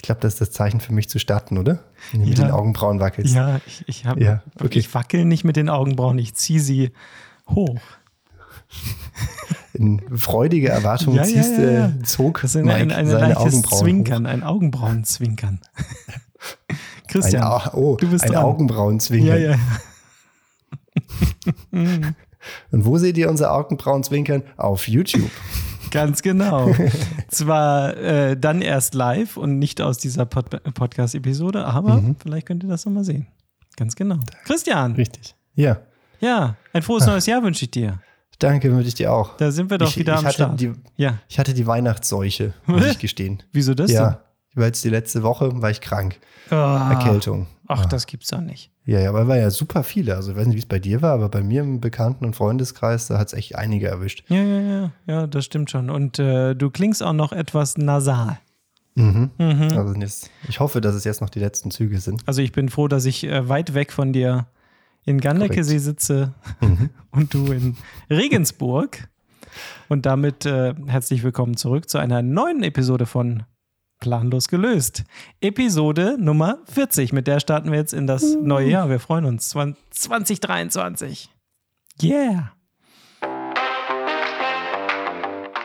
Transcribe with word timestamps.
Ich 0.00 0.02
glaube, 0.02 0.22
das 0.22 0.32
ist 0.34 0.40
das 0.40 0.50
Zeichen 0.50 0.80
für 0.80 0.94
mich 0.94 1.10
zu 1.10 1.18
starten, 1.18 1.58
oder? 1.58 1.80
Wenn 2.10 2.22
du 2.22 2.28
mit 2.28 2.38
Ja. 2.38 2.46
den 2.46 2.52
Augenbrauen 2.52 3.00
wackelst. 3.00 3.34
Ja, 3.34 3.60
ich, 3.66 3.84
ich 3.86 4.06
habe 4.06 4.24
Ja, 4.24 4.42
okay. 4.58 4.78
ich 4.78 4.94
wackel 4.94 5.26
nicht 5.26 5.44
mit 5.44 5.56
den 5.56 5.68
Augenbrauen, 5.68 6.16
ich 6.18 6.34
ziehe 6.34 6.58
sie 6.60 6.92
hoch. 7.46 7.78
In 9.74 10.00
freudiger 10.16 10.70
Erwartung 10.70 11.14
Ja, 11.14 11.24
ziehst 11.24 11.58
ja, 11.58 11.70
ja. 11.70 11.86
äh, 11.88 12.02
zog 12.02 12.40
Das 12.40 12.52
ist 12.52 12.56
ein, 12.56 12.64
Mike 12.64 12.78
ein, 12.80 12.92
ein 12.92 13.06
seine 13.06 13.34
leichtes 13.34 13.36
Augenbrauen 13.54 13.80
Zwinkern, 13.82 14.24
hoch. 14.26 14.30
ein 14.30 14.42
Augenbrauenzwinkern. 14.42 15.60
Ein, 16.68 16.76
Christian, 17.08 17.42
Au- 17.42 17.70
oh, 17.74 17.96
du 17.96 18.08
bist 18.08 18.24
ein 18.24 18.32
dran. 18.32 18.44
Augenbrauenzwinkern. 18.44 19.28
ja, 19.42 19.50
ja. 19.50 19.56
Und 22.70 22.84
wo 22.84 22.96
seht 22.98 23.18
ihr 23.18 23.28
unser 23.28 23.52
Augenbrauenzwinkern? 23.52 24.44
Auf 24.56 24.88
YouTube. 24.88 25.30
Ganz 25.90 26.22
genau. 26.22 26.74
Zwar 27.28 27.96
äh, 27.96 28.36
dann 28.36 28.62
erst 28.62 28.94
live 28.94 29.36
und 29.36 29.58
nicht 29.58 29.80
aus 29.80 29.98
dieser 29.98 30.26
Pod 30.26 30.50
Podcast-Episode, 30.74 31.64
aber 31.64 32.00
Mhm. 32.00 32.16
vielleicht 32.22 32.46
könnt 32.46 32.62
ihr 32.64 32.68
das 32.68 32.84
nochmal 32.86 33.04
sehen. 33.04 33.26
Ganz 33.76 33.96
genau. 33.96 34.18
Christian, 34.44 34.92
Richtig. 34.94 35.34
Ja. 35.54 35.78
ja, 36.20 36.56
ein 36.72 36.82
frohes 36.82 37.06
neues 37.06 37.26
Jahr 37.26 37.42
wünsche 37.42 37.64
ich 37.64 37.70
dir. 37.70 38.00
Danke, 38.38 38.72
würde 38.72 38.88
ich 38.88 38.94
dir 38.94 39.12
auch. 39.12 39.36
Da 39.36 39.50
sind 39.50 39.70
wir 39.70 39.78
doch 39.78 39.88
ich, 39.88 39.98
wieder 39.98 40.14
ich 40.18 40.24
am 40.26 40.32
Start. 40.32 40.60
Die, 40.60 40.72
ja, 40.96 41.18
ich 41.28 41.38
hatte 41.38 41.52
die 41.54 41.66
Weihnachtsseuche, 41.66 42.54
muss 42.66 42.84
ich 42.86 42.98
gestehen. 43.00 43.42
wieso 43.52 43.74
das 43.74 43.90
Ja. 43.90 44.20
Ich 44.50 44.56
war 44.56 44.64
jetzt 44.66 44.82
die 44.84 44.88
letzte 44.88 45.22
Woche, 45.22 45.60
war 45.62 45.70
ich 45.70 45.80
krank. 45.80 46.18
denn? 46.50 46.58
Ah, 46.58 46.90
Erkältung. 46.92 47.46
Ach, 47.68 47.86
das 47.86 48.06
gibt's 48.06 48.28
doch 48.30 48.40
nicht. 48.40 48.72
Ja, 48.90 48.98
ja, 48.98 49.10
aber 49.10 49.28
war 49.28 49.36
ja 49.36 49.50
super 49.50 49.84
viele. 49.84 50.16
Also 50.16 50.32
ich 50.32 50.36
weiß 50.36 50.48
nicht, 50.48 50.56
wie 50.56 50.60
es 50.62 50.66
bei 50.66 50.80
dir 50.80 51.00
war, 51.00 51.12
aber 51.12 51.28
bei 51.28 51.44
mir 51.44 51.60
im 51.60 51.80
Bekannten- 51.80 52.24
und 52.24 52.34
Freundeskreis, 52.34 53.06
da 53.06 53.18
hat 53.18 53.28
es 53.28 53.34
echt 53.34 53.54
einige 53.54 53.86
erwischt. 53.86 54.24
Ja, 54.26 54.42
ja, 54.42 54.60
ja, 54.60 54.90
ja, 55.06 55.26
das 55.28 55.44
stimmt 55.44 55.70
schon. 55.70 55.90
Und 55.90 56.18
äh, 56.18 56.56
du 56.56 56.70
klingst 56.70 57.00
auch 57.00 57.12
noch 57.12 57.30
etwas 57.30 57.78
nasal. 57.78 58.40
Mhm. 58.96 59.30
Mhm. 59.38 59.68
Also 59.76 59.94
jetzt, 59.94 60.28
ich 60.48 60.58
hoffe, 60.58 60.80
dass 60.80 60.96
es 60.96 61.04
jetzt 61.04 61.20
noch 61.20 61.30
die 61.30 61.38
letzten 61.38 61.70
Züge 61.70 62.00
sind. 62.00 62.24
Also 62.26 62.42
ich 62.42 62.50
bin 62.50 62.68
froh, 62.68 62.88
dass 62.88 63.04
ich 63.04 63.22
äh, 63.22 63.48
weit 63.48 63.74
weg 63.74 63.92
von 63.92 64.12
dir 64.12 64.48
in 65.04 65.20
Ganderkesee 65.20 65.78
sitze 65.78 66.34
Mhm. 66.60 66.90
und 67.12 67.32
du 67.32 67.52
in 67.52 67.76
Regensburg. 68.10 69.08
Und 69.88 70.04
damit 70.04 70.46
äh, 70.46 70.74
herzlich 70.88 71.22
willkommen 71.22 71.56
zurück 71.56 71.88
zu 71.88 71.98
einer 71.98 72.22
neuen 72.22 72.64
Episode 72.64 73.06
von 73.06 73.44
Planlos 74.00 74.48
gelöst. 74.48 75.04
Episode 75.40 76.16
Nummer 76.18 76.58
40. 76.72 77.12
Mit 77.12 77.26
der 77.26 77.38
starten 77.38 77.70
wir 77.70 77.78
jetzt 77.78 77.92
in 77.92 78.06
das 78.06 78.22
neue 78.34 78.68
Jahr. 78.68 78.88
Wir 78.88 78.98
freuen 78.98 79.26
uns. 79.26 79.54
20- 79.54 79.76
2023. 79.90 81.30
Yeah. 82.02 82.52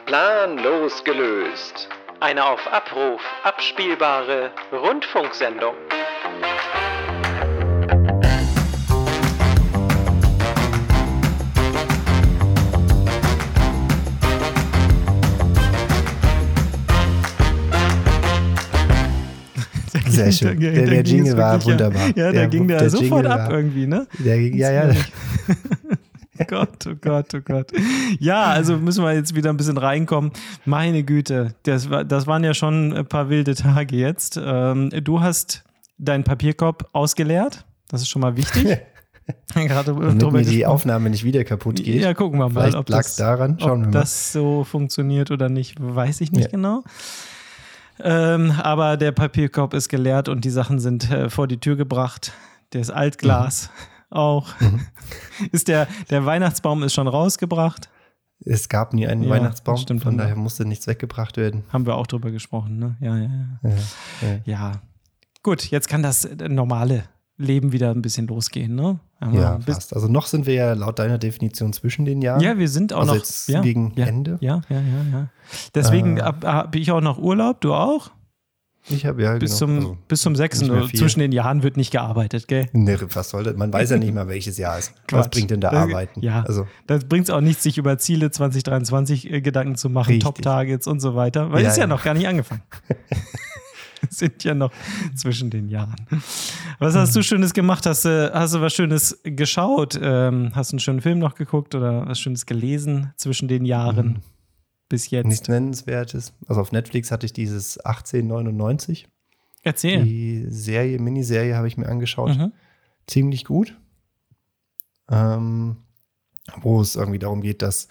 Planlos 0.06 1.04
gelöst. 1.04 1.90
Eine 2.20 2.46
auf 2.46 2.60
Abruf 2.72 3.22
abspielbare 3.44 4.52
Rundfunksendung. 4.72 5.76
Sehr 20.16 20.32
schön. 20.50 20.60
Der, 20.60 20.72
der 20.72 21.02
es 21.04 21.10
Jingle 21.12 21.38
war 21.38 21.54
wirklich, 21.54 21.72
wunderbar. 21.74 22.08
Ja, 22.16 22.32
da 22.32 22.46
ging 22.48 22.68
der, 22.68 22.90
sofort 22.90 23.24
Jingle 23.26 23.28
ab 23.32 23.40
war- 23.50 23.52
irgendwie, 23.58 23.88
ne? 23.88 24.08
Der, 24.20 24.38
ging- 24.40 24.56
ja, 24.58 24.72
ja. 24.72 24.94
Gott, 26.48 26.86
oh 26.88 26.96
Gott, 27.00 27.34
oh 27.34 27.40
Gott. 27.46 27.72
Ja, 28.20 28.44
also 28.48 28.76
müssen 28.78 29.04
wir 29.06 29.14
jetzt 29.14 29.36
wieder 29.36 29.50
ein 29.52 29.58
bisschen 29.58 29.78
reinkommen. 29.78 30.32
Meine 30.66 31.04
Güte, 31.04 31.56
das, 31.64 31.90
war, 31.90 32.04
das 32.04 32.28
waren 32.28 32.44
ja 32.44 32.54
schon 32.54 32.92
ein 32.94 33.06
paar 33.06 33.30
wilde 33.30 33.56
Tage 33.56 33.96
jetzt. 33.96 34.38
Ähm, 34.44 34.90
du 35.04 35.22
hast 35.22 35.64
deinen 35.98 36.26
Papierkorb 36.26 36.90
ausgeleert. 36.92 37.66
Das 37.88 38.02
ist 38.02 38.10
schon 38.10 38.22
mal 38.22 38.36
wichtig. 38.36 38.66
Gerade 39.56 39.94
Damit 39.94 40.22
mir 40.34 40.42
die 40.42 40.58
gesprochen. 40.58 40.66
Aufnahme 40.66 41.10
nicht 41.10 41.24
wieder 41.24 41.44
kaputt 41.46 41.78
geht. 41.78 42.02
Ja, 42.02 42.14
gucken 42.14 42.38
wir 42.38 42.50
mal, 42.50 42.64
Vielleicht 42.64 42.76
ob 42.78 42.90
lag 42.90 42.98
das, 43.04 43.16
daran. 43.16 43.58
Schauen 43.60 43.80
wir 43.82 43.86
mal. 43.88 43.92
das 43.94 44.34
so 44.34 44.64
funktioniert 44.66 45.32
oder 45.32 45.48
nicht, 45.50 45.78
weiß 45.80 46.20
ich 46.22 46.32
nicht 46.34 46.44
Ja. 46.46 46.52
genau. 46.52 46.84
Ähm, 48.00 48.52
aber 48.62 48.98
der 48.98 49.12
Papierkorb 49.12 49.74
ist 49.74 49.90
geleert 49.90 50.28
und 50.30 50.44
die 50.46 50.50
Sachen 50.50 50.80
sind 50.80 51.10
äh, 51.10 51.30
vor 51.30 51.48
die 51.48 51.60
Tür 51.60 51.76
gebracht. 51.76 52.34
Das 52.72 52.90
Altglas 52.90 53.70
Mhm. 54.10 54.18
auch. 54.18 54.50
Ist 55.52 55.68
der, 55.68 55.88
der 56.10 56.26
Weihnachtsbaum 56.26 56.84
ist 56.84 56.94
schon 56.94 57.08
rausgebracht. 57.08 57.90
Es 58.46 58.70
gab 58.70 58.94
nie 58.94 59.08
einen 59.08 59.24
Ja, 59.24 59.30
Weihnachtsbaum, 59.32 59.78
stimmt. 59.78 60.04
von 60.04 60.18
daher 60.18 60.36
musste 60.36 60.66
nichts 60.66 60.88
weggebracht 60.88 61.38
werden. 61.38 61.64
Haben 61.72 61.86
wir 61.86 61.96
auch 61.96 62.08
drüber 62.08 62.32
gesprochen, 62.32 62.78
ne? 62.80 62.98
Ja, 63.02 63.16
ja, 63.18 63.24
ja. 63.24 63.70
Ja, 63.70 64.28
ja. 64.28 64.40
Ja. 64.46 64.72
Gut, 65.44 65.70
jetzt 65.72 65.88
kann 65.90 66.04
das 66.04 66.28
normale 66.50 67.04
Leben 67.38 67.72
wieder 67.74 67.92
ein 67.92 68.02
bisschen 68.02 68.28
losgehen, 68.28 68.76
ne? 68.76 69.00
Haben 69.20 69.34
wir 69.34 69.42
Ja, 69.42 69.60
fast. 69.60 69.94
Also 69.94 70.08
noch 70.08 70.26
sind 70.26 70.46
wir 70.46 70.54
ja 70.54 70.74
laut 70.74 71.00
deiner 71.00 71.18
Definition 71.18 71.74
zwischen 71.74 72.06
den 72.06 72.22
Jahren. 72.22 72.40
Ja, 72.42 72.58
wir 72.58 72.70
sind 72.70 72.94
auch 72.94 73.02
also 73.02 73.14
noch. 73.14 73.20
jetzt 73.20 73.50
ja, 73.50 73.62
gegen 73.62 73.92
ja, 73.96 74.06
Ende. 74.06 74.38
Ja, 74.42 74.62
ja, 74.70 74.78
ja, 74.80 75.04
ja. 75.12 75.28
Deswegen 75.74 76.18
Äh. 76.18 76.22
habe 76.22 76.48
hab 76.52 76.76
ich 76.76 76.92
auch 76.92 77.02
noch 77.02 77.18
Urlaub, 77.18 77.60
du 77.62 77.74
auch? 77.74 78.12
Ich 78.88 79.04
habe 79.06 79.24
ja 79.24 79.34
Bis, 79.40 79.50
genau, 79.50 79.58
zum, 79.58 79.76
also, 79.78 79.98
bis 80.08 80.22
zum 80.22 80.36
6. 80.36 80.62
nicht 80.62 80.72
mehr 80.72 80.84
viel. 80.84 81.00
Zwischen 81.00 81.20
den 81.20 81.32
Jahren 81.32 81.64
wird 81.64 81.76
nicht 81.76 81.90
gearbeitet, 81.92 82.48
gell? 82.48 82.70
ne, 82.72 82.98
was 83.14 83.32
soll 83.32 83.44
das? 83.44 83.56
Man 83.58 83.74
weiß 83.74 83.90
ja 83.90 83.98
nicht 83.98 84.14
mal, 84.14 84.28
welches 84.28 84.60
Jahr 84.60 84.78
ist. 84.78 84.94
Was 85.10 85.28
bringt 85.30 85.50
denn 85.50 85.60
da 85.60 85.72
Das- 85.72 85.82
Arbeiten? 85.82 86.22
ja. 86.22 86.44
Also, 86.44 86.68
Da 86.86 87.00
bringt 87.00 87.24
es 87.26 87.32
auch 87.32 87.42
nichts, 87.42 87.64
sich 87.64 87.80
über 87.80 87.98
Ziele 87.98 88.30
2023 88.30 89.32
äh, 89.32 89.42
Gedanken 89.42 89.76
zu 89.76 89.90
machen. 89.90 90.20
Top-Targets 90.20 90.86
und 90.86 91.00
so 91.00 91.16
weiter, 91.16 91.52
weil 91.52 91.64
Ja, 91.64 91.70
ist 91.70 91.78
ja, 91.78 91.84
ja. 91.84 91.88
noch 91.88 92.04
gar 92.04 92.14
nicht 92.14 92.28
angefangen. 92.28 92.62
sind 94.10 94.44
ja 94.44 94.54
noch 94.54 94.72
zwischen 95.16 95.50
den 95.50 95.70
Jahren. 95.70 95.96
Was 96.80 96.96
hast 96.96 97.16
du 97.16 97.24
Schönes 97.24 97.54
gemacht? 97.54 97.86
Hast 97.86 98.06
du, 98.06 98.32
hast 98.34 98.54
du 98.54 98.62
was 98.62 98.74
Schönes 98.74 99.20
geschaut? 99.24 100.00
Ähm, 100.02 100.52
hast 100.54 100.72
du 100.72 100.76
einen 100.76 100.80
schönen 100.80 101.02
Film 101.02 101.20
noch 101.20 101.36
geguckt 101.36 101.76
oder 101.76 102.08
was 102.08 102.20
Schönes 102.20 102.46
gelesen 102.46 103.14
zwischen 103.18 103.48
den 103.48 103.66
Jahren 103.66 104.22
bis 104.90 105.10
jetzt? 105.10 105.28
nichts 105.28 105.48
Nennenswertes. 105.48 106.34
Also 106.48 106.62
auf 106.62 106.72
Netflix 106.72 107.12
hatte 107.12 107.26
ich 107.26 107.34
dieses 107.34 107.78
1899. 107.80 109.08
Erzähl. 109.64 110.04
Die 110.04 110.46
Serie, 110.48 111.00
Miniserie 111.00 111.56
habe 111.56 111.68
ich 111.68 111.78
mir 111.78 111.88
angeschaut. 111.88 112.38
Mhm. 112.38 112.52
Ziemlich 113.08 113.46
gut. 113.46 113.76
Ähm, 115.10 115.78
wo 116.62 116.82
es 116.82 116.96
irgendwie 116.96 117.20
darum 117.20 117.42
geht, 117.42 117.62
dass 117.62 117.88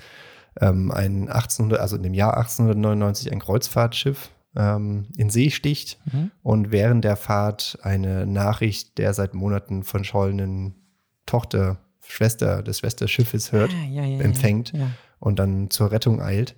ähm, 0.60 0.90
ein 0.92 1.28
1800, 1.28 1.80
also 1.80 1.96
in 1.96 2.02
dem 2.02 2.14
Jahr 2.14 2.36
1899 2.36 3.32
ein 3.32 3.40
Kreuzfahrtschiff 3.40 4.30
ähm, 4.56 5.06
in 5.16 5.30
See 5.30 5.50
sticht 5.50 5.98
Mhm. 6.12 6.30
und 6.42 6.70
während 6.72 7.04
der 7.04 7.16
Fahrt 7.16 7.78
eine 7.82 8.26
Nachricht 8.26 8.98
der 8.98 9.14
seit 9.14 9.34
Monaten 9.34 9.82
verschollenen 9.82 10.74
Tochter, 11.26 11.78
Schwester 12.06 12.62
des 12.62 12.78
Schwesterschiffes 12.80 13.52
hört 13.52 13.70
Ah, 13.72 13.86
ja, 13.90 14.04
ja, 14.04 14.20
empfängt. 14.20 14.72
Ja. 14.72 14.88
und 15.20 15.38
dann 15.38 15.70
zur 15.70 15.90
Rettung 15.90 16.20
eilt. 16.20 16.54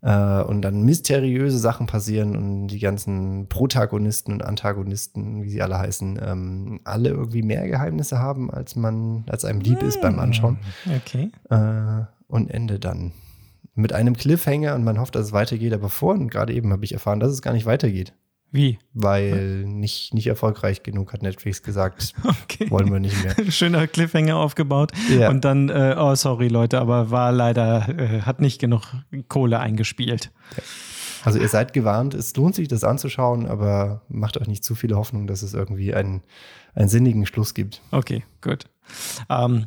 Äh, 0.00 0.42
und 0.42 0.62
dann 0.62 0.82
mysteriöse 0.84 1.58
Sachen 1.58 1.86
passieren 1.88 2.36
und 2.36 2.68
die 2.68 2.78
ganzen 2.78 3.48
Protagonisten 3.48 4.32
und 4.32 4.44
Antagonisten, 4.44 5.42
wie 5.42 5.50
sie 5.50 5.60
alle 5.60 5.76
heißen, 5.78 6.20
ähm, 6.22 6.80
alle 6.84 7.08
irgendwie 7.10 7.42
mehr 7.42 7.66
Geheimnisse 7.68 8.18
haben, 8.20 8.48
als 8.50 8.76
man, 8.76 9.24
als 9.28 9.44
einem 9.44 9.60
lieb 9.60 9.82
ist 9.82 10.00
beim 10.00 10.20
Anschauen. 10.20 10.58
Okay. 10.86 11.30
Äh, 11.50 12.04
und 12.28 12.48
Ende 12.48 12.78
dann 12.78 13.12
mit 13.78 13.92
einem 13.92 14.16
Cliffhanger 14.16 14.74
und 14.74 14.84
man 14.84 14.98
hofft, 14.98 15.14
dass 15.14 15.26
es 15.26 15.32
weitergeht, 15.32 15.72
aber 15.72 15.88
vorhin 15.88 16.28
gerade 16.28 16.52
eben 16.52 16.72
habe 16.72 16.84
ich 16.84 16.92
erfahren, 16.92 17.20
dass 17.20 17.32
es 17.32 17.42
gar 17.42 17.52
nicht 17.52 17.64
weitergeht, 17.66 18.12
Wie? 18.50 18.78
weil 18.92 19.64
nicht, 19.64 20.12
nicht 20.14 20.26
erfolgreich 20.26 20.82
genug, 20.82 21.12
hat 21.12 21.22
Netflix 21.22 21.62
gesagt, 21.62 22.12
Okay. 22.42 22.70
wollen 22.70 22.92
wir 22.92 22.98
nicht 23.00 23.16
mehr. 23.22 23.36
Schöner 23.52 23.86
Cliffhanger 23.86 24.36
aufgebaut. 24.36 24.92
Ja. 25.16 25.30
Und 25.30 25.44
dann, 25.44 25.68
äh, 25.68 25.94
oh, 25.96 26.14
sorry, 26.14 26.48
Leute, 26.48 26.80
aber 26.80 27.10
war 27.10 27.30
leider, 27.32 27.88
äh, 27.88 28.22
hat 28.22 28.40
nicht 28.40 28.60
genug 28.60 28.82
Kohle 29.28 29.60
eingespielt. 29.60 30.32
Also 31.24 31.38
ihr 31.38 31.48
seid 31.48 31.72
gewarnt, 31.72 32.14
es 32.14 32.34
lohnt 32.36 32.54
sich, 32.54 32.68
das 32.68 32.84
anzuschauen, 32.84 33.46
aber 33.46 34.02
macht 34.08 34.40
euch 34.40 34.46
nicht 34.48 34.64
zu 34.64 34.74
viele 34.74 34.96
Hoffnung, 34.96 35.26
dass 35.26 35.42
es 35.42 35.54
irgendwie 35.54 35.94
einen, 35.94 36.22
einen 36.74 36.88
sinnigen 36.88 37.26
Schluss 37.26 37.54
gibt. 37.54 37.80
Okay, 37.90 38.24
gut. 38.40 38.64
Ähm, 39.28 39.66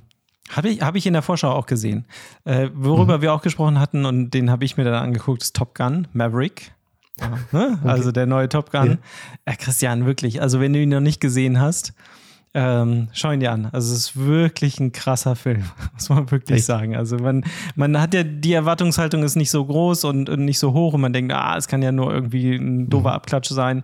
habe 0.56 0.70
ich, 0.70 0.82
hab 0.82 0.96
ich 0.96 1.06
in 1.06 1.14
der 1.14 1.22
Vorschau 1.22 1.52
auch 1.52 1.66
gesehen. 1.66 2.06
Äh, 2.44 2.70
worüber 2.74 3.22
wir 3.22 3.34
auch 3.34 3.42
gesprochen 3.42 3.80
hatten 3.80 4.06
und 4.06 4.32
den 4.32 4.52
habe 4.52 4.66
ich 4.66 4.78
mir 4.78 4.84
dann 4.84 4.96
angeguckt, 4.96 5.42
ist 5.42 5.56
Top 5.56 5.76
Gun, 5.76 6.08
Maverick. 6.14 6.74
Ja, 7.20 7.38
ne? 7.52 7.80
Also 7.84 8.12
der 8.12 8.26
neue 8.26 8.50
Top 8.50 8.72
Gun. 8.72 9.00
Äh, 9.46 9.56
Christian, 9.56 10.06
wirklich, 10.06 10.42
also 10.42 10.60
wenn 10.60 10.74
du 10.74 10.80
ihn 10.80 10.90
noch 10.90 11.00
nicht 11.00 11.22
gesehen 11.22 11.60
hast, 11.60 11.94
ähm, 12.54 13.08
schau 13.14 13.32
ihn 13.32 13.40
dir 13.40 13.52
an. 13.52 13.70
Also 13.72 13.94
es 13.94 14.00
ist 14.00 14.18
wirklich 14.18 14.80
ein 14.80 14.92
krasser 14.92 15.36
Film, 15.36 15.64
muss 15.94 16.10
man 16.10 16.30
wirklich 16.32 16.58
Echt? 16.58 16.66
sagen. 16.66 16.96
Also 16.96 17.18
man, 17.18 17.46
man 17.76 18.00
hat 18.00 18.14
ja, 18.14 18.24
die 18.24 18.54
Erwartungshaltung 18.54 19.24
ist 19.24 19.36
nicht 19.36 19.52
so 19.52 19.66
groß 19.66 20.04
und, 20.06 20.30
und 20.30 20.44
nicht 20.44 20.60
so 20.60 20.74
hoch 20.74 20.94
und 20.94 21.02
man 21.02 21.14
denkt, 21.14 21.32
ah, 21.34 21.56
es 21.58 21.68
kann 21.68 21.82
ja 21.82 21.92
nur 21.92 22.14
irgendwie 22.14 22.56
ein 22.56 22.90
doofer 22.90 23.14
Abklatsch 23.14 23.50
sein. 23.50 23.84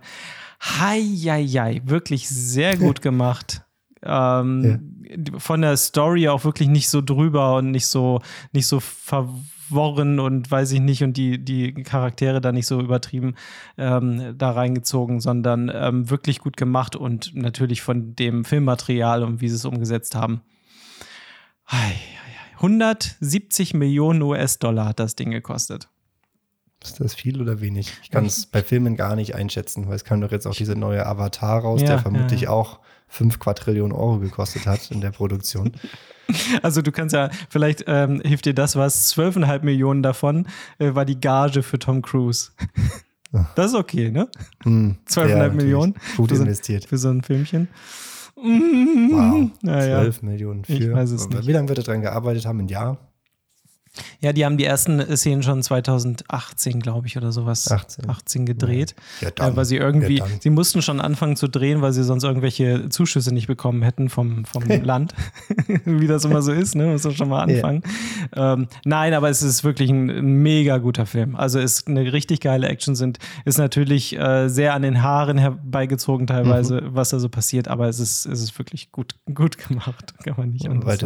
Hei, 0.60 1.00
hei, 1.00 1.46
hei, 1.46 1.80
wirklich 1.84 2.28
sehr 2.28 2.76
gut 2.76 3.00
gemacht. 3.00 3.62
Ähm, 4.02 4.97
von 5.38 5.62
der 5.62 5.76
Story 5.76 6.28
auch 6.28 6.44
wirklich 6.44 6.68
nicht 6.68 6.88
so 6.88 7.00
drüber 7.00 7.56
und 7.56 7.70
nicht 7.70 7.86
so, 7.86 8.20
nicht 8.52 8.66
so 8.66 8.80
verworren 8.80 10.20
und 10.20 10.50
weiß 10.50 10.72
ich 10.72 10.80
nicht 10.80 11.02
und 11.02 11.16
die, 11.16 11.42
die 11.42 11.74
Charaktere 11.74 12.40
da 12.40 12.52
nicht 12.52 12.66
so 12.66 12.80
übertrieben 12.80 13.34
ähm, 13.76 14.34
da 14.36 14.50
reingezogen, 14.50 15.20
sondern 15.20 15.70
ähm, 15.72 16.10
wirklich 16.10 16.40
gut 16.40 16.56
gemacht 16.56 16.96
und 16.96 17.34
natürlich 17.34 17.82
von 17.82 18.14
dem 18.16 18.44
Filmmaterial 18.44 19.22
und 19.22 19.40
wie 19.40 19.48
sie 19.48 19.56
es 19.56 19.64
umgesetzt 19.64 20.14
haben. 20.14 20.42
170 22.54 23.74
Millionen 23.74 24.22
US-Dollar 24.22 24.86
hat 24.86 25.00
das 25.00 25.16
Ding 25.16 25.30
gekostet. 25.30 25.88
Ist 26.82 27.00
das 27.00 27.14
viel 27.14 27.40
oder 27.42 27.60
wenig? 27.60 27.92
Ich 28.02 28.10
kann 28.10 28.24
es 28.24 28.46
bei 28.46 28.62
Filmen 28.62 28.96
gar 28.96 29.16
nicht 29.16 29.34
einschätzen, 29.34 29.88
weil 29.88 29.96
es 29.96 30.04
kam 30.04 30.20
doch 30.20 30.30
jetzt 30.30 30.46
auch 30.46 30.54
diese 30.54 30.76
neue 30.76 31.04
Avatar 31.04 31.60
raus, 31.60 31.80
ja, 31.80 31.88
der 31.88 31.98
vermutlich 31.98 32.42
ja. 32.42 32.50
auch 32.50 32.78
5 33.08 33.38
Quadrillionen 33.38 33.92
Euro 33.92 34.18
gekostet 34.18 34.66
hat 34.66 34.90
in 34.90 35.00
der 35.00 35.10
Produktion. 35.10 35.72
Also 36.60 36.82
du 36.82 36.92
kannst 36.92 37.14
ja, 37.14 37.30
vielleicht 37.48 37.84
ähm, 37.86 38.20
hilft 38.22 38.44
dir 38.44 38.52
das 38.52 38.76
was, 38.76 39.16
12,5 39.16 39.62
Millionen 39.64 40.02
davon 40.02 40.46
äh, 40.78 40.94
war 40.94 41.06
die 41.06 41.18
Gage 41.18 41.62
für 41.62 41.78
Tom 41.78 42.02
Cruise. 42.02 42.50
Das 43.54 43.72
ist 43.72 43.74
okay, 43.74 44.10
ne? 44.10 44.28
Hm, 44.62 44.98
12,5 45.08 45.28
ja, 45.28 45.48
Millionen. 45.48 45.94
Gut 46.18 46.30
investiert. 46.32 46.84
Für 46.84 46.98
so 46.98 47.08
ein 47.08 47.22
Filmchen. 47.22 47.68
Wow, 48.36 49.50
12 49.62 50.22
Millionen 50.22 50.64
für. 50.66 50.72
Ich 50.74 50.92
weiß 50.92 51.10
es 51.10 51.28
nicht. 51.28 51.46
Wie 51.46 51.52
lange 51.52 51.68
wird 51.68 51.78
er 51.78 51.84
daran 51.84 52.02
gearbeitet 52.02 52.46
haben? 52.46 52.60
Ein 52.60 52.68
Jahr? 52.68 52.98
Ja, 54.20 54.32
die 54.32 54.44
haben 54.44 54.56
die 54.56 54.64
ersten 54.64 55.16
Szenen 55.16 55.42
schon 55.42 55.62
2018, 55.62 56.80
glaube 56.80 57.06
ich, 57.06 57.16
oder 57.16 57.32
sowas, 57.32 57.70
18, 57.70 58.08
18 58.08 58.46
gedreht. 58.46 58.94
Ja, 59.20 59.30
dann, 59.30 59.52
äh, 59.52 59.56
weil 59.56 59.64
sie 59.64 59.76
irgendwie, 59.76 60.18
ja, 60.18 60.26
sie 60.40 60.50
mussten 60.50 60.82
schon 60.82 61.00
anfangen 61.00 61.36
zu 61.36 61.48
drehen, 61.48 61.82
weil 61.82 61.92
sie 61.92 62.02
sonst 62.02 62.24
irgendwelche 62.24 62.88
Zuschüsse 62.88 63.32
nicht 63.32 63.46
bekommen 63.46 63.82
hätten 63.82 64.08
vom, 64.08 64.44
vom 64.44 64.62
Land. 64.82 65.14
Wie 65.84 66.06
das 66.06 66.24
immer 66.24 66.42
so 66.42 66.52
ist, 66.52 66.74
ne? 66.74 66.86
Muss 66.86 67.04
man 67.04 67.14
schon 67.14 67.28
mal 67.28 67.42
anfangen. 67.42 67.82
Ja. 68.34 68.54
Ähm, 68.54 68.68
nein, 68.84 69.14
aber 69.14 69.28
es 69.28 69.42
ist 69.42 69.64
wirklich 69.64 69.90
ein 69.90 70.42
mega 70.42 70.78
guter 70.78 71.06
Film. 71.06 71.36
Also 71.36 71.58
ist 71.58 71.88
eine 71.88 72.12
richtig 72.12 72.40
geile 72.40 72.68
Action 72.68 72.94
sind, 72.94 73.18
ist 73.44 73.58
natürlich 73.58 74.18
äh, 74.18 74.48
sehr 74.48 74.74
an 74.74 74.82
den 74.82 75.02
Haaren 75.02 75.38
herbeigezogen 75.38 76.26
teilweise, 76.26 76.82
mhm. 76.82 76.94
was 76.94 77.10
da 77.10 77.18
so 77.18 77.28
passiert, 77.28 77.68
aber 77.68 77.88
es 77.88 78.00
ist, 78.00 78.26
es 78.26 78.42
ist 78.42 78.58
wirklich 78.58 78.92
gut, 78.92 79.14
gut 79.32 79.58
gemacht. 79.58 80.14
Kann 80.22 80.34
man 80.36 80.50
nicht 80.50 80.68
Und 80.68 80.84
weil, 80.84 80.98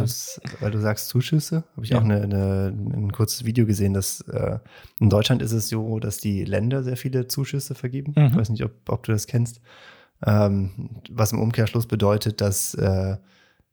weil 0.59 0.71
du 0.71 0.79
sagst 0.79 1.07
Zuschüsse, 1.09 1.63
habe 1.75 1.85
ich 1.85 1.95
auch 1.95 2.03
eine, 2.03 2.21
eine 2.21 2.73
ein 2.91 3.11
kurzes 3.11 3.45
Video 3.45 3.65
gesehen, 3.65 3.93
dass 3.93 4.21
äh, 4.21 4.59
in 4.99 5.09
Deutschland 5.09 5.41
ist 5.41 5.51
es 5.51 5.69
so, 5.69 5.99
dass 5.99 6.17
die 6.17 6.43
Länder 6.43 6.83
sehr 6.83 6.97
viele 6.97 7.27
Zuschüsse 7.27 7.75
vergeben. 7.75 8.13
Mhm. 8.15 8.25
Ich 8.25 8.35
weiß 8.35 8.49
nicht, 8.49 8.63
ob, 8.63 8.71
ob 8.89 9.03
du 9.03 9.11
das 9.11 9.27
kennst. 9.27 9.61
Ähm, 10.25 11.01
was 11.09 11.31
im 11.31 11.39
Umkehrschluss 11.39 11.87
bedeutet, 11.87 12.41
dass 12.41 12.73
äh, 12.75 13.17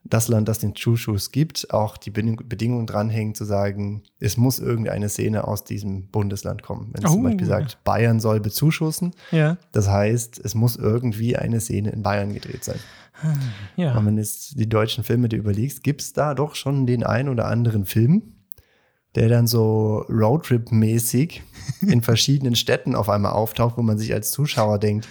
das 0.05 0.29
Land, 0.29 0.49
das 0.49 0.59
den 0.59 0.75
Zuschuss 0.75 1.31
gibt, 1.31 1.73
auch 1.73 1.97
die 1.97 2.11
Bedingungen 2.11 2.87
dranhängen, 2.87 3.35
zu 3.35 3.45
sagen, 3.45 4.03
es 4.19 4.37
muss 4.37 4.59
irgendeine 4.59 5.09
Szene 5.09 5.47
aus 5.47 5.65
diesem 5.65 6.09
Bundesland 6.09 6.63
kommen. 6.63 6.91
Wenn 6.93 7.05
es 7.05 7.11
oh, 7.11 7.15
zum 7.15 7.23
Beispiel 7.25 7.47
sagt, 7.47 7.85
Bayern 7.85 8.19
soll 8.19 8.41
bezuschussen, 8.41 9.13
ja. 9.31 9.59
das 9.73 9.89
heißt, 9.89 10.41
es 10.43 10.55
muss 10.55 10.77
irgendwie 10.77 11.37
eine 11.37 11.61
Szene 11.61 11.91
in 11.91 12.03
Bayern 12.03 12.33
gedreht 12.33 12.65
sein. 12.65 12.79
Ja. 13.77 13.97
Und 13.97 14.07
wenn 14.07 14.17
du 14.17 14.23
jetzt 14.23 14.59
die 14.59 14.69
deutschen 14.69 15.05
Filme 15.05 15.29
dir 15.29 15.37
überlegst, 15.37 15.83
gibt 15.83 16.01
es 16.01 16.15
da 16.15 16.35
doch 16.35 16.55
schon 16.55 16.87
den 16.87 17.05
einen 17.05 17.29
oder 17.29 17.47
anderen 17.47 17.85
Film, 17.85 18.23
der 19.15 19.29
dann 19.29 19.47
so 19.47 20.05
Roadtrip-mäßig 20.09 21.43
in 21.83 22.03
verschiedenen 22.03 22.55
Städten 22.55 22.95
auf 22.95 23.09
einmal 23.09 23.33
auftaucht, 23.33 23.77
wo 23.77 23.83
man 23.83 23.99
sich 23.99 24.13
als 24.13 24.31
Zuschauer 24.31 24.79
denkt, 24.79 25.09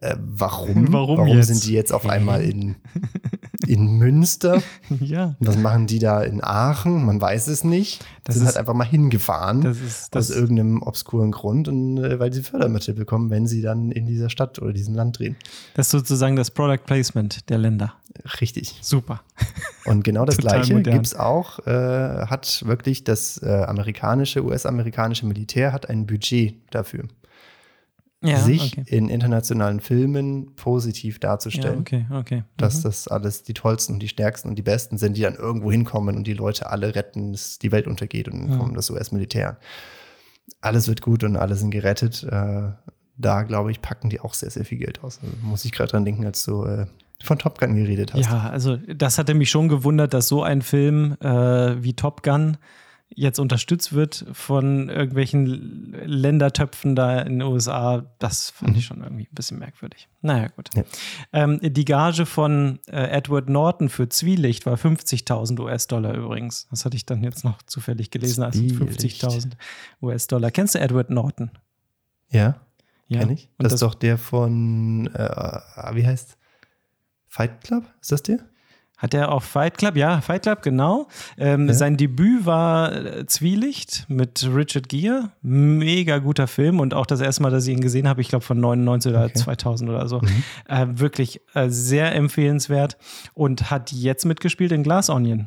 äh, 0.00 0.16
warum? 0.18 0.92
Warum, 0.92 1.18
warum 1.18 1.42
sind 1.42 1.66
die 1.66 1.72
jetzt 1.72 1.92
auf 1.92 2.08
einmal 2.08 2.42
in, 2.42 2.76
in 3.66 3.98
Münster? 3.98 4.62
ja. 5.00 5.34
Was 5.40 5.56
machen 5.56 5.86
die 5.86 5.98
da 5.98 6.22
in 6.22 6.42
Aachen? 6.42 7.04
Man 7.04 7.20
weiß 7.20 7.48
es 7.48 7.64
nicht. 7.64 8.04
Das 8.24 8.36
sind 8.36 8.44
ist, 8.44 8.48
halt 8.48 8.58
einfach 8.58 8.74
mal 8.74 8.84
hingefahren 8.84 9.62
das 9.62 9.80
ist, 9.80 10.14
das 10.14 10.30
aus 10.30 10.36
irgendeinem 10.36 10.82
obskuren 10.82 11.32
Grund 11.32 11.66
und 11.68 11.98
äh, 11.98 12.20
weil 12.20 12.32
sie 12.32 12.42
Fördermittel 12.42 12.94
bekommen, 12.94 13.30
wenn 13.30 13.46
sie 13.46 13.62
dann 13.62 13.90
in 13.90 14.06
dieser 14.06 14.30
Stadt 14.30 14.58
oder 14.60 14.72
diesem 14.72 14.94
Land 14.94 15.18
drehen. 15.18 15.36
Das 15.74 15.86
ist 15.86 15.92
sozusagen 15.92 16.36
das 16.36 16.50
Product 16.50 16.84
Placement 16.84 17.48
der 17.48 17.58
Länder. 17.58 17.94
Richtig. 18.40 18.78
Super. 18.82 19.22
Und 19.84 20.04
genau 20.04 20.24
das 20.24 20.36
Gleiche 20.38 20.80
gibt 20.82 21.06
es 21.06 21.14
auch, 21.14 21.58
äh, 21.66 22.26
hat 22.26 22.62
wirklich 22.66 23.04
das 23.04 23.42
äh, 23.42 23.48
amerikanische, 23.48 24.44
US-amerikanische 24.44 25.26
Militär 25.26 25.72
hat 25.72 25.88
ein 25.88 26.06
Budget 26.06 26.54
dafür 26.70 27.04
ja, 28.20 28.38
sich 28.38 28.76
okay. 28.76 28.84
in 28.86 29.08
internationalen 29.08 29.80
Filmen 29.80 30.54
positiv 30.56 31.20
darzustellen. 31.20 31.76
Ja, 31.76 31.80
okay, 31.80 32.06
okay. 32.10 32.36
Mhm. 32.38 32.44
Dass 32.56 32.82
das 32.82 33.06
alles 33.06 33.44
die 33.44 33.54
tollsten 33.54 33.94
und 33.94 34.00
die 34.00 34.08
stärksten 34.08 34.48
und 34.48 34.56
die 34.56 34.62
besten 34.62 34.98
sind, 34.98 35.16
die 35.16 35.22
dann 35.22 35.34
irgendwo 35.34 35.70
hinkommen 35.70 36.16
und 36.16 36.26
die 36.26 36.34
Leute 36.34 36.68
alle 36.70 36.94
retten, 36.94 37.32
dass 37.32 37.58
die 37.58 37.70
Welt 37.70 37.86
untergeht 37.86 38.28
und 38.28 38.40
dann 38.40 38.50
ja. 38.52 38.56
kommt 38.56 38.76
das 38.76 38.90
US-Militär. 38.90 39.58
Alles 40.60 40.88
wird 40.88 41.02
gut 41.02 41.22
und 41.22 41.36
alle 41.36 41.54
sind 41.54 41.70
gerettet. 41.70 42.24
Äh, 42.24 42.72
da, 43.16 43.42
glaube 43.42 43.70
ich, 43.70 43.82
packen 43.82 44.10
die 44.10 44.20
auch 44.20 44.34
sehr, 44.34 44.50
sehr 44.50 44.64
viel 44.64 44.78
Geld 44.78 45.02
aus. 45.02 45.20
Also, 45.22 45.34
muss 45.42 45.64
ich 45.64 45.72
gerade 45.72 45.90
dran 45.90 46.04
denken, 46.04 46.24
als 46.24 46.44
du 46.44 46.64
äh, 46.64 46.86
von 47.22 47.38
Top 47.38 47.58
Gun 47.58 47.76
geredet 47.76 48.14
hast. 48.14 48.26
Ja, 48.26 48.48
also 48.48 48.76
das 48.76 49.18
hatte 49.18 49.34
mich 49.34 49.50
schon 49.50 49.68
gewundert, 49.68 50.14
dass 50.14 50.28
so 50.28 50.42
ein 50.42 50.62
Film 50.62 51.16
äh, 51.20 51.82
wie 51.82 51.94
Top 51.94 52.22
Gun 52.22 52.56
jetzt 53.14 53.38
unterstützt 53.38 53.92
wird 53.92 54.26
von 54.32 54.88
irgendwelchen 54.88 55.92
Ländertöpfen 56.04 56.94
da 56.94 57.20
in 57.20 57.38
den 57.38 57.42
USA, 57.42 58.04
das 58.18 58.50
fand 58.50 58.76
ich 58.76 58.84
mhm. 58.84 58.86
schon 58.86 59.02
irgendwie 59.02 59.24
ein 59.24 59.34
bisschen 59.34 59.58
merkwürdig. 59.58 60.08
Naja, 60.20 60.48
gut. 60.48 60.70
Ja. 60.74 60.84
Ähm, 61.32 61.58
die 61.62 61.84
Gage 61.84 62.26
von 62.26 62.78
äh, 62.86 63.08
Edward 63.08 63.48
Norton 63.48 63.88
für 63.88 64.08
Zwielicht 64.08 64.66
war 64.66 64.76
50.000 64.76 65.60
US-Dollar 65.60 66.14
übrigens. 66.14 66.68
Das 66.70 66.84
hatte 66.84 66.96
ich 66.96 67.06
dann 67.06 67.22
jetzt 67.22 67.44
noch 67.44 67.62
zufällig 67.62 68.10
gelesen 68.10 68.42
als 68.42 68.56
50.000 68.56 69.52
US-Dollar. 70.02 70.50
Kennst 70.50 70.74
du 70.74 70.80
Edward 70.80 71.10
Norton? 71.10 71.50
Ja, 72.30 72.60
ja. 73.08 73.20
kenn 73.20 73.30
ich. 73.30 73.48
Das, 73.58 73.64
das, 73.64 73.72
ist 73.74 73.82
doch 73.82 73.94
der 73.94 74.18
von, 74.18 75.06
äh, 75.14 75.60
wie 75.94 76.06
heißt 76.06 76.36
Fight 77.26 77.62
Club? 77.62 77.84
Ist 78.00 78.12
das 78.12 78.22
der? 78.22 78.38
Hat 78.98 79.14
er 79.14 79.30
auch 79.30 79.44
Fight 79.44 79.78
Club? 79.78 79.96
Ja, 79.96 80.20
Fight 80.20 80.42
Club, 80.42 80.62
genau. 80.62 81.06
Ähm, 81.38 81.68
ja. 81.68 81.74
Sein 81.74 81.96
Debüt 81.96 82.44
war 82.46 82.92
äh, 82.92 83.26
Zwielicht 83.26 84.04
mit 84.08 84.48
Richard 84.52 84.88
Gere. 84.88 85.30
Mega 85.40 86.18
guter 86.18 86.48
Film 86.48 86.80
und 86.80 86.94
auch 86.94 87.06
das 87.06 87.20
erste 87.20 87.42
Mal, 87.42 87.50
dass 87.50 87.66
ich 87.66 87.74
ihn 87.74 87.80
gesehen 87.80 88.08
habe, 88.08 88.20
ich 88.20 88.28
glaube 88.28 88.44
von 88.44 88.58
99 88.58 89.12
oder 89.12 89.24
okay. 89.26 89.34
2000 89.34 89.88
oder 89.88 90.08
so. 90.08 90.20
Mhm. 90.20 90.42
Äh, 90.66 90.86
wirklich 90.98 91.40
äh, 91.54 91.68
sehr 91.68 92.12
empfehlenswert 92.14 92.96
und 93.34 93.70
hat 93.70 93.92
jetzt 93.92 94.26
mitgespielt 94.26 94.72
in 94.72 94.82
Glass 94.82 95.10
Onion. 95.10 95.46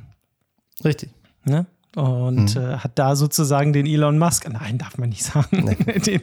Richtig. 0.85 1.09
Ne? 1.43 1.65
Und 1.95 2.55
mhm. 2.55 2.61
äh, 2.61 2.77
hat 2.77 2.91
da 2.95 3.17
sozusagen 3.17 3.73
den 3.73 3.85
Elon 3.85 4.17
Musk, 4.17 4.49
nein, 4.49 4.77
darf 4.77 4.97
man 4.97 5.09
nicht 5.09 5.23
sagen, 5.23 5.65
nee. 5.65 5.99
den, 5.99 6.21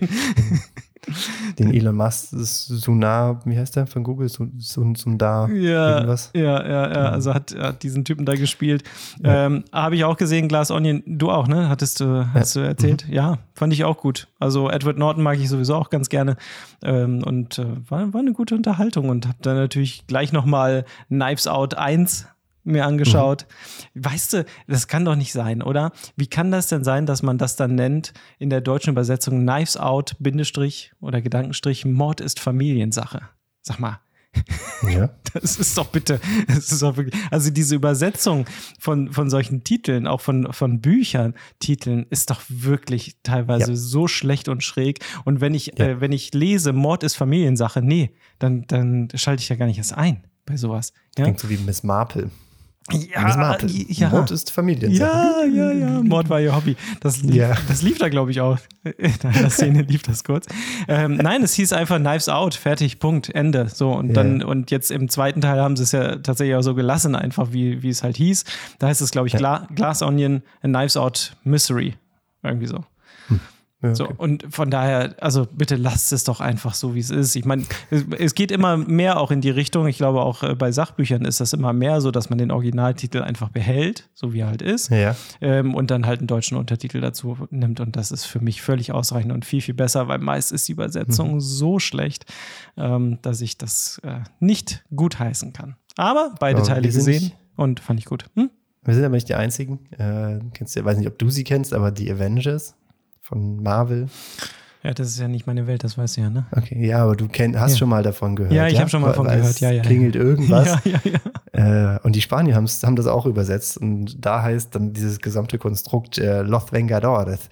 den 1.59 1.73
Elon 1.73 1.97
Musk, 1.97 2.29
Sunar, 2.33 3.41
wie 3.45 3.59
heißt 3.59 3.77
der 3.77 3.87
von 3.87 4.05
Google? 4.05 4.29
Sundar, 4.29 5.51
ja, 5.51 5.97
irgendwas? 5.97 6.31
Ja, 6.35 6.67
ja, 6.67 6.93
ja, 6.93 7.11
also 7.11 7.35
hat, 7.35 7.55
hat 7.59 7.83
diesen 7.83 8.05
Typen 8.05 8.27
da 8.27 8.35
gespielt. 8.35 8.85
Ja. 9.23 9.47
Ähm, 9.47 9.65
Habe 9.73 9.97
ich 9.97 10.05
auch 10.05 10.17
gesehen, 10.17 10.49
Glass 10.49 10.71
Onion, 10.71 11.03
du 11.07 11.31
auch, 11.31 11.49
ne? 11.49 11.69
Hattest 11.69 12.01
du, 12.01 12.29
hast 12.35 12.57
ja. 12.57 12.63
du 12.63 12.69
erzählt? 12.69 13.07
Mhm. 13.07 13.15
Ja, 13.15 13.39
fand 13.55 13.73
ich 13.73 13.85
auch 13.85 13.99
gut. 13.99 14.29
Also 14.39 14.71
Edward 14.71 14.99
Norton 14.99 15.23
mag 15.23 15.39
ich 15.39 15.49
sowieso 15.49 15.75
auch 15.75 15.91
ganz 15.91 16.09
gerne 16.09 16.37
ähm, 16.83 17.23
und 17.25 17.59
äh, 17.59 17.67
war, 17.89 18.13
war 18.13 18.21
eine 18.21 18.33
gute 18.33 18.55
Unterhaltung 18.55 19.09
und 19.09 19.27
habe 19.27 19.39
dann 19.43 19.57
natürlich 19.57 20.07
gleich 20.07 20.33
nochmal 20.33 20.85
Knives 21.09 21.47
Out 21.47 21.75
1 21.75 22.27
mir 22.65 22.85
angeschaut. 22.87 23.47
Mhm. 23.95 24.05
Weißt 24.05 24.33
du, 24.33 24.45
das 24.67 24.89
kann 24.89 25.05
doch 25.05 25.17
nicht 25.17 25.33
sein, 25.33 25.63
oder? 25.63 25.93
Wie 26.17 26.27
kann 26.27 26.51
das 26.51 26.69
denn 26.69 26.85
sein, 26.85 27.07
dass 27.07 27.23
man 27.23 27.39
das 27.39 27.57
dann 27.57 27.75
nennt 27.75 28.13
in 28.39 28.51
der 28.51 28.61
deutschen 28.61 28.91
Übersetzung 28.91 29.41
Knives 29.41 29.77
Out, 29.77 30.17
Bindestrich 30.19 30.93
oder 31.01 31.21
Gedankenstrich, 31.21 31.85
Mord 31.85 32.21
ist 32.21 32.41
Familiensache? 32.41 33.23
Sag 33.63 33.79
mal. 33.79 34.01
Ja. 34.89 35.11
Das 35.35 35.59
ist 35.59 35.77
doch 35.77 35.89
bitte, 35.89 36.21
das 36.47 36.71
ist 36.71 36.83
doch 36.83 36.97
wirklich, 36.97 37.21
also 37.31 37.51
diese 37.51 37.75
Übersetzung 37.75 38.47
von, 38.79 39.13
von 39.13 39.29
solchen 39.29 39.65
Titeln, 39.65 40.07
auch 40.07 40.21
von, 40.21 40.53
von 40.53 40.81
Büchern, 40.81 41.35
Titeln, 41.59 42.07
ist 42.11 42.31
doch 42.31 42.41
wirklich 42.49 43.17
teilweise 43.25 43.73
ja. 43.73 43.77
so 43.77 44.07
schlecht 44.07 44.49
und 44.49 44.63
schräg. 44.63 45.01
Und 45.25 45.41
wenn 45.41 45.55
ich, 45.55 45.73
ja. 45.77 45.87
äh, 45.87 46.01
wenn 46.01 46.13
ich 46.13 46.33
lese, 46.33 46.73
Mord 46.73 47.03
ist 47.03 47.17
Familiensache, 47.17 47.83
nee, 47.83 48.13
dann, 48.39 48.67
dann 48.69 49.09
schalte 49.15 49.43
ich 49.43 49.49
ja 49.49 49.57
gar 49.57 49.67
nicht 49.67 49.79
erst 49.79 49.95
ein 49.95 50.23
bei 50.47 50.57
sowas. 50.57 50.93
Ja? 51.19 51.25
Klingt 51.25 51.41
so 51.41 51.51
wie 51.51 51.59
Miss 51.59 51.83
Marple. 51.83 52.31
Ja, 52.91 53.59
ja. 53.67 54.09
Mord 54.09 54.31
ist 54.31 54.51
Familie. 54.51 54.89
Ja, 54.89 55.45
ja, 55.45 55.73
ja. 55.73 56.03
Mord 56.03 56.31
war 56.31 56.41
ihr 56.41 56.55
Hobby. 56.55 56.77
Das 57.01 57.23
lief, 57.23 57.35
ja. 57.35 57.55
das 57.69 57.83
lief 57.83 57.99
da, 57.99 58.09
glaube 58.09 58.31
ich, 58.31 58.41
auch. 58.41 58.59
In 58.99 59.13
einer 59.23 59.51
Szene 59.51 59.83
lief 59.83 60.03
das 60.03 60.25
kurz. 60.25 60.47
Ähm, 60.89 61.17
nein, 61.17 61.43
es 61.43 61.55
hieß 61.55 61.73
einfach 61.73 61.99
Knives 61.99 62.29
Out, 62.29 62.55
fertig, 62.55 62.99
Punkt, 62.99 63.35
Ende. 63.35 63.69
So, 63.69 63.93
und 63.93 64.15
dann, 64.15 64.43
und 64.43 64.71
jetzt 64.71 64.91
im 64.91 65.09
zweiten 65.09 65.41
Teil 65.41 65.61
haben 65.61 65.77
sie 65.77 65.83
es 65.83 65.93
ja 65.93 66.17
tatsächlich 66.17 66.57
auch 66.57 66.63
so 66.63 66.75
gelassen, 66.75 67.15
einfach 67.15 67.53
wie, 67.53 67.83
wie 67.83 67.91
es 67.91 68.03
halt 68.03 68.17
hieß. 68.17 68.45
Da 68.79 68.89
heißt 68.89 69.03
es, 69.03 69.11
glaube 69.11 69.29
ich, 69.29 69.35
Gla 69.35 69.69
Glass 69.75 70.03
Onion, 70.03 70.43
a 70.63 70.69
Knives 70.69 70.97
Out 70.97 71.37
Mystery. 71.45 71.95
Irgendwie 72.43 72.67
so. 72.67 72.85
Ja, 73.81 73.95
So, 73.95 74.05
okay. 74.07 74.15
und 74.19 74.45
von 74.51 74.71
daher, 74.71 75.15
also 75.21 75.47
bitte 75.53 75.77
lasst 75.77 76.13
es 76.13 76.25
doch 76.25 76.41
einfach 76.41 76.75
so, 76.75 76.97
wie 76.97 76.99
es 77.01 77.11
ist. 77.11 77.37
Ich 77.37 77.45
meine, 77.45 77.63
es, 77.91 78.05
es 78.19 78.35
geht 78.35 78.51
immer 78.51 78.77
mehr 78.77 79.21
auch 79.21 79.31
in 79.31 79.41
die 79.41 79.51
Richtung. 79.51 79.87
Ich 79.87 79.99
glaube, 79.99 80.21
auch 80.23 80.43
äh, 80.43 80.57
bei 80.57 80.73
Sachbüchern 80.73 81.25
ist 81.25 81.41
das 81.41 81.53
immer 81.53 81.73
mehr 81.73 82.01
so, 82.01 82.11
dass 82.11 82.29
man 82.29 82.39
den 82.39 82.51
Originaltitel 82.51 83.23
einfach 83.23 83.51
behält, 83.51 84.09
so 84.15 84.33
wie 84.33 84.41
er 84.41 84.49
halt 84.49 84.63
ist, 84.63 84.91
Ja. 84.91 85.15
ähm, 85.41 85.75
und 85.77 85.93
dann 85.93 86.07
halt 86.07 86.19
einen 86.19 86.27
deutschen 86.27 86.57
Untertitel 86.59 87.01
dazu 87.01 87.37
nimmt. 87.51 87.79
Und 87.79 87.95
das 87.95 88.11
ist 88.11 88.25
für 88.25 88.41
mich 88.41 88.63
völlig 88.63 88.91
ausreichend 88.93 89.31
und 89.33 89.45
viel, 89.45 89.61
viel 89.61 89.75
besser, 89.75 90.09
weil 90.09 90.19
meist 90.19 90.51
ist 90.51 90.67
die 90.67 90.73
Übersetzung 90.73 91.35
Mhm. 91.35 91.41
so 91.41 91.79
schlecht, 91.79 92.25
ähm, 92.77 93.19
dass 93.23 93.41
ich 93.41 93.59
das 93.59 94.01
äh, 94.03 94.21
nicht 94.41 94.85
gut 94.95 95.21
heißen 95.21 95.53
kann. 95.53 95.77
Aber 95.97 96.35
beide 96.41 96.59
Aber 96.59 96.67
Teile 96.69 96.83
gesehen 96.89 97.23
nicht- 97.23 97.37
und 97.57 97.79
fand 97.81 98.01
ich 98.01 98.07
gut. 98.07 98.25
Hm? 98.35 98.51
Wir 98.85 98.95
sind 98.95 99.05
aber 99.05 99.15
nicht 99.17 99.29
die 99.29 99.35
Einzigen. 99.35 99.81
Äh, 99.99 100.39
kennst 100.55 100.75
du, 100.75 100.85
weiß 100.85 100.97
nicht, 100.99 101.09
ob 101.09 101.19
du 101.19 101.29
sie 101.31 101.45
kennst, 101.45 101.75
aber 101.75 101.91
die 101.91 102.11
Avengers 102.11 102.75
von 103.29 103.63
Marvel. 103.63 104.09
Ja, 104.83 104.95
das 104.95 105.09
ist 105.09 105.19
ja 105.19 105.29
nicht 105.29 105.47
meine 105.47 105.67
Welt, 105.67 105.85
das 105.85 105.99
weißt 105.99 106.17
du 106.17 106.21
ja, 106.23 106.31
ne? 106.31 106.47
Okay, 106.51 106.87
ja, 106.87 107.03
aber 107.03 107.15
du 107.15 107.29
kenn, 107.29 107.59
hast 107.61 107.73
Ja. 107.73 107.79
schon 107.79 107.89
mal 107.91 108.03
davon 108.03 108.37
gehört. 108.37 108.55
Ja, 108.55 108.69
ich 108.69 108.81
hab 108.81 108.89
schon 108.89 109.03
mal 109.03 109.09
davon 109.09 109.27
gehört, 109.27 109.61
ja, 109.61 109.71
ja. 109.71 109.83
Klingelt 109.83 110.17
irgendwas. 110.17 110.79
Ja, 110.85 110.93
ja, 111.05 111.21
ja. 111.55 111.95
Äh, 111.97 111.99
und 112.05 112.15
die 112.17 112.23
Spanier 112.23 112.55
haben 112.55 112.67
das 112.67 113.07
auch 113.07 113.27
übersetzt. 113.27 113.77
Und 113.77 114.25
da 114.25 114.43
heißt 114.43 114.75
dann 114.75 114.93
dieses 114.95 115.19
gesamte 115.19 115.59
Konstrukt 115.59 116.17
äh, 116.19 116.41
Los 116.43 116.73
Vengadores. 116.73 117.49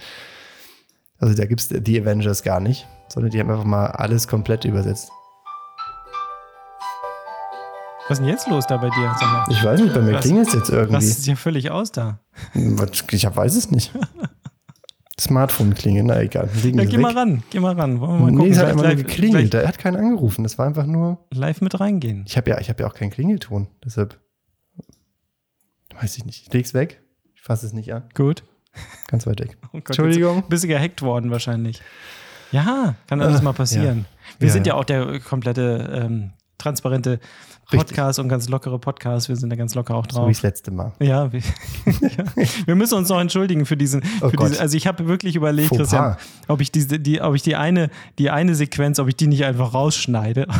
Also 1.18 1.34
da 1.34 1.44
gibt 1.46 1.60
es 1.60 1.68
die 1.68 2.00
Avengers 2.00 2.42
gar 2.42 2.60
nicht, 2.60 2.86
sondern 3.08 3.30
die 3.30 3.40
haben 3.40 3.50
einfach 3.50 3.64
mal 3.64 3.86
alles 3.86 4.28
komplett 4.28 4.64
übersetzt. 4.64 5.10
Was 8.08 8.18
ist 8.18 8.24
denn 8.24 8.28
jetzt 8.28 8.48
los 8.48 8.66
da 8.68 8.76
bei 8.76 8.88
dir? 8.88 9.16
Ich 9.50 9.64
weiß 9.64 9.80
nicht, 9.80 9.92
bei 9.92 10.00
mir 10.00 10.20
klingelt 10.20 10.46
es 10.48 10.54
jetzt 10.54 10.70
irgendwie. 10.70 10.94
Rastet 10.94 11.26
ja 11.26 11.34
völlig 11.34 11.70
aus 11.72 11.90
da. 11.90 12.20
Ich 13.10 13.26
hab, 13.26 13.34
weiß 13.36 13.56
es 13.56 13.70
nicht. 13.70 13.92
Smartphone 15.18 15.74
klingelt, 15.74 16.06
na 16.06 16.20
egal. 16.20 16.50
Liegen 16.62 16.78
Ja, 16.78 16.84
geh 16.84 16.92
weg. 16.92 17.00
mal 17.00 17.12
ran, 17.14 17.42
geh 17.50 17.58
mal 17.60 17.74
ran. 17.74 18.00
Wollen 18.00 18.18
wir 18.18 18.32
mal 18.32 18.32
Nee, 18.32 18.50
es 18.50 18.58
hat 18.58 18.66
einfach 18.66 18.84
nur 18.84 18.94
geklingelt. 18.96 19.54
Er 19.54 19.66
hat 19.66 19.78
keinen 19.78 19.96
angerufen. 19.96 20.42
Das 20.42 20.58
war 20.58 20.66
einfach 20.66 20.84
nur. 20.86 21.24
live 21.32 21.62
mit 21.62 21.78
reingehen. 21.80 22.24
Ich 22.26 22.36
habe 22.36 22.50
ja, 22.50 22.58
ich 22.60 22.68
hab 22.68 22.78
ja 22.80 22.86
auch 22.86 22.94
keinen 22.94 23.10
Klingelton. 23.10 23.68
Deshalb. 23.84 24.20
Weiß 26.00 26.18
ich 26.18 26.26
nicht. 26.26 26.46
Ich 26.46 26.52
leg's 26.52 26.74
weg. 26.74 27.02
Ich 27.34 27.40
fasse 27.42 27.64
es 27.66 27.72
nicht 27.72 27.92
an. 27.94 28.04
Gut. 28.14 28.44
Ganz 29.08 29.26
weit 29.26 29.40
weg. 29.40 29.56
Oh 29.68 29.68
Gott, 29.72 29.86
Entschuldigung. 29.88 30.44
Bist 30.48 30.64
du 30.64 30.68
gehackt 30.68 31.00
worden 31.02 31.30
wahrscheinlich. 31.30 31.80
Ja, 32.52 32.94
kann 33.06 33.20
alles 33.22 33.40
Ah, 33.40 33.44
mal 33.44 33.52
passieren. 33.54 34.04
Wir 34.38 34.48
Ja, 34.48 34.52
sind 34.52 34.66
ja 34.66 34.74
ja. 34.74 34.78
auch 34.80 34.84
der 34.84 35.18
komplette 35.20 35.90
ähm, 36.04 36.32
transparente 36.58 37.20
Podcast 37.70 38.18
und 38.18 38.28
ganz 38.28 38.48
lockere 38.48 38.78
Podcast. 38.78 39.28
Wir 39.28 39.36
sind 39.36 39.50
da 39.50 39.56
ganz 39.56 39.74
locker 39.74 39.94
auch 39.94 40.06
So 40.08 40.18
wie 40.18 40.22
drauf. 40.22 40.28
das 40.30 40.42
letzte 40.42 40.70
Mal. 40.70 40.92
ja, 41.00 41.32
wir, 41.32 41.40
ja, 42.00 42.24
wir 42.64 42.74
müssen 42.74 42.94
uns 42.94 43.08
noch 43.08 43.20
entschuldigen 43.20 43.66
für 43.66 43.76
diesen. 43.76 44.02
Oh 44.20 44.30
für 44.30 44.36
diese, 44.36 44.60
also 44.60 44.76
ich 44.76 44.86
habe 44.86 45.06
wirklich 45.08 45.36
überlegt. 45.36 45.74
Christian, 45.74 46.16
ob 46.48 46.60
ich 46.60 46.70
diese, 46.70 46.98
die, 47.00 47.20
ob 47.20 47.34
ich 47.34 47.42
die 47.42 47.56
eine, 47.56 47.90
die 48.18 48.30
eine 48.30 48.54
Sequenz, 48.54 48.98
ob 48.98 49.08
ich 49.08 49.16
die 49.16 49.26
nicht 49.26 49.44
einfach 49.44 49.74
rausschneide. 49.74 50.46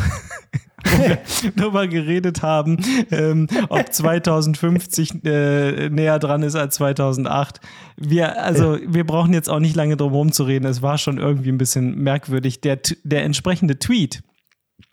Wo 0.85 1.03
wir 1.03 1.17
darüber 1.55 1.87
geredet 1.87 2.43
haben, 2.43 2.77
ähm, 3.11 3.47
ob 3.67 3.91
2050 3.91 5.25
äh, 5.25 5.89
näher 5.89 6.19
dran 6.19 6.43
ist 6.43 6.55
als 6.55 6.75
2008. 6.75 7.59
Wir, 7.97 8.41
also, 8.41 8.77
wir 8.85 9.05
brauchen 9.05 9.33
jetzt 9.33 9.49
auch 9.49 9.59
nicht 9.59 9.75
lange 9.75 9.97
drum 9.97 10.11
herum 10.11 10.31
zu 10.31 10.43
reden. 10.43 10.65
Es 10.65 10.81
war 10.81 10.97
schon 10.97 11.17
irgendwie 11.17 11.49
ein 11.49 11.57
bisschen 11.57 11.97
merkwürdig. 12.03 12.61
Der, 12.61 12.79
der 13.03 13.23
entsprechende 13.23 13.79
Tweet 13.79 14.21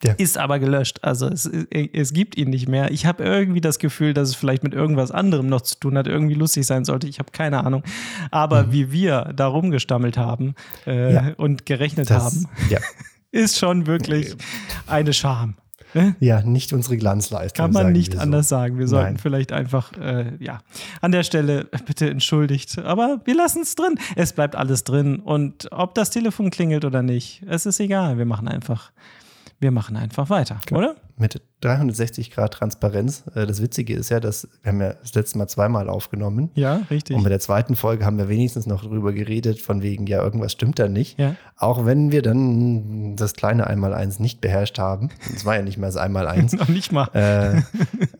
Ja. 0.02 0.12
ist 0.14 0.36
aber 0.38 0.58
gelöscht. 0.58 0.98
Also 1.02 1.28
es, 1.28 1.46
es 1.46 2.12
gibt 2.12 2.36
ihn 2.36 2.50
nicht 2.50 2.68
mehr. 2.68 2.90
Ich 2.90 3.06
habe 3.06 3.22
irgendwie 3.24 3.60
das 3.60 3.78
Gefühl, 3.78 4.12
dass 4.14 4.30
es 4.30 4.34
vielleicht 4.34 4.62
mit 4.62 4.74
irgendwas 4.74 5.10
anderem 5.10 5.46
noch 5.46 5.60
zu 5.62 5.78
tun 5.78 5.96
hat, 5.96 6.06
irgendwie 6.06 6.34
lustig 6.34 6.66
sein 6.66 6.84
sollte. 6.84 7.06
Ich 7.06 7.18
habe 7.18 7.30
keine 7.32 7.64
Ahnung. 7.64 7.82
Aber 8.30 8.72
wie 8.72 8.92
wir 8.92 9.32
da 9.36 9.46
rumgestammelt 9.46 10.16
haben 10.18 10.54
äh, 10.86 11.08
Mhm. 11.08 11.14
Ja. 11.14 11.32
und 11.36 11.66
gerechnet 11.66 12.10
Das, 12.10 12.22
haben, 12.24 12.48
ja. 12.70 12.78
ist 13.30 13.58
schon 13.58 13.86
wirklich 13.86 14.34
eine 14.86 15.12
Scham. 15.12 15.54
ja, 16.18 16.42
nicht 16.42 16.72
unsere 16.72 16.96
Glanzleistung. 16.96 17.64
Kann 17.66 17.72
man 17.72 17.92
nicht 17.92 18.14
so. 18.14 18.18
anders 18.18 18.48
sagen. 18.48 18.78
Wir 18.78 18.88
sollten 18.88 19.12
Nein. 19.14 19.18
vielleicht 19.18 19.52
einfach, 19.52 19.92
äh, 19.96 20.32
ja, 20.40 20.58
an 21.02 21.12
der 21.12 21.22
Stelle 21.22 21.66
bitte 21.86 22.10
entschuldigt. 22.10 22.78
Aber 22.78 23.20
wir 23.24 23.34
lassen 23.36 23.62
es 23.62 23.74
drin. 23.76 23.94
Es 24.16 24.32
bleibt 24.32 24.56
alles 24.56 24.82
drin. 24.84 25.20
Und 25.20 25.68
ob 25.72 25.94
das 25.94 26.10
Telefon 26.10 26.50
klingelt 26.50 26.84
oder 26.84 27.02
nicht, 27.02 27.42
es 27.46 27.64
ist 27.64 27.78
egal. 27.80 28.18
Wir 28.18 28.26
machen 28.26 28.48
einfach, 28.48 28.90
wir 29.64 29.70
machen 29.70 29.96
einfach 29.96 30.28
weiter, 30.28 30.60
oder? 30.70 30.94
Mit 31.16 31.40
360 31.62 32.30
Grad 32.30 32.52
Transparenz. 32.52 33.24
Äh, 33.34 33.46
Das 33.46 33.62
Witzige 33.62 33.94
ist 33.94 34.10
ja, 34.10 34.20
dass 34.20 34.46
wir 34.62 34.70
haben 34.72 34.80
ja 34.80 34.92
das 34.92 35.14
letzte 35.14 35.38
Mal 35.38 35.48
zweimal 35.48 35.88
aufgenommen. 35.88 36.50
Ja, 36.54 36.82
richtig. 36.90 37.16
Und 37.16 37.22
bei 37.22 37.30
der 37.30 37.40
zweiten 37.40 37.76
Folge 37.76 38.04
haben 38.04 38.18
wir 38.18 38.28
wenigstens 38.28 38.66
noch 38.66 38.84
drüber 38.84 39.12
geredet, 39.14 39.58
von 39.60 39.80
wegen, 39.80 40.06
ja, 40.06 40.22
irgendwas 40.22 40.52
stimmt 40.52 40.78
da 40.78 40.86
nicht. 40.88 41.18
Ja. 41.18 41.34
Auch 41.56 41.86
wenn 41.86 42.12
wir 42.12 42.20
dann 42.20 43.16
das 43.16 43.32
kleine 43.32 43.66
Einmaleins 43.66 44.20
nicht 44.20 44.42
beherrscht 44.42 44.78
haben. 44.78 45.08
Es 45.34 45.46
war 45.46 45.56
ja 45.56 45.62
nicht 45.62 45.78
mehr 45.78 45.88
das 45.88 45.96
Einmaleins. 45.96 46.52
Noch 46.58 46.68
nicht 46.68 46.92
mal. 46.92 47.08
äh, 47.14 47.62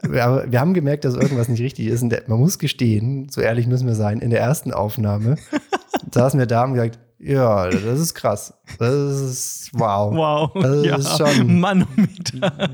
wir, 0.09 0.47
wir 0.49 0.61
haben 0.61 0.73
gemerkt, 0.73 1.05
dass 1.05 1.15
irgendwas 1.15 1.49
nicht 1.49 1.61
richtig 1.61 1.89
ist. 1.89 2.03
Und 2.03 2.17
man 2.27 2.39
muss 2.39 2.59
gestehen, 2.59 3.29
so 3.29 3.43
ehrlich 3.43 3.67
müssen 3.67 3.87
wir 3.87 3.95
sein, 3.97 4.21
in 4.21 4.31
der 4.31 4.41
ersten 4.41 4.73
Aufnahme 4.73 5.37
saßen 6.13 6.39
wir 6.39 6.47
da 6.47 6.65
und 6.65 6.73
gesagt, 6.75 6.99
ja, 7.25 7.69
das 7.69 8.01
ist 8.01 8.15
krass. 8.15 8.55
Das 8.79 8.95
ist 8.95 9.71
wow. 9.73 10.15
Wow. 10.15 10.63
Das 10.63 10.85
ja. 10.85 10.97
ist 10.97 11.19
schon 11.19 11.61
Manometer. 11.61 12.71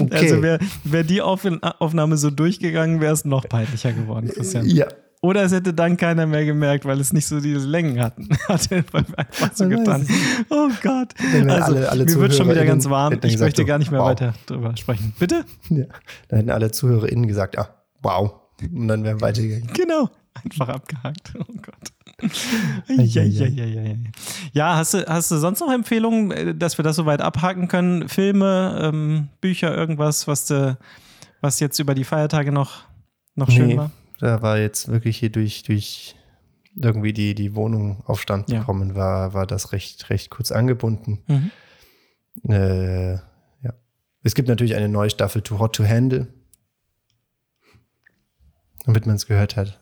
okay. 0.00 0.08
Also 0.10 0.42
wäre 0.42 0.58
wär 0.84 1.04
die 1.04 1.20
Auf 1.20 1.46
Aufnahme 1.78 2.16
so 2.16 2.30
durchgegangen, 2.30 3.00
wäre 3.00 3.12
es 3.12 3.24
noch 3.24 3.48
peinlicher 3.48 3.92
geworden, 3.92 4.28
Christian. 4.28 4.66
ja. 4.66 4.86
Oder 5.20 5.42
es 5.42 5.52
hätte 5.52 5.74
dann 5.74 5.96
keiner 5.96 6.26
mehr 6.26 6.44
gemerkt, 6.44 6.84
weil 6.84 7.00
es 7.00 7.12
nicht 7.12 7.26
so 7.26 7.40
diese 7.40 7.66
Längen 7.66 8.00
hatten. 8.00 8.28
Hat 8.48 8.70
er 8.70 8.84
einfach 8.92 9.52
so 9.52 9.68
getan. 9.68 10.06
Oh 10.48 10.68
Gott. 10.80 11.14
Also, 11.48 11.74
alle- 11.74 11.88
alle 11.88 12.04
mir 12.04 12.14
wird 12.20 12.34
schon 12.34 12.48
wieder 12.48 12.64
ganz 12.64 12.88
warm. 12.88 13.14
Ich 13.14 13.20
gesagt 13.20 13.40
möchte 13.40 13.64
gar 13.64 13.78
nicht 13.78 13.90
mehr 13.90 14.00
wow. 14.00 14.10
weiter 14.10 14.34
drüber 14.46 14.76
sprechen. 14.76 15.14
Bitte? 15.18 15.44
ja. 15.70 15.86
Dann 16.28 16.38
hätten 16.38 16.50
alle 16.50 16.70
ZuhörerInnen 16.70 17.26
gesagt, 17.26 17.58
ah, 17.58 17.68
wow. 18.00 18.34
Und 18.62 18.86
dann 18.86 19.02
wären 19.02 19.16
wir 19.16 19.26
weitergegangen. 19.26 19.72
Genau. 19.74 20.08
Einfach 20.44 20.68
abgehakt. 20.68 21.32
Oh 21.38 21.52
Gott. 21.62 21.92
Ja, 22.88 23.22
ja, 23.22 23.46
ja, 23.46 23.94
ja, 24.52 24.76
hast, 24.76 24.94
du, 24.94 25.06
hast 25.06 25.30
du 25.30 25.36
sonst 25.36 25.60
noch 25.60 25.72
Empfehlungen, 25.72 26.30
äh, 26.32 26.54
dass 26.54 26.76
wir 26.78 26.82
das 26.82 26.96
soweit 26.96 27.20
abhaken 27.20 27.68
können? 27.68 28.08
Filme, 28.08 28.78
ähm, 28.82 29.28
Bücher, 29.40 29.74
irgendwas, 29.76 30.26
was, 30.26 30.46
du, 30.46 30.76
was 31.40 31.60
jetzt 31.60 31.78
über 31.78 31.94
die 31.94 32.04
Feiertage 32.04 32.50
noch, 32.50 32.82
noch 33.36 33.48
schön 33.50 33.68
Nee, 33.68 33.76
war? 33.76 33.92
da 34.18 34.42
war 34.42 34.58
jetzt 34.58 34.88
wirklich 34.88 35.16
hier 35.18 35.30
durch, 35.30 35.62
durch 35.62 36.16
irgendwie 36.74 37.12
die, 37.12 37.34
die 37.36 37.54
Wohnung 37.54 38.02
auf 38.06 38.20
Stand 38.20 38.50
Ja. 38.50 38.60
bekommen, 38.60 38.96
war, 38.96 39.32
war 39.32 39.46
das 39.46 39.70
recht, 39.72 40.10
recht 40.10 40.30
kurz 40.30 40.50
angebunden. 40.50 41.22
Mhm. 41.28 41.50
Äh, 42.50 43.12
ja. 43.14 43.74
Es 44.24 44.34
gibt 44.34 44.48
natürlich 44.48 44.74
eine 44.74 44.88
neue 44.88 45.10
Staffel 45.10 45.42
Too 45.42 45.58
Hot 45.60 45.76
to 45.76 45.84
Handle. 45.86 46.26
Damit 48.86 49.06
man 49.06 49.16
es 49.16 49.26
gehört 49.26 49.56
hat. 49.56 49.80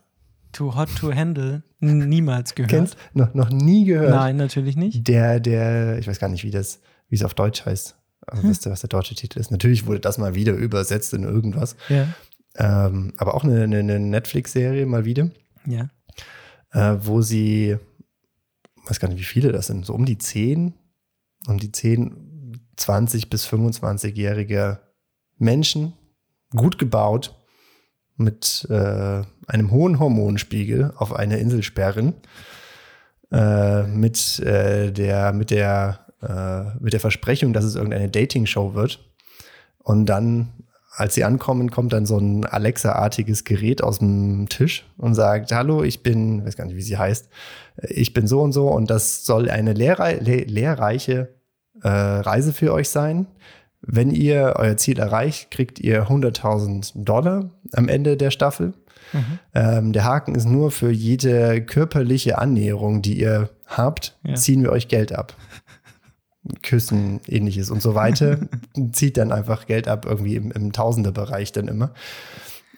Too 0.57 0.75
Hot 0.75 0.89
to 0.99 1.13
Handle. 1.13 1.63
Niemals 1.81 2.55
gehört. 2.55 2.71
Kennst 2.71 2.97
noch, 3.13 3.35
noch 3.35 3.51
nie 3.51 3.85
gehört? 3.85 4.11
Nein, 4.11 4.37
natürlich 4.37 4.77
nicht. 4.77 5.07
Der, 5.07 5.39
der, 5.41 5.99
ich 5.99 6.07
weiß 6.09 6.19
gar 6.19 6.29
nicht, 6.29 6.45
wie 6.45 6.51
das, 6.51 6.81
wie 7.09 7.17
es 7.17 7.23
auf 7.23 7.35
Deutsch 7.35 7.65
heißt. 7.67 7.97
Also 8.27 8.49
was, 8.49 8.61
der, 8.61 8.73
was 8.73 8.81
der 8.81 8.89
deutsche 8.89 9.15
Titel 9.15 9.39
ist. 9.39 9.51
Natürlich 9.51 9.87
wurde 9.87 10.01
das 10.01 10.19
mal 10.19 10.35
wieder 10.35 10.55
übersetzt 10.55 11.13
in 11.15 11.23
irgendwas. 11.25 11.77
Ja. 11.89 12.09
Ähm, 12.57 13.13
aber 13.19 13.35
auch 13.35 13.45
eine, 13.45 13.65
eine, 13.65 13.79
eine 13.81 14.01
Netflix-Serie 14.01 14.87
mal 14.87 15.05
wieder, 15.05 15.31
Ja. 15.67 15.91
äh, 16.73 16.97
wo 17.07 17.21
sie, 17.21 17.77
weiß 18.87 18.99
gar 18.99 19.09
nicht, 19.09 19.21
wie 19.21 19.25
viele 19.25 19.53
das 19.53 19.67
sind, 19.67 19.85
so 19.85 19.93
um 19.93 20.07
die 20.07 20.17
10, 20.17 20.73
um 21.47 21.59
die 21.59 21.71
10, 21.71 22.59
20 22.77 23.29
bis 23.29 23.47
25-jährige 23.47 24.81
Menschen, 25.39 25.93
gut 26.51 26.79
gebaut, 26.79 27.36
mit 28.17 28.67
äh, 28.71 29.23
einem 29.47 29.71
hohen 29.71 29.99
Hormonspiegel 29.99 30.93
auf 30.97 31.15
eine 31.15 31.39
Insel 31.39 31.63
sperren, 31.63 32.15
äh, 33.33 33.83
mit, 33.85 34.41
äh, 34.41 34.93
der, 34.93 35.33
mit, 35.33 35.51
der, 35.51 36.07
äh, 36.23 36.79
mit 36.81 36.93
der 36.93 37.01
Versprechung, 37.01 37.53
dass 37.53 37.65
es 37.65 37.75
irgendeine 37.75 38.09
Dating-Show 38.09 38.75
wird. 38.75 39.01
Und 39.79 40.07
dann, 40.07 40.49
als 40.93 41.15
sie 41.15 41.25
ankommen, 41.25 41.71
kommt 41.71 41.93
dann 41.93 42.07
so 42.07 42.19
ein 42.19 42.47
Alexa-artiges 42.47 43.45
Gerät 43.45 43.83
aus 43.83 43.99
dem 43.99 44.49
Tisch 44.49 44.85
und 44.97 45.15
sagt, 45.15 45.53
hallo, 45.53 45.83
ich 45.83 46.03
bin, 46.03 46.45
weiß 46.45 46.57
gar 46.57 46.65
nicht, 46.65 46.77
wie 46.77 46.83
sie 46.83 46.99
heißt, 46.99 47.29
ich 47.83 48.15
bin 48.15 48.27
so 48.27 48.41
und 48.41 48.53
so 48.53 48.69
und 48.69 48.91
das 48.91 49.25
soll 49.25 49.51
eine 49.51 49.75
lehrrei 49.75 50.15
le 50.15 50.45
lehrreiche 50.45 51.35
äh, 51.83 51.89
Reise 51.89 52.53
für 52.53 52.73
euch 52.73 52.89
sein. 52.89 53.27
Wenn 53.87 54.11
ihr 54.11 54.55
euer 54.57 54.77
Ziel 54.77 54.99
erreicht, 54.99 55.51
kriegt 55.51 55.79
ihr 55.79 56.09
100.000 56.09 56.93
Dollar 57.05 57.51
am 57.73 57.89
Ende 57.89 58.17
der 58.17 58.31
Staffel. 58.31 58.75
Ähm, 59.55 59.93
der 59.93 60.05
Haken 60.05 60.35
ist 60.35 60.47
nur 60.47 60.73
für 60.73 60.91
jede 60.91 61.65
körperliche 61.65 62.39
Annäherung, 62.39 63.03
die 63.03 63.21
ihr 63.21 63.51
habt, 63.67 64.19
Ja. 64.25 64.35
ziehen 64.35 64.63
wir 64.63 64.73
euch 64.73 64.89
Geld 64.89 65.13
ab. 65.13 65.35
Küssen, 66.63 67.21
ähnliches 67.27 67.71
und 67.71 67.83
so 67.83 67.95
weiter. 67.95 68.39
Zieht 68.93 69.17
dann 69.17 69.33
einfach 69.33 69.67
Geld 69.67 69.89
ab, 69.89 70.07
irgendwie 70.07 70.37
im, 70.37 70.51
im 70.53 70.73
Tausenderbereich 70.73 71.53
dann 71.53 71.69
immer. 71.69 71.93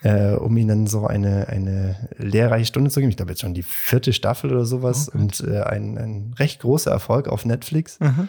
äh, 0.02 0.32
um 0.34 0.56
ihnen 0.56 0.68
dann 0.68 0.86
so 0.86 1.06
eine, 1.06 1.48
eine 1.48 2.08
lehrreiche 2.18 2.66
Stunde 2.66 2.90
zu 2.90 3.00
geben. 3.00 3.10
Ich 3.10 3.16
glaube 3.16 3.32
jetzt 3.32 3.40
schon 3.40 3.54
die 3.54 3.62
vierte 3.64 4.12
Staffel 4.12 4.52
oder 4.52 4.64
sowas 4.64 5.10
Oh 5.12 5.18
und 5.18 5.40
äh, 5.40 5.60
ein, 5.62 5.98
ein 5.98 6.34
recht 6.38 6.60
großer 6.60 6.90
Erfolg 6.90 7.26
auf 7.28 7.44
Netflix. 7.44 7.98
Mhm. 8.00 8.28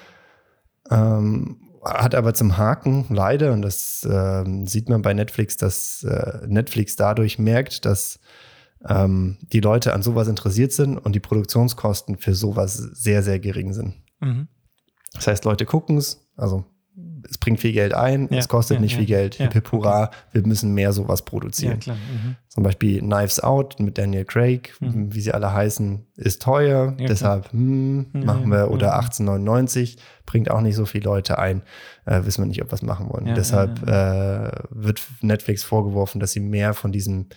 Ähm, 0.89 1.57
hat 1.83 2.15
aber 2.15 2.33
zum 2.33 2.57
Haken 2.57 3.05
leider, 3.09 3.53
und 3.53 3.62
das 3.62 4.07
ähm, 4.09 4.67
sieht 4.67 4.89
man 4.89 5.01
bei 5.01 5.13
Netflix, 5.13 5.57
dass 5.57 6.03
äh, 6.03 6.45
Netflix 6.48 6.95
dadurch 6.95 7.39
merkt, 7.39 7.86
dass 7.86 8.19
ähm, 8.88 9.38
die 9.41 9.59
Leute 9.59 9.93
an 9.93 10.03
sowas 10.03 10.27
interessiert 10.27 10.71
sind 10.71 10.98
und 10.98 11.13
die 11.13 11.19
Produktionskosten 11.19 12.17
für 12.17 12.36
sowas 12.36 12.75
sehr, 12.75 13.24
sehr 13.24 13.39
gering 13.39 13.74
sind. 13.74 13.95
Mhm. 14.19 14.48
Das 15.13 15.27
heißt, 15.27 15.45
Leute 15.45 15.65
gucken 15.65 15.98
es, 15.98 16.27
also 16.36 16.65
es 17.27 17.38
bringt 17.38 17.59
viel 17.59 17.73
Geld 17.73 17.93
ein, 17.93 18.27
Ja, 18.31 18.38
es 18.38 18.47
kostet 18.47 18.75
ja, 18.75 18.81
nicht 18.81 18.91
ja, 18.93 18.97
viel 18.99 19.07
Geld, 19.07 19.38
ja, 19.39 19.51
hip 19.51 19.71
hurra, 19.71 20.11
wir 20.31 20.45
müssen 20.45 20.73
mehr 20.73 20.93
sowas 20.93 21.23
produzieren. 21.23 21.79
Mhm. 21.85 22.35
Zum 22.47 22.63
Beispiel 22.63 22.99
Knives 22.99 23.39
Out 23.39 23.79
mit 23.79 23.97
Daniel 23.97 24.25
Craig, 24.25 24.73
Mhm. 24.79 25.13
wie 25.13 25.21
sie 25.21 25.33
alle 25.33 25.53
heißen, 25.53 26.05
ist 26.15 26.41
teuer, 26.41 26.95
deshalb 26.99 27.51
hm, 27.51 28.07
machen 28.13 28.49
wir, 28.51 28.71
oder 28.71 28.88
ja. 28.88 28.99
1899, 28.99 29.97
bringt 30.25 30.51
auch 30.51 30.61
nicht 30.61 30.75
so 30.75 30.85
viele 30.85 31.05
Leute 31.05 31.39
ein, 31.39 31.63
äh, 32.05 32.21
wissen 32.25 32.43
wir 32.43 32.47
nicht, 32.47 32.61
ob 32.61 32.69
wir 32.69 32.75
es 32.75 32.81
machen 32.81 33.09
wollen. 33.09 33.33
Deshalb 33.35 33.88
Äh, 33.88 34.51
wird 34.69 35.01
Netflix 35.21 35.63
vorgeworfen, 35.63 36.19
dass 36.19 36.31
sie 36.31 36.39
mehr 36.39 36.73
von 36.73 36.91
diesen, 36.91 37.29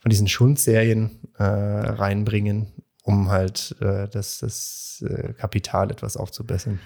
von 0.00 0.10
diesen 0.10 0.28
Schundserien 0.28 1.20
äh, 1.38 1.44
reinbringen, 1.44 2.72
um 3.04 3.30
halt 3.30 3.76
äh, 3.80 4.08
das, 4.08 4.38
das 4.38 5.04
äh, 5.08 5.32
Kapital 5.34 5.90
etwas 5.90 6.16
aufzubessern. 6.16 6.78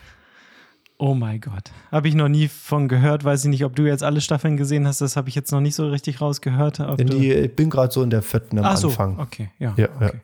Oh 0.96 1.14
mein 1.14 1.40
Gott. 1.40 1.72
Habe 1.90 2.08
ich 2.08 2.14
noch 2.14 2.28
nie 2.28 2.48
von 2.48 2.86
gehört. 2.88 3.24
Weiß 3.24 3.44
ich 3.44 3.50
nicht, 3.50 3.64
ob 3.64 3.74
du 3.74 3.82
jetzt 3.82 4.02
alle 4.04 4.20
Staffeln 4.20 4.56
gesehen 4.56 4.86
hast. 4.86 5.00
Das 5.00 5.16
habe 5.16 5.28
ich 5.28 5.34
jetzt 5.34 5.50
noch 5.50 5.60
nicht 5.60 5.74
so 5.74 5.88
richtig 5.88 6.20
rausgehört. 6.20 6.78
Die, 7.00 7.32
ich 7.32 7.56
bin 7.56 7.68
gerade 7.68 7.92
so 7.92 8.02
in 8.02 8.10
der 8.10 8.22
vierten 8.22 8.58
am 8.58 8.64
Ach 8.64 8.76
so, 8.76 8.88
Anfang. 8.88 9.18
okay. 9.18 9.50
Ja, 9.58 9.74
Ja, 9.76 9.88
ja. 10.00 10.06
okay. 10.08 10.20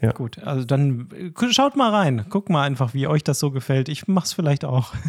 Ja. 0.00 0.12
Gut, 0.12 0.38
also 0.44 0.64
dann 0.64 1.08
äh, 1.12 1.52
schaut 1.52 1.74
mal 1.76 1.90
rein. 1.90 2.24
Guck 2.30 2.50
mal 2.50 2.62
einfach, 2.62 2.94
wie 2.94 3.08
euch 3.08 3.24
das 3.24 3.40
so 3.40 3.50
gefällt. 3.50 3.88
Ich 3.88 4.06
mach's 4.06 4.32
vielleicht 4.32 4.64
auch. 4.64 4.94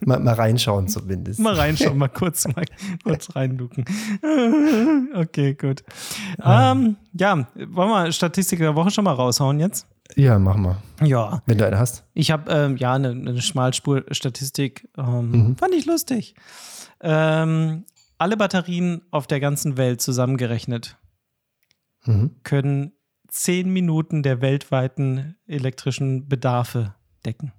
Mal, 0.00 0.20
mal 0.20 0.34
reinschauen 0.34 0.86
zumindest. 0.86 1.40
Mal 1.40 1.54
reinschauen, 1.54 1.96
mal 1.96 2.08
kurz, 2.08 2.46
mal 2.54 2.64
kurz 3.02 3.34
reinducken. 3.34 3.86
Okay, 5.14 5.54
gut. 5.54 5.82
Ähm, 6.44 6.96
ja, 7.18 7.46
wollen 7.54 7.88
wir 7.90 8.12
Statistik 8.12 8.58
der 8.58 8.74
Woche 8.74 8.90
schon 8.90 9.04
mal 9.04 9.12
raushauen 9.14 9.60
jetzt? 9.60 9.86
Ja, 10.16 10.38
mach 10.38 10.56
mal. 10.56 10.76
Ja. 11.02 11.42
Wenn 11.46 11.58
du 11.58 11.66
eine 11.66 11.78
hast. 11.78 12.04
Ich 12.14 12.30
habe 12.30 12.50
ähm, 12.52 12.76
ja 12.76 12.94
eine, 12.94 13.10
eine 13.10 13.40
Schmalspur-Statistik. 13.40 14.88
Ähm, 14.96 15.30
Mhm. 15.30 15.56
Fand 15.56 15.74
ich 15.74 15.86
lustig. 15.86 16.34
Ähm, 17.00 17.84
alle 18.18 18.36
Batterien 18.36 19.02
auf 19.10 19.26
der 19.26 19.40
ganzen 19.40 19.76
Welt 19.76 20.00
zusammengerechnet 20.00 20.96
Mhm. 22.04 22.36
können 22.42 22.92
zehn 23.28 23.70
Minuten 23.72 24.22
der 24.22 24.40
weltweiten 24.40 25.36
elektrischen 25.46 26.28
Bedarfe 26.28 26.94
decken. 27.24 27.52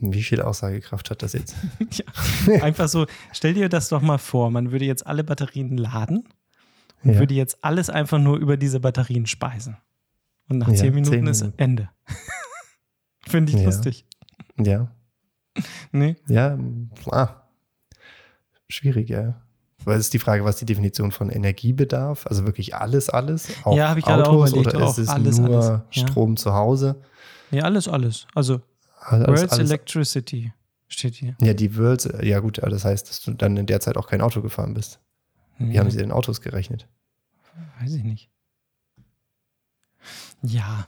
Wie 0.00 0.22
viel 0.22 0.42
Aussagekraft 0.42 1.10
hat 1.10 1.22
das 1.22 1.32
jetzt? 1.32 1.54
ja. 2.46 2.62
Einfach 2.62 2.88
so, 2.88 3.06
stell 3.32 3.54
dir 3.54 3.68
das 3.68 3.88
doch 3.88 4.02
mal 4.02 4.18
vor, 4.18 4.50
man 4.50 4.70
würde 4.70 4.84
jetzt 4.84 5.06
alle 5.06 5.24
Batterien 5.24 5.76
laden 5.76 6.28
und 7.04 7.12
Ja. 7.14 7.18
würde 7.18 7.34
jetzt 7.34 7.62
alles 7.62 7.90
einfach 7.90 8.18
nur 8.18 8.38
über 8.38 8.56
diese 8.56 8.80
Batterien 8.80 9.26
speisen. 9.26 9.76
Und 10.48 10.58
nach 10.58 10.68
Ja, 10.68 10.74
zehn 10.74 10.94
Minuten 10.94 11.12
zehn 11.12 11.26
ist 11.26 11.40
Minuten. 11.42 11.58
Ende. 11.62 11.90
Finde 13.26 13.52
ich 13.52 13.58
Ja. 13.58 13.64
lustig. 13.64 14.04
Ja. 14.58 14.88
Nee? 15.92 16.16
Ja, 16.28 16.58
ah. 17.10 17.42
schwierig, 18.68 19.08
ja. 19.08 19.40
Weil 19.84 19.98
es 19.98 20.06
ist 20.06 20.14
die 20.14 20.18
Frage, 20.18 20.44
was 20.44 20.56
die 20.56 20.64
Definition 20.64 21.12
von 21.12 21.28
Energiebedarf? 21.30 22.26
Also 22.26 22.44
wirklich 22.46 22.74
alles, 22.74 23.10
alles? 23.10 23.48
Auch 23.64 23.76
Ja, 23.76 23.94
ich 23.96 24.04
gerade 24.04 24.24
auch 24.26 24.32
Autos 24.32 24.52
überlegt, 24.52 24.74
oder 24.74 24.86
ist 24.88 24.98
es 24.98 25.08
alles, 25.08 25.38
nur 25.38 25.62
alles. 25.62 25.80
Strom 25.90 26.36
zu 26.36 26.54
Hause? 26.54 27.00
Nee, 27.50 27.60
alles, 27.60 27.86
alles. 27.88 28.26
Also 28.34 28.62
Alles, 29.00 29.26
World's 29.28 29.52
alles, 29.52 29.70
Electricity 29.70 30.52
steht 30.88 31.14
hier. 31.16 31.36
ja, 31.40 31.52
die 31.52 31.76
Worlds, 31.76 32.08
ja 32.22 32.38
gut, 32.40 32.58
das 32.62 32.84
heißt, 32.84 33.08
dass 33.10 33.20
du 33.22 33.32
dann 33.34 33.56
in 33.58 33.66
der 33.66 33.80
Zeit 33.80 33.96
auch 33.98 34.06
kein 34.08 34.22
Auto 34.22 34.40
gefahren 34.40 34.72
bist. 34.74 34.98
Wie 35.58 35.78
haben 35.78 35.90
sie 35.90 35.98
denn 35.98 36.10
Autos 36.12 36.40
gerechnet? 36.40 36.88
Weiß 37.80 37.94
ich 37.94 38.04
nicht. 38.04 38.30
Ja, 40.42 40.86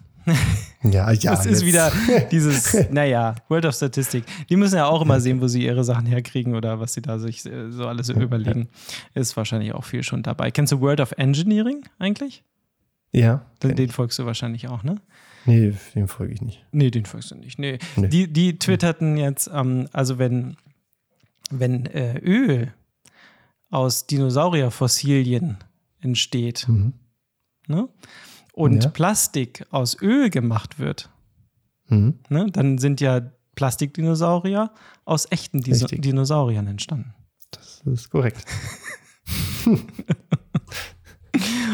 Ja, 0.83 1.11
ja. 1.13 1.31
das 1.31 1.47
ist 1.47 1.63
jetzt. 1.63 1.67
wieder 1.67 1.93
dieses, 2.31 2.91
naja, 2.91 3.35
World 3.49 3.67
of 3.67 3.75
Statistic. 3.75 4.25
Die 4.49 4.57
müssen 4.57 4.77
ja 4.77 4.87
auch 4.87 5.03
immer 5.03 5.21
sehen, 5.21 5.41
wo 5.41 5.49
sie 5.49 5.65
ihre 5.65 5.85
Sachen 5.85 6.07
herkriegen 6.07 6.55
oder 6.55 6.81
was 6.81 6.95
sie 6.95 7.03
da 7.03 7.19
sich 7.19 7.47
äh, 7.47 7.71
so 7.71 7.87
alles 7.87 8.09
überlegen. 8.09 8.69
Ist 9.15 9.37
wahrscheinlich 9.37 9.73
auch 9.73 9.85
viel 9.85 10.03
schon 10.03 10.23
dabei. 10.23 10.51
Kennst 10.51 10.73
du 10.73 10.81
World 10.81 11.01
of 11.01 11.13
Engineering 11.13 11.85
eigentlich? 11.99 12.43
Ja. 13.13 13.47
Den, 13.63 13.77
den 13.77 13.91
folgst 13.91 14.19
du 14.19 14.27
wahrscheinlich 14.27 14.69
auch, 14.69 14.83
ne? 14.83 14.97
Nee, 15.47 15.75
dem 15.95 16.09
folge 16.09 16.35
ich 16.35 16.43
nicht. 16.43 16.67
Nee, 16.73 16.91
den 16.91 17.07
folgst 17.07 17.31
du 17.31 17.37
nicht. 17.37 17.59
Nee. 17.59 17.79
Nee. 17.95 18.09
Die, 18.09 18.33
die 18.33 18.59
twitterten 18.59 19.17
jetzt, 19.17 19.49
ähm, 19.53 19.89
also 19.93 20.19
wenn, 20.19 20.57
wenn 21.51 21.87
äh, 21.87 22.19
Öl 22.19 22.73
aus 23.77 24.07
Dinosaurierfossilien 24.07 25.59
entsteht 26.01 26.67
Mhm. 26.67 26.95
ne? 27.69 27.89
und 28.55 28.85
Ja. 28.85 28.91
Plastik 28.91 29.67
aus 29.71 30.01
Öl 30.01 30.31
gemacht 30.31 30.79
wird, 30.79 31.11
Mhm. 31.89 32.19
ne? 32.31 32.47
dann 32.51 32.79
sind 32.79 33.03
ja 33.03 33.21
Plastikdinosaurier 33.55 34.71
aus 35.05 35.31
echten 35.31 35.61
Dis 35.61 35.83
Richtig. 35.83 36.01
Dinosauriern 36.03 36.67
entstanden. 36.67 37.15
Das 37.51 37.83
ist 37.85 38.09
korrekt. 38.11 38.45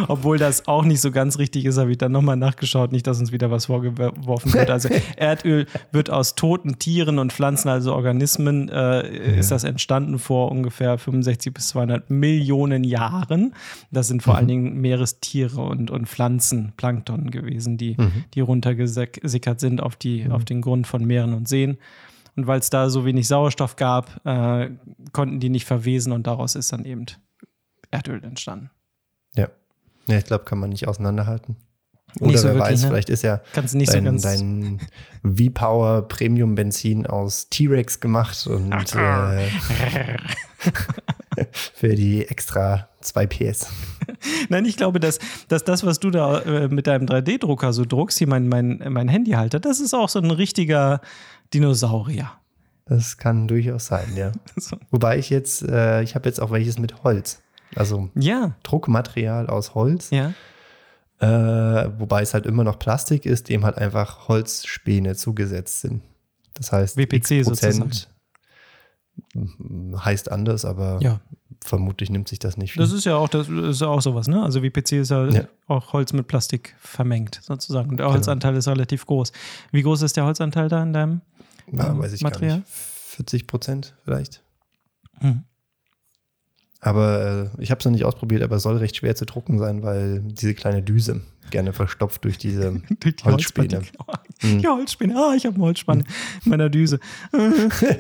Obwohl 0.09 0.39
das 0.39 0.67
auch 0.69 0.85
nicht 0.85 1.01
so 1.01 1.11
ganz 1.11 1.39
richtig 1.39 1.65
ist, 1.65 1.79
habe 1.79 1.91
ich 1.91 1.99
dann 1.99 2.13
nochmal 2.13 2.37
nachgeschaut, 2.37 2.93
nicht, 2.93 3.07
dass 3.07 3.21
uns 3.21 3.33
wieder 3.33 3.51
was 3.51 3.67
vorgeworfen 3.67 4.53
wird. 4.53 4.71
Also 4.71 4.89
Erdöl 5.17 5.67
wird 5.91 6.11
aus 6.11 6.35
toten 6.35 6.79
Tieren 6.79 7.19
und 7.19 7.33
Pflanzen, 7.33 7.69
also 7.69 7.95
Organismen, 7.95 8.69
äh, 8.69 9.39
ist 9.39 9.51
das 9.51 9.65
entstanden 9.65 10.19
vor 10.19 10.51
ungefähr 10.51 10.99
65 10.99 11.55
bis 11.55 11.69
200 11.69 12.11
Millionen 12.11 12.85
Jahren. 12.85 13.55
Das 13.91 14.09
sind 14.09 14.23
vor 14.23 14.37
allen 14.37 14.49
Dingen 14.49 14.81
Meerestiere 14.81 15.61
und, 15.61 15.91
und 15.91 16.09
Pflanzen, 16.09 16.73
Plankton 16.77 17.31
gewesen, 17.31 17.77
die, 17.77 17.97
die 18.35 18.41
runtergesickert 18.41 19.61
sind 19.61 19.83
auf, 19.83 19.97
die, 19.97 20.29
auf 20.31 20.45
den 20.45 20.61
Grund 20.61 20.87
von 20.87 21.05
Meeren 21.05 21.35
und 21.35 21.49
Seen. 21.49 21.79
Und 22.37 22.47
weil 22.47 22.61
es 22.61 22.71
da 22.71 22.89
so 22.89 23.05
wenig 23.05 23.29
Sauerstoff 23.29 23.77
gab, 23.77 24.25
äh, 24.25 24.71
konnten 25.13 25.41
die 25.41 25.51
nicht 25.51 25.67
verwesen 25.67 26.13
und 26.13 26.27
daraus 26.27 26.55
ist 26.55 26.73
dann 26.73 26.85
eben 26.85 27.07
Erdöl 27.91 28.25
entstanden. 28.25 28.71
Ja. 29.37 29.49
Ja, 30.07 30.19
ich 30.19 30.25
glaube, 30.25 30.45
kann 30.45 30.59
man 30.59 30.71
nicht 30.71 30.89
auseinanderhalten. 30.89 31.57
Nicht 32.15 32.31
Oder 32.31 32.39
so 32.39 32.49
wer 32.49 32.55
wirklich, 32.57 32.73
weiß, 32.73 32.83
ne? 32.83 32.89
vielleicht 32.89 33.11
ist 33.11 33.23
ja 33.23 33.41
Kannst 33.55 33.75
nicht 33.75 33.91
so 33.91 33.95
dein, 33.95 34.05
ganz. 34.05 34.23
dein 34.23 34.81
V-Power 35.25 36.09
Premium 36.09 36.55
Benzin 36.55 37.07
aus 37.07 37.49
T-Rex 37.49 38.01
gemacht 38.01 38.47
und 38.47 38.95
äh, 38.95 39.49
für 41.75 41.95
die 41.95 42.29
extra 42.29 42.89
2 43.01 43.27
PS. 43.27 43.69
Nein, 44.51 44.67
ich 44.67 44.77
glaube, 44.77 45.01
dass, 45.01 45.21
dass 45.49 45.65
das, 45.65 45.87
was 45.87 46.01
du 46.01 46.11
da 46.11 46.41
äh, 46.41 46.69
mit 46.69 46.87
deinem 46.87 47.07
3D-Drucker 47.07 47.73
so 47.73 47.87
druckst, 47.87 48.19
hier 48.19 48.29
mein, 48.29 48.47
mein, 48.47 48.85
mein 48.91 49.09
Handyhalter, 49.09 49.59
das 49.59 49.81
ist 49.81 49.95
auch 49.95 50.11
so 50.11 50.19
ein 50.19 50.31
richtiger 50.31 51.01
Dinosaurier. 51.55 52.31
Das 52.85 53.17
kann 53.17 53.49
durchaus 53.49 53.87
sein, 53.87 54.09
ja. 54.17 54.33
So. 54.57 54.77
Wobei 54.91 55.19
ich 55.19 55.31
jetzt, 55.31 55.63
äh, 55.63 56.03
ich 56.03 56.15
habe 56.15 56.29
jetzt 56.29 56.41
auch 56.41 56.51
welches 56.51 56.79
mit 56.79 57.05
Holz. 57.05 57.41
Also 57.77 58.11
Ja, 58.15 58.55
Druckmaterial 58.63 59.47
aus 59.49 59.75
Holz. 59.75 60.11
ja. 60.11 60.33
Äh, 61.21 61.91
wobei 62.01 62.23
es 62.23 62.35
halt 62.35 62.47
immer 62.47 62.65
noch 62.65 62.81
Plastik 62.81 63.27
ist, 63.27 63.49
dem 63.49 63.65
halt 63.65 63.79
einfach 63.79 64.27
Holzspäne 64.27 65.15
zugesetzt 65.15 65.81
sind. 65.81 66.03
Das 66.55 66.73
heißt, 66.73 66.97
WPC 66.97 67.45
sozusagen. 67.45 67.91
heißt 70.05 70.31
anders, 70.33 70.65
aber 70.65 70.99
Ja, 71.01 71.21
vermutlich 71.65 72.11
nimmt 72.11 72.29
sich 72.29 72.39
das 72.41 72.57
nicht 72.57 72.73
viel. 72.73 72.83
das 72.83 72.93
ist 72.93 73.05
ja 73.05 73.17
auch, 73.17 73.29
das 73.29 73.49
ist 73.49 73.81
ja 73.81 73.87
auch 73.87 74.03
sowas, 74.03 74.27
ne? 74.27 74.43
Also 74.43 74.63
WPC 74.63 74.93
ist 74.99 75.11
ja, 75.11 75.27
Ja. 75.29 75.45
auch 75.69 75.93
Holz 75.93 76.13
mit 76.13 76.27
Plastik 76.27 76.75
vermengt, 76.81 77.39
sozusagen. 77.43 77.91
Und 77.91 77.99
der 77.99 78.11
Holzanteil 78.11 78.57
ist 78.57 78.67
relativ 78.69 79.07
groß. 79.07 79.33
Wie 79.71 79.83
groß 79.83 80.03
ist 80.03 80.17
der 80.17 80.25
Holzanteil 80.25 80.69
da 80.69 80.83
in 80.83 80.93
deinem 80.93 81.21
ja, 81.71 81.91
ähm, 81.91 81.99
weiß 82.01 82.13
ich 82.15 82.23
Material? 82.23 82.51
gar 82.51 82.57
nicht. 82.59 82.69
40 82.69 83.47
Prozent 83.47 83.95
vielleicht. 84.05 84.43
Hm. 85.21 85.45
Aber 86.85 87.51
äh, 87.57 87.63
ich 87.63 87.71
habe 87.71 87.79
es 87.79 87.85
noch 87.85 87.93
nicht 87.93 88.05
ausprobiert, 88.05 88.43
aber 88.43 88.57
es 88.57 88.65
soll 88.65 88.77
recht 88.79 88.97
schwer 88.97 89.15
zu 89.15 89.25
drucken 89.25 89.61
sein, 89.61 89.85
weil 89.85 90.19
diese 90.21 90.53
kleine 90.53 90.83
Düse 90.83 91.21
gerne 91.51 91.73
verstopft 91.73 92.25
durch 92.25 92.39
diese 92.39 92.83
Durch 93.01 93.15
die 93.17 93.25
Holzspäne. 93.25 93.77
Holzspäne. 93.77 94.61
Die 94.61 94.67
Holzspäne. 94.67 95.15
Ah, 95.17 95.35
ich 95.37 95.47
habe 95.47 95.55
einen 95.55 95.63
Holzspann 95.65 96.01
in 96.01 96.51
meiner 96.51 96.69
Düse. 96.71 96.99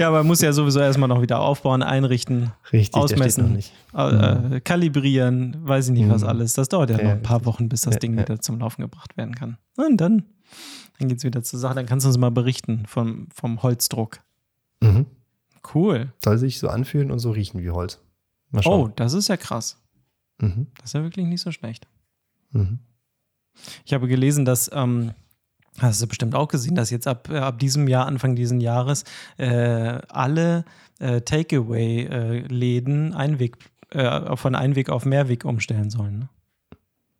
ja, 0.00 0.08
aber 0.08 0.18
man 0.18 0.26
muss 0.26 0.40
ja 0.40 0.52
sowieso 0.52 0.80
erstmal 0.80 1.08
noch 1.08 1.22
wieder 1.22 1.38
aufbauen, 1.38 1.84
einrichten, 1.84 2.50
Richtig, 2.72 3.00
ausmessen, 3.00 3.60
äh, 3.94 4.60
kalibrieren, 4.60 5.56
weiß 5.60 5.86
ich 5.88 5.92
nicht 5.92 6.08
was 6.08 6.22
Mhm. 6.22 6.28
alles. 6.28 6.54
Das 6.54 6.68
dauert 6.68 6.90
ja, 6.90 6.98
Ja, 6.98 7.04
noch 7.04 7.10
ein 7.12 7.22
paar. 7.22 7.44
Wochen, 7.44 7.68
bis 7.68 7.82
das 7.82 7.94
Ja, 7.94 8.00
Ding 8.00 8.14
ja. 8.16 8.22
wieder 8.22 8.40
zum 8.40 8.58
Laufen 8.58 8.82
gebracht 8.82 9.16
werden 9.16 9.36
kann. 9.36 9.58
Und 9.76 10.00
dann, 10.00 10.24
dann 10.98 11.08
geht 11.08 11.18
es 11.18 11.24
wieder 11.24 11.44
zur 11.44 11.60
Sache. 11.60 11.76
Dann 11.76 11.86
kannst 11.86 12.04
du 12.04 12.08
uns 12.08 12.18
mal 12.18 12.30
berichten 12.30 12.82
vom, 12.88 13.28
vom 13.32 13.62
Holzdruck. 13.62 14.18
Mhm. 14.80 15.06
Cool. 15.72 16.12
Soll 16.24 16.38
sich 16.38 16.58
so 16.58 16.68
anfühlen 16.68 17.12
und 17.12 17.20
so 17.20 17.30
riechen 17.30 17.62
wie 17.62 17.70
Holz. 17.70 18.00
Oh, 18.64 18.88
das 18.96 19.12
ist 19.14 19.28
ja 19.28 19.36
krass. 19.36 19.78
Mhm. 20.38 20.66
Das 20.76 20.86
ist 20.90 20.92
ja 20.94 21.02
wirklich 21.02 21.26
nicht 21.26 21.40
so 21.40 21.50
schlecht. 21.52 21.86
Mhm. 22.52 22.78
Ich 23.84 23.92
habe 23.94 24.08
gelesen, 24.08 24.44
dass, 24.44 24.70
ähm, 24.72 25.12
hast 25.78 26.02
du 26.02 26.06
bestimmt 26.06 26.34
auch 26.34 26.48
gesehen, 26.48 26.74
dass 26.74 26.90
jetzt 26.90 27.06
ab, 27.06 27.28
äh, 27.30 27.38
ab 27.38 27.58
diesem 27.58 27.88
Jahr, 27.88 28.06
Anfang 28.06 28.34
dieses 28.36 28.60
Jahres, 28.62 29.04
äh, 29.38 29.46
alle 30.08 30.64
äh, 30.98 31.20
Takeaway-Läden 32.02 33.14
Einweg, 33.14 33.56
äh, 33.90 34.36
von 34.36 34.54
Einweg 34.54 34.90
auf 34.90 35.04
Mehrweg 35.04 35.44
umstellen 35.44 35.90
sollen. 35.90 36.18
Ne? 36.20 36.28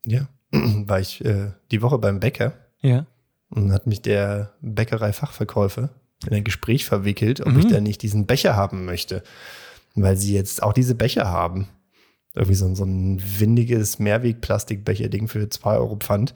Ja. 0.07 0.29
War 0.87 1.01
ich 1.01 1.25
äh, 1.25 1.53
die 1.71 1.83
Woche 1.83 1.99
beim 1.99 2.21
Bäcker 2.21 2.55
Ja. 2.81 3.07
und 3.51 3.73
hat 3.73 3.87
mich 3.87 4.03
der 4.03 4.53
Bäckerei-Fachverkäufer 4.61 5.91
in 6.27 6.35
ein 6.35 6.45
Gespräch 6.45 6.85
verwickelt, 6.85 7.41
ob 7.41 7.53
Mhm. 7.53 7.59
ich 7.59 7.67
denn 7.67 7.83
nicht 7.85 8.03
diesen 8.03 8.27
Becher 8.27 8.55
haben 8.57 8.85
möchte. 8.85 9.23
Weil 9.95 10.17
sie 10.17 10.35
jetzt 10.35 10.63
auch 10.63 10.73
diese 10.73 10.95
Becher 10.95 11.29
haben. 11.29 11.69
Irgendwie 12.35 12.55
so, 12.55 12.65
ein- 12.67 12.75
so 12.77 12.85
ein 12.85 13.21
windiges 13.39 13.99
Mehrweg-Plastikbecher-Ding 13.99 15.29
für 15.29 15.49
2 15.51 15.77
Euro 15.77 15.97
Pfand. 15.97 16.35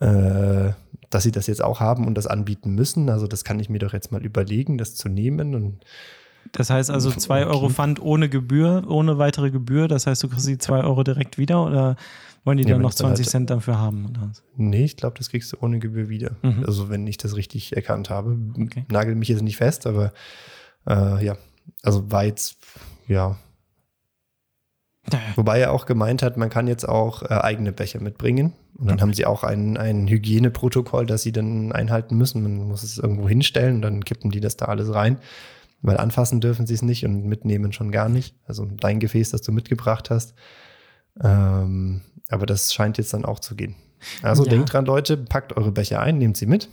Äh, 0.00 0.72
dass 1.10 1.22
sie 1.22 1.30
das 1.30 1.46
jetzt 1.46 1.62
auch 1.62 1.78
haben 1.78 2.06
und 2.08 2.16
das 2.16 2.26
anbieten 2.26 2.74
müssen. 2.74 3.08
Also, 3.08 3.28
das 3.28 3.44
kann 3.44 3.60
ich 3.60 3.68
mir 3.70 3.78
doch 3.78 3.92
jetzt 3.92 4.10
mal 4.10 4.24
überlegen, 4.24 4.76
das 4.78 4.96
zu 4.96 5.08
nehmen. 5.08 5.54
Und 5.54 5.84
Das 6.50 6.68
heißt 6.70 6.90
also 6.90 7.10
2 7.12 7.46
Euro. 7.46 7.68
Pfand 7.68 8.02
ohne 8.02 8.28
Gebühr, 8.28 8.84
ohne 8.88 9.16
weitere 9.18 9.52
Gebühr. 9.52 9.86
Das 9.86 10.06
heißt, 10.08 10.22
du 10.24 10.28
kriegst 10.28 10.48
die 10.48 10.58
2 10.58 10.82
Euro 10.82 11.04
direkt 11.04 11.38
wieder 11.38 11.64
oder 11.64 11.96
wollen 12.44 12.58
die 12.58 12.64
dann 12.64 12.82
noch 12.82 12.90
es 12.90 12.96
dann 12.96 13.06
20 13.10 13.26
halt- 13.26 13.30
Cent 13.30 13.50
dafür 13.50 13.78
haben? 13.78 14.06
Oder? 14.10 14.32
nee, 14.56 14.84
ich 14.84 14.96
glaube, 14.96 15.16
das 15.16 15.30
kriegst 15.30 15.52
du 15.52 15.56
ohne 15.60 15.78
Gebühr 15.78 16.08
wieder. 16.08 16.32
Mhm. 16.42 16.64
Also, 16.66 16.88
wenn 16.90 17.06
ich 17.06 17.16
das 17.18 17.36
richtig 17.36 17.76
erkannt 17.76 18.10
habe. 18.10 18.36
Okay. 18.60 18.84
Nagel 18.90 19.14
mich 19.14 19.28
jetzt 19.28 19.42
nicht 19.42 19.56
fest, 19.58 19.86
aber 19.86 20.12
äh, 20.88 21.24
ja. 21.24 21.36
Also, 21.82 22.10
war 22.10 22.24
jetzt, 22.24 22.56
ja, 23.06 23.36
Wobei 25.36 25.60
er 25.60 25.72
auch 25.72 25.86
gemeint 25.86 26.22
hat, 26.22 26.36
man 26.36 26.48
kann 26.48 26.66
jetzt 26.66 26.88
auch 26.88 27.22
äh, 27.22 27.26
eigene 27.26 27.72
Becher 27.72 28.00
mitbringen. 28.00 28.54
Und 28.76 28.88
dann 28.88 29.00
haben 29.00 29.12
sie 29.12 29.26
auch 29.26 29.44
ein, 29.44 29.76
ein 29.76 30.08
Hygieneprotokoll, 30.08 31.06
das 31.06 31.22
sie 31.22 31.30
dann 31.30 31.72
einhalten 31.72 32.16
müssen. 32.16 32.42
Man 32.42 32.68
muss 32.68 32.82
es 32.82 32.98
irgendwo 32.98 33.28
hinstellen 33.28 33.76
und 33.76 33.82
dann 33.82 34.04
kippen 34.04 34.30
die 34.30 34.40
das 34.40 34.56
da 34.56 34.64
alles 34.66 34.92
rein. 34.92 35.18
Weil 35.82 35.98
anfassen 35.98 36.40
dürfen 36.40 36.66
sie 36.66 36.74
es 36.74 36.82
nicht 36.82 37.04
und 37.04 37.26
mitnehmen 37.26 37.72
schon 37.72 37.92
gar 37.92 38.08
nicht. 38.08 38.34
Also 38.46 38.64
dein 38.64 38.98
Gefäß, 38.98 39.30
das 39.30 39.42
du 39.42 39.52
mitgebracht 39.52 40.10
hast. 40.10 40.34
Ähm, 41.22 42.00
aber 42.30 42.46
das 42.46 42.72
scheint 42.72 42.98
jetzt 42.98 43.12
dann 43.12 43.24
auch 43.24 43.38
zu 43.38 43.54
gehen. 43.54 43.76
Also 44.22 44.44
Ja. 44.44 44.50
denkt 44.50 44.72
dran, 44.72 44.86
Leute, 44.86 45.16
packt 45.18 45.56
eure 45.56 45.70
Becher 45.70 46.00
ein, 46.00 46.18
nehmt 46.18 46.36
sie 46.36 46.46
mit. 46.46 46.68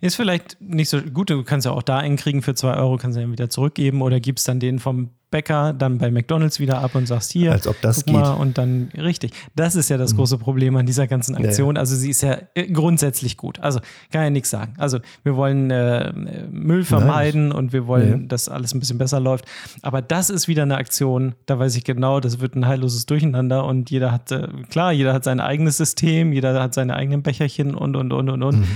Ist 0.00 0.16
vielleicht 0.16 0.60
nicht 0.60 0.88
so 0.88 1.00
gut, 1.00 1.30
du 1.30 1.42
kannst 1.44 1.64
ja 1.64 1.72
auch 1.72 1.82
da 1.82 1.98
einen 1.98 2.16
kriegen 2.16 2.42
für 2.42 2.54
2 2.54 2.74
Euro, 2.74 2.96
kannst 2.96 3.16
du 3.16 3.22
ja 3.22 3.30
wieder 3.30 3.50
zurückgeben 3.50 4.02
oder 4.02 4.20
gibst 4.20 4.48
dann 4.48 4.60
den 4.60 4.78
vom 4.78 5.10
Bäcker 5.32 5.72
dann 5.72 5.98
bei 5.98 6.12
McDonalds 6.12 6.60
wieder 6.60 6.78
ab 6.78 6.94
und 6.94 7.06
sagst 7.06 7.32
hier, 7.32 7.50
Als 7.50 7.66
ob 7.66 7.80
das 7.80 8.04
guck 8.04 8.14
mal, 8.14 8.22
geht. 8.22 8.34
Mhm. 8.34 8.40
und 8.40 8.58
dann 8.58 8.88
richtig. 8.96 9.32
Das 9.56 9.74
ist 9.74 9.88
ja 9.88 9.96
das 9.96 10.14
große 10.14 10.38
Problem 10.38 10.76
an 10.76 10.86
dieser 10.86 11.08
ganzen 11.08 11.34
Ja, 11.34 11.40
ja. 11.40 11.48
Aktion. 11.48 11.76
Also 11.76 11.96
sie 11.96 12.10
ist 12.10 12.22
ja 12.22 12.38
äh, 12.54 12.70
grundsätzlich 12.70 13.36
gut. 13.36 13.58
Also 13.58 13.80
kann 14.12 14.22
ja 14.22 14.30
nichts 14.30 14.50
sagen. 14.50 14.74
Also 14.78 15.00
wir 15.24 15.34
wollen 15.34 15.72
äh, 15.72 16.12
Müll 16.52 16.84
vermeiden 16.84 17.50
und 17.50 17.72
wir 17.72 17.88
wollen, 17.88 18.22
Ja. 18.22 18.26
dass 18.28 18.48
alles 18.48 18.72
ein 18.74 18.78
bisschen 18.78 18.98
besser 18.98 19.18
läuft. 19.18 19.46
Aber 19.82 20.02
das 20.02 20.30
ist 20.30 20.46
wieder 20.46 20.62
eine 20.62 20.76
Aktion, 20.76 21.34
da 21.46 21.58
weiß 21.58 21.74
ich 21.74 21.82
genau, 21.84 22.20
das 22.20 22.38
wird 22.38 22.54
ein 22.54 22.66
heilloses 22.68 23.06
Durcheinander 23.06 23.64
und 23.64 23.90
jeder 23.90 24.12
hat, 24.12 24.30
äh, 24.30 24.46
klar, 24.70 24.92
jeder 24.92 25.12
hat 25.14 25.24
sein 25.24 25.40
eigenes 25.40 25.78
System, 25.78 26.32
jeder 26.32 26.62
hat 26.62 26.74
seine 26.74 26.94
eigenen 26.94 27.22
Becherchen 27.22 27.74
und, 27.74 27.96
und, 27.96 28.12
und, 28.12 28.28
und, 28.28 28.42
und. 28.42 28.58
Mhm. 28.60 28.66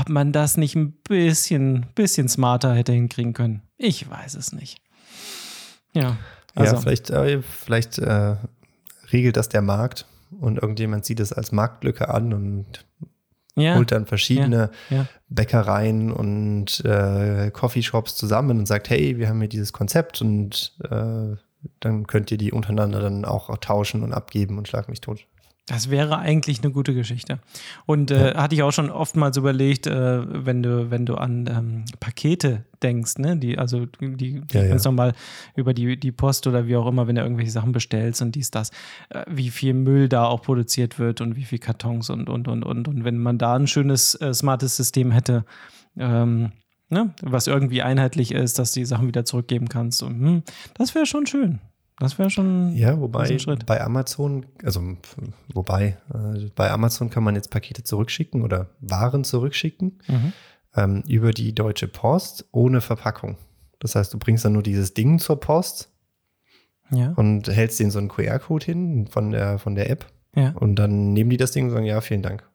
Ob 0.00 0.08
man 0.08 0.32
das 0.32 0.56
nicht 0.56 0.74
ein 0.74 0.92
bisschen, 1.06 1.86
bisschen 1.94 2.28
smarter 2.28 2.74
hätte 2.74 2.92
hinkriegen 2.92 3.34
können? 3.34 3.60
Ich 3.76 4.08
weiß 4.10 4.34
es 4.34 4.52
nicht. 4.52 4.78
Ja. 5.94 6.16
Also, 6.54 6.74
ja, 6.74 6.80
vielleicht, 6.80 7.10
äh, 7.10 7.42
vielleicht 7.42 7.98
äh, 7.98 8.36
regelt 9.12 9.36
das 9.36 9.48
der 9.48 9.62
Markt 9.62 10.06
und 10.40 10.58
irgendjemand 10.58 11.04
sieht 11.04 11.20
es 11.20 11.32
als 11.32 11.52
Marktlücke 11.52 12.08
an 12.08 12.32
und 12.32 12.84
ja, 13.54 13.76
holt 13.76 13.92
dann 13.92 14.06
verschiedene 14.06 14.70
ja. 14.90 15.06
Bäckereien 15.28 16.12
und 16.12 16.84
äh, 16.84 17.50
Coffeeshops 17.50 18.16
zusammen 18.16 18.58
und 18.58 18.66
sagt, 18.66 18.88
hey, 18.90 19.18
wir 19.18 19.28
haben 19.28 19.40
hier 19.40 19.48
dieses 19.48 19.72
Konzept 19.72 20.20
und 20.20 20.76
äh, 20.84 21.36
dann 21.80 22.06
könnt 22.06 22.30
ihr 22.30 22.38
die 22.38 22.52
untereinander 22.52 23.00
dann 23.00 23.24
auch 23.24 23.56
tauschen 23.58 24.02
und 24.02 24.12
abgeben 24.12 24.58
und 24.58 24.68
schlag 24.68 24.88
mich 24.88 25.00
tot. 25.00 25.26
Das 25.68 25.90
wäre 25.90 26.18
eigentlich 26.18 26.62
eine 26.62 26.72
gute 26.72 26.94
Geschichte. 26.94 27.40
Und 27.84 28.10
äh, 28.10 28.34
hatte 28.34 28.54
ich 28.54 28.62
auch 28.62 28.72
schon 28.72 28.88
oftmals 28.88 29.36
überlegt, 29.36 29.86
äh, 29.86 30.46
wenn 30.46 30.62
du, 30.62 30.90
wenn 30.90 31.04
du 31.04 31.16
an 31.16 31.46
ähm, 31.46 31.84
Pakete 32.00 32.64
denkst, 32.82 33.18
ne, 33.18 33.36
die, 33.36 33.58
also 33.58 33.84
die, 34.00 34.40
Ja, 34.50 34.62
ja. 34.62 34.68
ganz 34.68 34.84
normal 34.84 35.12
über 35.56 35.74
die, 35.74 36.00
die 36.00 36.10
Post 36.10 36.46
oder 36.46 36.66
wie 36.66 36.76
auch 36.76 36.86
immer, 36.86 37.06
wenn 37.06 37.16
du 37.16 37.22
irgendwelche 37.22 37.50
Sachen 37.50 37.72
bestellst 37.72 38.22
und 38.22 38.34
dies, 38.34 38.50
das, 38.50 38.70
äh, 39.10 39.24
wie 39.28 39.50
viel 39.50 39.74
Müll 39.74 40.08
da 40.08 40.24
auch 40.24 40.40
produziert 40.40 40.98
wird 40.98 41.20
und 41.20 41.36
wie 41.36 41.44
viel 41.44 41.58
Kartons 41.58 42.08
und 42.08 42.30
und 42.30 42.48
und 42.48 42.62
und. 42.62 42.88
Und 42.88 43.04
wenn 43.04 43.18
man 43.18 43.36
da 43.36 43.54
ein 43.54 43.66
schönes, 43.66 44.14
äh, 44.22 44.32
smartes 44.32 44.74
System 44.74 45.10
hätte, 45.10 45.44
ähm, 45.98 46.52
ne, 46.88 47.12
was 47.20 47.46
irgendwie 47.46 47.82
einheitlich 47.82 48.32
ist, 48.32 48.58
dass 48.58 48.72
du 48.72 48.80
die 48.80 48.86
Sachen 48.86 49.06
wieder 49.06 49.26
zurückgeben 49.26 49.68
kannst. 49.68 50.02
Und, 50.02 50.18
hm, 50.18 50.42
das 50.72 50.94
wäre 50.94 51.04
schon 51.04 51.26
schön. 51.26 51.60
Das 52.00 52.18
wäre 52.18 52.30
schon. 52.30 52.76
Ja, 52.76 53.00
wobei 53.00 53.24
ein 53.28 53.38
Schritt. 53.40 53.66
bei 53.66 53.80
Amazon, 53.80 54.46
also 54.62 54.80
wobei, 55.52 55.96
äh, 56.14 56.48
bei 56.54 56.70
Amazon 56.70 57.10
kann 57.10 57.24
man 57.24 57.34
jetzt 57.34 57.50
Pakete 57.50 57.82
zurückschicken 57.82 58.42
oder 58.42 58.70
Waren 58.80 59.24
zurückschicken 59.24 59.98
Mhm. 60.06 60.32
ähm, 60.76 61.02
über 61.08 61.32
die 61.32 61.54
Deutsche 61.54 61.88
Post 61.88 62.46
ohne 62.52 62.80
Verpackung. 62.80 63.36
Das 63.80 63.94
heißt, 63.94 64.12
du 64.14 64.18
bringst 64.18 64.44
dann 64.44 64.52
nur 64.52 64.62
dieses 64.62 64.94
Ding 64.94 65.18
zur 65.18 65.40
Post 65.40 65.90
Ja. 66.90 67.12
und 67.16 67.48
hältst 67.48 67.80
denen 67.80 67.90
so 67.90 67.98
einen 67.98 68.08
QR-Code 68.08 68.64
hin 68.66 69.06
von 69.08 69.30
der, 69.30 69.58
von 69.58 69.74
der 69.74 69.90
App 69.90 70.06
Ja. 70.36 70.50
und 70.52 70.76
dann 70.76 71.12
nehmen 71.12 71.30
die 71.30 71.36
das 71.36 71.52
Ding 71.52 71.64
und 71.66 71.70
sagen, 71.70 71.84
ja, 71.86 72.00
vielen 72.00 72.22
Dank. 72.22 72.48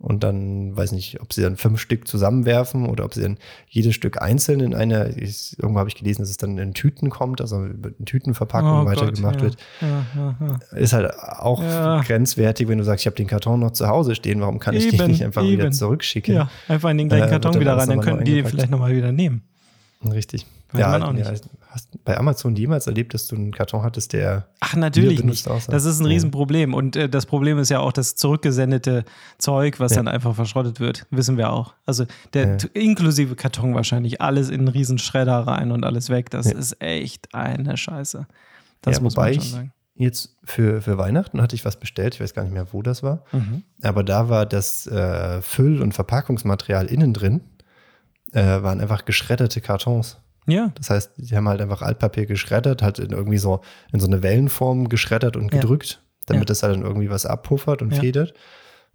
Und 0.00 0.22
dann 0.22 0.76
weiß 0.76 0.92
nicht, 0.92 1.20
ob 1.20 1.32
sie 1.32 1.42
dann 1.42 1.56
fünf 1.56 1.80
Stück 1.80 2.06
zusammenwerfen 2.06 2.86
oder 2.86 3.04
ob 3.04 3.14
sie 3.14 3.22
dann 3.22 3.36
jedes 3.68 3.96
Stück 3.96 4.22
einzeln 4.22 4.60
in 4.60 4.72
eine, 4.72 5.10
ich, 5.16 5.58
irgendwo 5.58 5.80
habe 5.80 5.88
ich 5.88 5.96
gelesen, 5.96 6.22
dass 6.22 6.30
es 6.30 6.36
dann 6.36 6.56
in 6.56 6.72
Tüten 6.72 7.10
kommt, 7.10 7.40
also 7.40 7.64
über 7.64 7.88
eine 7.88 8.04
Tütenverpackung 8.04 8.82
Oh 8.82 8.84
weitergemacht 8.84 9.40
Gott, 9.40 9.42
wird. 9.42 9.56
Ja, 9.80 10.06
ja, 10.14 10.36
ja. 10.40 10.78
Ist 10.78 10.92
halt 10.92 11.12
auch 11.18 11.60
grenzwertig, 12.04 12.68
wenn 12.68 12.78
du 12.78 12.84
sagst, 12.84 13.02
ich 13.02 13.06
habe 13.06 13.16
den 13.16 13.26
Karton 13.26 13.58
noch 13.58 13.72
zu 13.72 13.88
Hause 13.88 14.14
stehen, 14.14 14.40
warum 14.40 14.60
kann 14.60 14.76
ich 14.76 14.88
den 14.88 15.00
Eben, 15.00 15.10
nicht 15.10 15.24
einfach 15.24 15.42
wieder 15.42 15.64
eben. 15.64 15.72
zurückschicken? 15.72 16.32
Ja, 16.32 16.48
einfach 16.68 16.90
in 16.90 16.98
den 16.98 17.08
gleichen 17.08 17.26
Äh, 17.26 17.30
Karton 17.30 17.54
wird 17.54 17.54
dann 17.54 17.60
wieder 17.60 17.76
rein, 17.76 17.88
dann 17.88 18.00
könnten 18.00 18.24
die 18.24 18.34
den 18.34 18.46
vielleicht 18.46 18.70
nochmal 18.70 18.94
wieder 18.94 19.10
nehmen. 19.10 19.42
Richtig. 20.08 20.46
Ja, 20.74 20.88
man 20.98 21.02
auch 21.02 21.14
ja, 21.14 21.32
hast 21.70 22.04
bei 22.04 22.16
Amazon 22.18 22.54
jemals 22.56 22.86
erlebt, 22.86 23.14
dass 23.14 23.26
du 23.26 23.36
einen 23.36 23.52
Karton 23.52 23.82
hattest, 23.82 24.12
der 24.12 24.48
Ach, 24.60 24.74
natürlich 24.74 25.20
benutzt 25.20 25.46
nicht. 25.46 25.54
aussah. 25.54 25.72
Das 25.72 25.84
ist 25.84 26.00
ein. 26.00 26.06
Riesenproblem. 26.06 26.74
Und 26.74 26.96
äh, 26.96 27.08
das 27.08 27.24
Problem 27.26 27.58
ist 27.58 27.70
ja 27.70 27.80
auch 27.80 27.92
das 27.92 28.16
zurückgesendete 28.16 29.04
Zeug, 29.38 29.80
was 29.80 29.92
Ja. 29.92 29.96
dann 29.98 30.08
einfach 30.08 30.34
verschrottet 30.34 30.80
wird. 30.80 31.06
Wissen 31.10 31.36
wir 31.38 31.50
auch. 31.52 31.74
Also 31.86 32.04
der 32.34 32.56
Ja. 32.58 32.68
inklusive 32.74 33.34
Karton 33.34 33.74
wahrscheinlich 33.74 34.20
alles 34.20 34.50
in 34.50 34.60
einen 34.60 34.68
riesen 34.68 34.98
Schredder 34.98 35.38
rein 35.40 35.70
und 35.72 35.84
alles 35.84 36.10
weg. 36.10 36.30
Das 36.30 36.46
ist 36.46 36.80
echt 36.82 37.34
eine 37.34 37.76
Scheiße. 37.76 38.26
Das 38.82 39.00
muss 39.00 39.16
man 39.16 39.32
schon 39.34 39.42
sagen. 39.42 39.72
jetzt 39.94 40.36
für, 40.44 40.80
für 40.82 40.98
Weihnachten 40.98 41.40
hatte 41.42 41.56
ich 41.56 41.64
was 41.64 41.76
bestellt, 41.78 42.14
ich 42.14 42.20
weiß 42.20 42.32
gar 42.34 42.42
nicht 42.44 42.52
mehr, 42.52 42.72
wo 42.72 42.82
das 42.82 43.02
war. 43.02 43.24
Mhm. 43.32 43.62
Aber 43.82 44.04
da 44.04 44.28
war 44.28 44.46
das 44.46 44.86
äh, 44.86 45.40
Füll- 45.42 45.80
und 45.82 45.92
Verpackungsmaterial 45.94 46.86
innen 46.86 47.12
drin, 47.14 47.40
äh, 48.32 48.62
waren 48.62 48.80
einfach 48.80 49.04
geschredderte 49.04 49.60
Kartons. 49.60 50.18
Ja, 50.48 50.72
Das 50.76 50.90
heißt, 50.90 51.12
die 51.18 51.36
haben 51.36 51.48
halt 51.48 51.60
einfach 51.60 51.82
Altpapier 51.82 52.26
geschreddert, 52.26 52.82
halt 52.82 52.98
in 52.98 53.10
irgendwie 53.10 53.38
so 53.38 53.60
in 53.92 54.00
so 54.00 54.06
eine 54.06 54.22
Wellenform 54.22 54.88
geschreddert 54.88 55.36
und 55.36 55.52
Ja. 55.54 55.60
gedrückt, 55.60 56.02
damit 56.26 56.42
Ja. 56.42 56.44
das 56.46 56.62
halt 56.62 56.74
dann 56.74 56.82
irgendwie 56.82 57.10
was 57.10 57.26
abpuffert 57.26 57.82
und 57.82 57.92
Ja. 57.94 58.00
federt. 58.00 58.34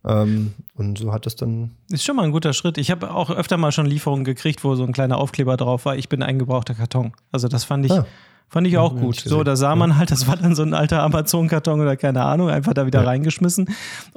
Ähm, 0.05 0.53
und 0.75 0.97
so 0.97 1.13
hat 1.13 1.25
das 1.25 1.35
dann. 1.37 1.71
ist 1.89 2.03
schon 2.03 2.17
mal 2.17 2.23
ein 2.23 2.31
guter 2.33 2.51
Schritt. 2.51 2.77
Ich 2.77 2.91
habe 2.91 3.11
auch 3.13 3.29
öfter 3.29 3.55
mal 3.57 3.71
schon 3.71 3.85
Lieferungen 3.85 4.25
gekriegt, 4.25 4.63
wo 4.65 4.75
so 4.75 4.83
ein 4.83 4.91
kleiner 4.91 5.17
Aufkleber 5.17 5.55
drauf 5.55 5.85
war, 5.85 5.95
ich 5.95 6.09
bin 6.09 6.21
ein 6.23 6.39
gebrauchter 6.39 6.73
Karton. 6.73 7.13
Also 7.31 7.47
das 7.47 7.63
fand 7.63 7.85
ich, 7.85 7.91
Ah. 7.93 8.05
fand 8.49 8.67
ich 8.67 8.77
auch 8.77 8.93
gut. 8.97 9.21
So, 9.21 9.43
da 9.45 9.55
sah 9.55 9.77
man 9.77 9.97
halt, 9.97 10.11
das 10.11 10.27
war 10.27 10.35
dann 10.35 10.55
so 10.55 10.63
ein 10.63 10.73
alter 10.73 11.01
Amazon-Karton 11.03 11.79
oder 11.79 11.95
keine 11.95 12.23
Ahnung, 12.23 12.49
einfach 12.49 12.73
da 12.73 12.85
wieder 12.85 12.99
Ja. 13.03 13.07
reingeschmissen 13.07 13.69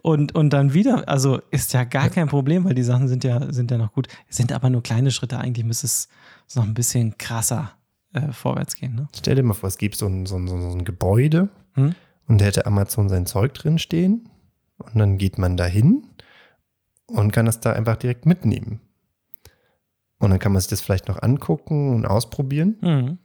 und, 0.03 0.35
und 0.35 0.51
dann 0.51 0.75
wieder. 0.75 1.09
Also 1.09 1.40
ist 1.53 1.72
ja 1.72 1.85
gar 1.85 2.09
kein 2.11 2.27
Problem, 2.27 2.64
weil 2.64 2.75
die 2.75 2.83
Sachen 2.83 3.07
sind 3.07 3.22
ja, 3.22 3.53
sind 3.53 3.70
ja 3.70 3.79
noch 3.79 3.92
gut. 3.92 4.09
Es 4.29 4.37
sind 4.38 4.53
aber 4.53 4.70
nur 4.70 4.83
kleine 4.83 5.12
Schritte. 5.12 5.38
Eigentlich 5.38 5.64
müsste 5.64 5.87
es 5.87 6.09
noch 6.54 6.64
ein 6.64 6.74
bisschen 6.74 7.18
krasser 7.18 7.72
äh, 8.12 8.32
vorwärts 8.32 8.76
gehen. 8.76 8.94
Ne? 8.94 9.09
Stell 9.16 9.35
dir 9.35 9.42
mal 9.42 9.54
vor, 9.54 9.68
es 9.68 9.78
gibt 9.78 9.96
so 9.96 10.06
ein, 10.06 10.26
so 10.26 10.37
ein, 10.37 10.46
so 10.46 10.54
ein 10.54 10.85
Gebäude 10.85 11.48
Hm? 11.74 11.94
und 12.26 12.40
da 12.40 12.44
hätte 12.46 12.66
Amazon 12.66 13.09
sein 13.09 13.26
Zeug 13.26 13.52
drin 13.54 13.78
stehen 13.78 14.28
und 14.78 14.96
dann 14.96 15.18
geht 15.18 15.38
man 15.38 15.56
da 15.56 15.64
hin 15.66 16.04
und 17.06 17.32
kann 17.32 17.46
das 17.46 17.61
da 17.61 17.72
einfach 17.72 17.96
direkt 17.96 18.26
mitnehmen. 18.26 18.80
Und 20.18 20.30
dann 20.30 20.38
kann 20.38 20.52
man 20.52 20.61
sich 20.61 20.70
das 20.70 20.80
vielleicht 20.80 21.09
noch 21.09 21.20
angucken 21.22 21.94
und 21.94 22.06
ausprobieren. 22.06 22.76
Mhm. 22.80 23.18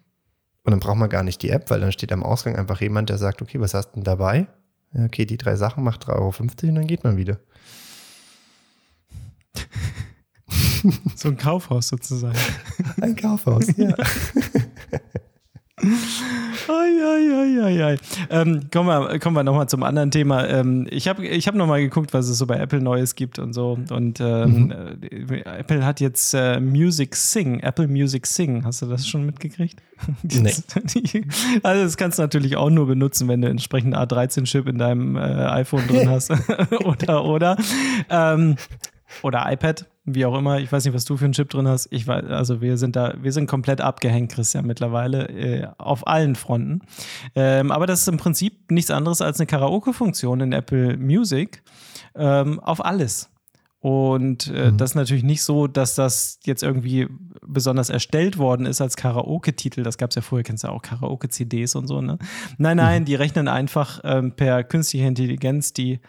Und 0.63 0.71
dann 0.71 0.79
braucht 0.81 0.97
man 0.97 1.09
gar 1.09 1.23
nicht 1.23 1.41
die 1.41 1.49
App, 1.49 1.69
weil 1.69 1.79
dann 1.79 1.93
steht 1.93 2.11
am 2.11 2.21
Ausgang 2.23 2.55
einfach 2.57 2.81
jemand, 2.81 3.09
der 3.09 3.17
sagt, 3.17 3.41
okay, 3.41 3.59
was 3.59 3.73
hast 3.73 3.91
du 3.91 3.95
denn 3.95 4.03
dabei? 4.03 4.47
Ja, 4.93 5.05
okay, 5.05 5.25
die 5.25 5.37
drei 5.37 5.55
Sachen 5.55 5.83
macht 5.83 6.05
3,50 6.07 6.11
Euro 6.15 6.33
und 6.37 6.75
dann 6.75 6.87
geht 6.87 7.03
man 7.03 7.15
wieder. 7.17 7.39
So 11.15 11.29
ein 11.29 11.37
Kaufhaus 11.37 11.89
sozusagen. 11.89 12.37
Ein 13.01 13.15
Kaufhaus, 13.15 13.67
ja. 13.77 13.93
Eieieiei. 16.67 17.97
Ähm, 18.29 18.69
kommen 18.71 18.87
wir, 18.87 19.19
kommen 19.19 19.35
wir 19.35 19.43
nochmal 19.43 19.67
zum 19.67 19.83
anderen 19.83 20.11
Thema. 20.11 20.47
Ähm, 20.47 20.87
ich 20.89 21.07
habe 21.07 21.25
ich 21.25 21.47
hab 21.47 21.55
nochmal 21.55 21.81
geguckt, 21.81 22.13
was 22.13 22.27
es 22.27 22.37
so 22.37 22.45
bei 22.45 22.57
Apple 22.57 22.81
Neues 22.81 23.15
gibt 23.15 23.39
und 23.39 23.53
so. 23.53 23.79
Und 23.89 24.19
ähm, 24.19 24.65
mhm. 24.65 25.01
äh, 25.01 25.41
Apple 25.41 25.85
hat 25.85 25.99
jetzt 25.99 26.33
äh, 26.33 26.59
Music 26.59 27.15
Sing, 27.15 27.59
Apple 27.61 27.87
Music 27.87 28.27
Sing. 28.27 28.63
Hast 28.63 28.81
du 28.81 28.85
das 28.85 29.07
schon 29.07 29.25
mitgekriegt? 29.25 29.81
Nee. 30.23 30.51
also 31.61 31.83
das 31.83 31.95
kannst 31.95 32.17
du 32.17 32.23
natürlich 32.23 32.55
auch 32.55 32.71
nur 32.71 32.87
benutzen, 32.87 33.27
wenn 33.27 33.41
du 33.41 33.49
entsprechend 33.49 33.95
A13-Chip 33.95 34.67
in 34.67 34.79
deinem 34.79 35.15
äh, 35.15 35.19
iPhone 35.19 35.87
drin 35.87 36.09
hast. 36.09 36.31
oder, 36.83 37.23
oder. 37.23 37.57
Ähm, 38.09 38.55
oder 39.21 39.51
iPad, 39.51 39.85
wie 40.05 40.25
auch 40.25 40.37
immer. 40.37 40.59
Ich 40.59 40.71
weiß 40.71 40.85
nicht, 40.85 40.93
was 40.93 41.05
du 41.05 41.17
für 41.17 41.25
einen 41.25 41.33
Chip 41.33 41.49
drin 41.49 41.67
hast. 41.67 41.87
Ich 41.91 42.07
weiß, 42.07 42.25
also 42.25 42.61
wir 42.61 42.77
sind 42.77 42.95
da, 42.95 43.13
wir 43.21 43.31
sind 43.31 43.47
komplett 43.47 43.81
abgehängt, 43.81 44.31
Christian, 44.31 44.65
mittlerweile 44.65 45.27
äh, 45.29 45.67
auf 45.77 46.07
allen 46.07 46.35
Fronten. 46.35 46.81
Ähm, 47.35 47.71
aber 47.71 47.87
das 47.87 48.01
ist 48.01 48.07
im 48.07 48.17
Prinzip 48.17 48.71
nichts 48.71 48.91
anderes 48.91 49.21
als 49.21 49.39
eine 49.39 49.47
Karaoke-Funktion 49.47 50.41
in 50.41 50.53
Apple 50.53 50.97
Music 50.97 51.63
ähm, 52.15 52.59
auf 52.59 52.83
alles. 52.83 53.29
Und 53.81 54.47
äh, 54.47 54.71
mhm. 54.71 54.77
das 54.77 54.91
ist 54.91 54.95
natürlich 54.95 55.23
nicht 55.23 55.41
so, 55.41 55.65
dass 55.65 55.95
das 55.95 56.39
jetzt 56.45 56.61
irgendwie 56.61 57.07
besonders 57.41 57.89
erstellt 57.89 58.37
worden 58.37 58.67
ist 58.67 58.79
als 58.79 58.95
Karaoke-Titel. 58.95 59.81
Das 59.81 59.97
gab 59.97 60.11
es 60.11 60.15
ja 60.15 60.21
vorher, 60.21 60.43
kennst 60.43 60.63
du 60.63 60.67
auch 60.67 60.83
Karaoke-CDs 60.83 61.73
und 61.73 61.87
so, 61.87 61.99
ne? 61.99 62.19
Nein, 62.59 62.77
nein, 62.77 63.01
mhm. 63.01 63.05
die 63.05 63.15
rechnen 63.15 63.47
einfach 63.47 63.99
ähm, 64.03 64.33
per 64.33 64.63
künstlicher 64.63 65.07
Intelligenz 65.07 65.73
die 65.73 65.99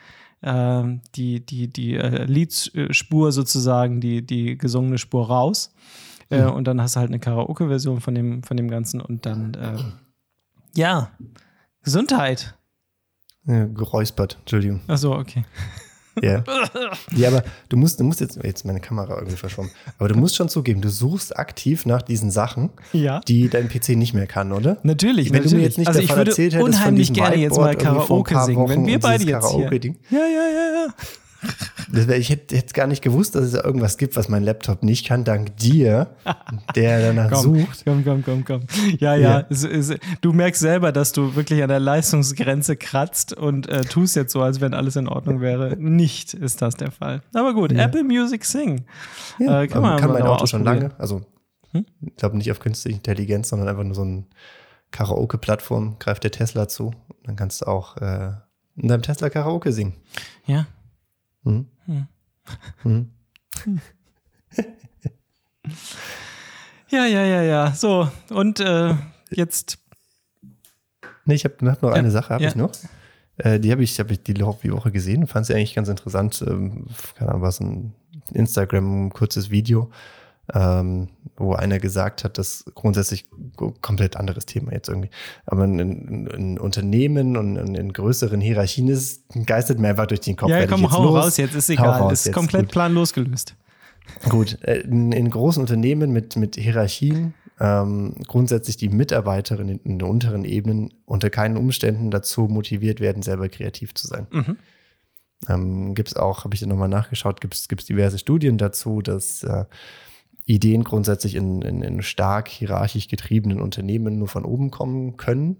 die, 0.44 1.46
die, 1.46 1.68
die 1.68 1.94
äh, 1.94 2.24
Liedspur 2.24 3.31
sozusagen, 3.31 4.00
die, 4.00 4.26
die 4.26 4.59
gesungene 4.59 4.98
Spur 4.98 5.28
raus. 5.28 5.72
Äh, 6.31 6.42
mhm. 6.42 6.52
Und 6.52 6.64
dann 6.64 6.81
hast 6.81 6.96
du 6.96 7.00
halt 7.00 7.11
eine 7.11 7.20
Karaoke-Version 7.20 8.00
von 8.00 8.14
dem, 8.14 8.42
von 8.42 8.57
dem 8.57 8.68
Ganzen 8.68 9.00
und 9.00 9.24
dann, 9.26 9.55
äh, 9.55 9.78
ja, 10.74 11.11
Gesundheit. 11.83 12.57
Ja, 13.44 13.66
geräuspert, 13.66 14.38
Entschuldigung. 14.40 14.81
Ach 14.88 14.98
so, 14.98 15.14
okay. 15.14 15.44
Ja. 16.20 16.44
ja, 17.16 17.29
aber 17.29 17.42
du 17.68 17.77
musst, 17.77 17.98
du 18.01 18.05
musst 18.05 18.20
jetzt, 18.20 18.38
jetzt 18.42 18.64
meine 18.64 18.81
Kamera 18.81 19.14
irgendwie 19.16 19.37
verschwommen, 19.37 19.70
aber 19.98 20.09
du 20.09 20.16
musst 20.16 20.37
schon 20.37 20.48
zugeben, 20.48 20.81
du 20.83 20.90
suchst 20.90 21.37
aktiv 21.37 21.87
nach 21.87 22.03
diesen 22.03 22.31
Sachen, 22.31 22.70
ja. 22.92 23.20
die 23.20 23.48
dein 23.48 23.68
PC 23.68 23.90
nicht 23.90 24.12
mehr 24.12 24.27
kann, 24.27 24.53
oder? 24.53 24.79
Natürlich, 24.83 25.31
Wenn 25.33 25.42
natürlich. 25.42 25.51
du 25.51 25.57
mir 25.57 25.62
jetzt 25.62 25.79
nicht 25.79 25.88
also 25.88 26.01
davon 26.01 26.12
ich 26.12 26.16
würde 26.16 26.31
erzählt 26.33 26.55
hättest, 26.55 26.68
unheimlich 26.68 27.09
von 27.09 27.14
gerne 27.14 27.37
jetzt 27.37 27.57
mal 27.57 27.77
Karaoke 27.77 28.40
singen, 28.42 28.68
wenn 28.68 28.87
wir 28.87 29.01
beide 29.01 29.25
jetzt 29.25 29.51
hier. 29.51 29.70
Ja, 29.70 30.18
ja, 30.18 30.18
ja, 30.20 30.87
ja. 30.87 30.94
Wär, 31.90 32.16
ich 32.16 32.31
hätte 32.31 32.55
jetzt 32.55 32.75
gar 32.75 32.87
nicht 32.87 33.03
gewusst, 33.03 33.35
dass 33.35 33.45
es 33.45 33.55
irgendwas 33.55 33.97
gibt, 33.97 34.16
was 34.16 34.29
mein 34.29 34.42
Laptop 34.42 34.83
nicht 34.83 35.07
kann, 35.07 35.25
dank 35.25 35.57
dir, 35.57 36.14
der 36.75 37.01
danach 37.01 37.31
komm, 37.31 37.61
sucht. 37.61 37.83
Komm, 37.85 38.05
komm, 38.05 38.25
komm, 38.25 38.45
komm. 38.45 38.62
Ja, 38.99 39.14
ja. 39.14 39.40
ja. 39.40 39.47
Es, 39.51 39.64
es, 39.64 39.95
du 40.21 40.33
merkst 40.33 40.61
selber, 40.61 40.92
dass 40.92 41.12
du 41.12 41.35
wirklich 41.35 41.62
an 41.62 41.68
der 41.68 41.81
Leistungsgrenze 41.81 42.77
kratzt 42.77 43.33
und 43.33 43.68
äh, 43.68 43.83
tust 43.83 44.16
jetzt 44.16 44.33
so, 44.33 44.42
als 44.42 44.61
wenn 44.61 44.75
alles 44.75 44.97
in 44.97 45.09
Ordnung 45.09 45.40
wäre. 45.40 45.77
Nicht 45.77 46.35
ist 46.35 46.62
das 46.62 46.77
der 46.77 46.90
Fall. 46.90 47.23
Aber 47.35 47.55
gut, 47.55 47.73
ja. 47.73 47.85
Apple 47.85 48.05
Music 48.05 48.45
Sing. 48.45 48.85
Ja, 49.38 49.62
äh, 49.62 49.66
kann, 49.68 49.83
man 49.83 50.01
kann 50.01 50.12
mein 50.12 50.23
Auto 50.23 50.47
schon 50.47 50.64
lange. 50.64 50.90
Also, 50.99 51.23
hm? 51.73 51.87
ich 52.01 52.16
glaube 52.16 52.37
nicht 52.37 52.51
auf 52.51 52.61
künstliche 52.61 52.97
Intelligenz, 52.97 53.49
sondern 53.49 53.68
einfach 53.68 53.85
nur 53.85 53.95
so 53.95 54.03
eine 54.03 54.25
Karaoke-Plattform, 54.90 55.97
greift 55.99 56.25
der 56.25 56.31
Tesla 56.31 56.68
zu. 56.68 56.92
Dann 57.25 57.37
kannst 57.37 57.62
du 57.62 57.66
auch 57.66 57.97
äh, 57.97 58.33
in 58.77 58.88
deinem 58.88 59.03
Tesla 59.03 59.31
Karaoke 59.31 59.73
singen. 59.73 59.95
Ja, 60.47 60.66
hm. 61.44 61.66
Hm. 62.83 63.09
Ja, 66.88 67.07
ja, 67.07 67.24
ja, 67.24 67.42
ja. 67.42 67.72
So, 67.72 68.11
und 68.28 68.61
äh, 68.61 68.94
jetzt. 69.31 69.78
Nee, 71.24 71.35
ich 71.35 71.44
habe 71.44 71.70
hab 71.70 71.81
noch 71.81 71.88
ja. 71.88 71.96
eine 71.96 72.11
Sache, 72.11 72.35
habe 72.35 72.42
ja. 72.44 72.50
ich 72.50 72.55
noch. 72.55 72.72
Äh, 73.38 73.61
die 73.61 73.72
habe 73.72 73.83
ich, 73.83 73.98
hab 73.98 74.11
ich 74.11 74.22
die 74.22 74.38
Woche 74.72 74.92
gesehen 74.92 75.26
fand 75.26 75.46
sie 75.46 75.55
eigentlich 75.55 75.74
ganz 75.74 75.88
interessant. 75.88 76.44
Ähm, 76.46 76.85
keine 77.14 77.31
Ahnung, 77.31 77.42
was 77.42 77.61
ein 77.61 77.94
Instagram, 78.35 79.07
ein 79.07 79.11
kurzes 79.11 79.50
Video 79.50 79.90
ähm, 80.52 81.09
wo 81.37 81.55
einer 81.55 81.78
gesagt 81.78 82.24
hat, 82.24 82.38
dass 82.38 82.64
grundsätzlich 82.74 83.28
komplett 83.70 84.16
anderes 84.16 84.46
Thema 84.46 84.72
jetzt 84.72 84.88
irgendwie. 84.88 85.11
Aber 85.46 85.64
in, 85.64 85.79
in, 85.79 86.27
in 86.27 86.59
Unternehmen 86.59 87.37
und 87.37 87.57
in, 87.57 87.75
in, 87.75 87.92
größeren 87.92 88.40
Hierarchien 88.40 88.88
ist, 88.88 89.25
geistert 89.46 89.79
mir 89.79 89.88
einfach 89.88 90.07
durch 90.07 90.20
den 90.20 90.37
Kopf. 90.37 90.51
Ja, 90.51 90.66
komm, 90.66 90.90
hau 90.90 91.05
los. 91.05 91.25
raus 91.25 91.37
jetzt, 91.37 91.55
ist 91.55 91.70
egal. 91.70 92.01
Raus, 92.01 92.12
ist 92.12 92.27
jetzt. 92.27 92.35
komplett 92.35 92.64
Gut. 92.64 92.72
planlos 92.72 93.12
gelöst. 93.12 93.55
Gut, 94.29 94.59
äh, 94.62 94.81
in, 94.81 95.12
in, 95.12 95.31
großen 95.31 95.61
Unternehmen 95.61 96.12
mit, 96.12 96.37
mit 96.37 96.57
Hierarchien 96.57 97.35
ähm, 97.61 98.14
grundsätzlich 98.27 98.77
die 98.77 98.88
Mitarbeiterinnen 98.88 99.79
in 99.85 99.98
den 99.98 100.09
unteren 100.09 100.44
Ebenen 100.44 100.92
unter 101.05 101.31
keinen 101.31 101.57
Umständen 101.57 102.11
dazu 102.11 102.42
motiviert 102.42 103.01
werden, 103.01 103.22
selber 103.22 103.48
kreativ 103.48 103.94
zu 103.94 104.07
sein. 104.09 104.27
Mhm. 104.31 104.57
Ähm, 105.48 105.94
gibt 105.94 106.09
es 106.09 106.16
auch, 106.16 106.44
habe 106.44 106.55
ich 106.55 106.61
da 106.61 106.66
nochmal 106.66 106.88
nachgeschaut, 106.88 107.40
gibt 107.40 107.55
es 107.55 107.87
diverse 107.87 108.18
Studien 108.18 108.59
dazu, 108.59 109.03
dass 109.03 109.42
äh, 109.44 109.64
Ideen 110.44 110.85
grundsätzlich 110.85 111.35
in, 111.35 111.62
in, 111.62 111.83
in 111.83 112.02
stark 112.02 112.48
hierarchisch 112.48 113.09
getriebenen 113.09 113.61
Unternehmen 113.61 114.18
nur 114.18 114.28
von 114.28 114.44
oben 114.44 114.70
kommen 114.70 115.16
können. 115.16 115.57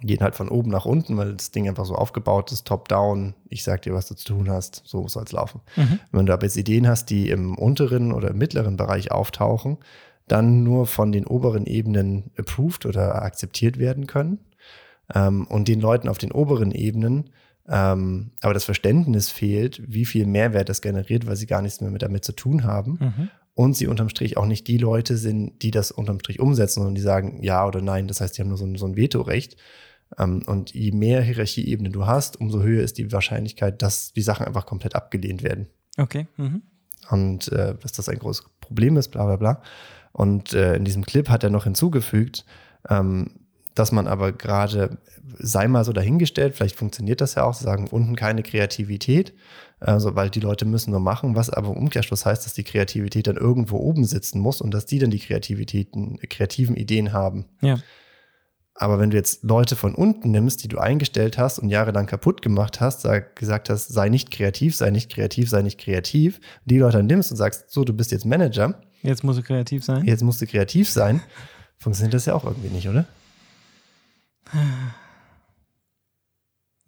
Gehen 0.00 0.20
halt 0.20 0.36
von 0.36 0.48
oben 0.48 0.70
nach 0.70 0.84
unten, 0.84 1.16
weil 1.16 1.34
das 1.34 1.50
Ding 1.50 1.66
einfach 1.68 1.86
so 1.86 1.94
aufgebaut 1.94 2.52
ist, 2.52 2.66
top-down. 2.66 3.34
Ich 3.48 3.64
sag 3.64 3.82
dir, 3.82 3.94
was 3.94 4.06
du 4.06 4.14
zu 4.14 4.34
tun 4.34 4.50
hast, 4.50 4.82
so 4.84 5.08
soll 5.08 5.24
es 5.24 5.32
laufen. 5.32 5.60
Mhm. 5.76 5.98
Wenn 6.12 6.26
du 6.26 6.32
aber 6.32 6.44
jetzt 6.44 6.56
Ideen 6.56 6.86
hast, 6.86 7.06
die 7.06 7.30
im 7.30 7.56
unteren 7.56 8.12
oder 8.12 8.30
im 8.30 8.38
mittleren 8.38 8.76
Bereich 8.76 9.10
auftauchen, 9.10 9.78
dann 10.28 10.62
nur 10.62 10.86
von 10.86 11.10
den 11.10 11.26
oberen 11.26 11.64
Ebenen 11.66 12.30
approved 12.36 12.84
oder 12.84 13.22
akzeptiert 13.22 13.78
werden 13.78 14.06
können. 14.06 14.38
Ähm, 15.14 15.46
und 15.46 15.66
den 15.68 15.80
Leuten 15.80 16.08
auf 16.08 16.18
den 16.18 16.32
oberen 16.32 16.70
Ebenen 16.70 17.30
ähm, 17.70 18.30
aber 18.40 18.54
das 18.54 18.64
Verständnis 18.64 19.28
fehlt, 19.28 19.82
wie 19.86 20.06
viel 20.06 20.24
Mehrwert 20.24 20.70
das 20.70 20.80
generiert, 20.80 21.26
weil 21.26 21.36
sie 21.36 21.44
gar 21.44 21.60
nichts 21.60 21.82
mehr 21.82 21.90
mit 21.90 22.00
damit 22.00 22.24
zu 22.24 22.32
tun 22.32 22.64
haben. 22.64 22.98
Mhm 22.98 23.30
und 23.58 23.74
sie 23.74 23.88
unterm 23.88 24.08
Strich 24.08 24.36
auch 24.36 24.46
nicht 24.46 24.68
die 24.68 24.78
Leute 24.78 25.16
sind, 25.16 25.62
die 25.62 25.72
das 25.72 25.90
unterm 25.90 26.20
Strich 26.20 26.38
umsetzen, 26.38 26.74
sondern 26.74 26.94
die 26.94 27.00
sagen 27.00 27.42
ja 27.42 27.66
oder 27.66 27.82
nein. 27.82 28.06
Das 28.06 28.20
heißt, 28.20 28.38
die 28.38 28.40
haben 28.40 28.50
nur 28.50 28.56
so 28.56 28.64
ein, 28.64 28.76
so 28.76 28.86
ein 28.86 28.94
Vetorecht. 28.94 29.56
Ähm, 30.16 30.44
und 30.46 30.74
je 30.74 30.92
mehr 30.92 31.22
Hierarchieebene 31.22 31.90
du 31.90 32.06
hast, 32.06 32.40
umso 32.40 32.62
höher 32.62 32.84
ist 32.84 32.98
die 32.98 33.10
Wahrscheinlichkeit, 33.10 33.82
dass 33.82 34.12
die 34.12 34.22
Sachen 34.22 34.46
einfach 34.46 34.64
komplett 34.64 34.94
abgelehnt 34.94 35.42
werden. 35.42 35.66
Okay. 35.96 36.28
Mhm. 36.36 36.62
Und 37.10 37.50
äh, 37.50 37.74
dass 37.82 37.90
das 37.90 38.08
ein 38.08 38.20
großes 38.20 38.46
Problem 38.60 38.96
ist, 38.96 39.08
bla 39.08 39.24
bla 39.24 39.34
bla. 39.34 39.62
Und 40.12 40.52
äh, 40.52 40.76
in 40.76 40.84
diesem 40.84 41.04
Clip 41.04 41.28
hat 41.28 41.42
er 41.42 41.50
noch 41.50 41.64
hinzugefügt, 41.64 42.44
ähm, 42.88 43.40
dass 43.74 43.90
man 43.90 44.06
aber 44.06 44.30
gerade, 44.30 44.98
sei 45.36 45.66
mal 45.66 45.84
so 45.84 45.92
dahingestellt, 45.92 46.54
vielleicht 46.54 46.76
funktioniert 46.76 47.20
das 47.20 47.34
ja 47.34 47.42
auch, 47.42 47.54
sagen 47.54 47.88
unten 47.88 48.14
keine 48.14 48.44
Kreativität, 48.44 49.34
also, 49.80 50.16
weil 50.16 50.28
die 50.30 50.40
Leute 50.40 50.64
müssen 50.64 50.90
nur 50.90 51.00
machen, 51.00 51.36
was 51.36 51.50
aber 51.50 51.68
im 51.68 51.76
Umkehrschluss 51.76 52.26
heißt, 52.26 52.44
dass 52.44 52.54
die 52.54 52.64
Kreativität 52.64 53.28
dann 53.28 53.36
irgendwo 53.36 53.76
oben 53.78 54.04
sitzen 54.04 54.40
muss 54.40 54.60
und 54.60 54.72
dass 54.72 54.86
die 54.86 54.98
dann 54.98 55.10
die 55.10 55.20
Kreativitäten, 55.20 56.18
kreativen 56.28 56.76
Ideen 56.76 57.12
haben. 57.12 57.46
Ja. 57.60 57.78
Aber 58.74 59.00
wenn 59.00 59.10
du 59.10 59.16
jetzt 59.16 59.42
Leute 59.42 59.74
von 59.74 59.94
unten 59.94 60.30
nimmst, 60.30 60.62
die 60.62 60.68
du 60.68 60.78
eingestellt 60.78 61.36
hast 61.36 61.58
und 61.58 61.68
jahrelang 61.68 62.06
kaputt 62.06 62.42
gemacht 62.42 62.80
hast, 62.80 63.00
sag, 63.02 63.34
gesagt 63.34 63.70
hast, 63.70 63.88
sei 63.88 64.08
nicht 64.08 64.30
kreativ, 64.30 64.76
sei 64.76 64.90
nicht 64.90 65.10
kreativ, 65.12 65.50
sei 65.50 65.62
nicht 65.62 65.78
kreativ, 65.78 66.40
die 66.64 66.78
Leute 66.78 66.98
dann 66.98 67.06
nimmst 67.06 67.30
und 67.32 67.36
sagst, 67.36 67.70
so, 67.70 67.84
du 67.84 67.92
bist 67.92 68.12
jetzt 68.12 68.24
Manager. 68.24 68.80
Jetzt 69.02 69.24
musst 69.24 69.38
du 69.38 69.42
kreativ 69.42 69.84
sein. 69.84 70.04
Jetzt 70.04 70.22
musst 70.22 70.40
du 70.40 70.46
kreativ 70.46 70.88
sein. 70.88 71.20
Funktioniert 71.76 72.14
das 72.14 72.26
ja 72.26 72.34
auch 72.34 72.44
irgendwie 72.44 72.68
nicht, 72.68 72.88
oder? 72.88 73.06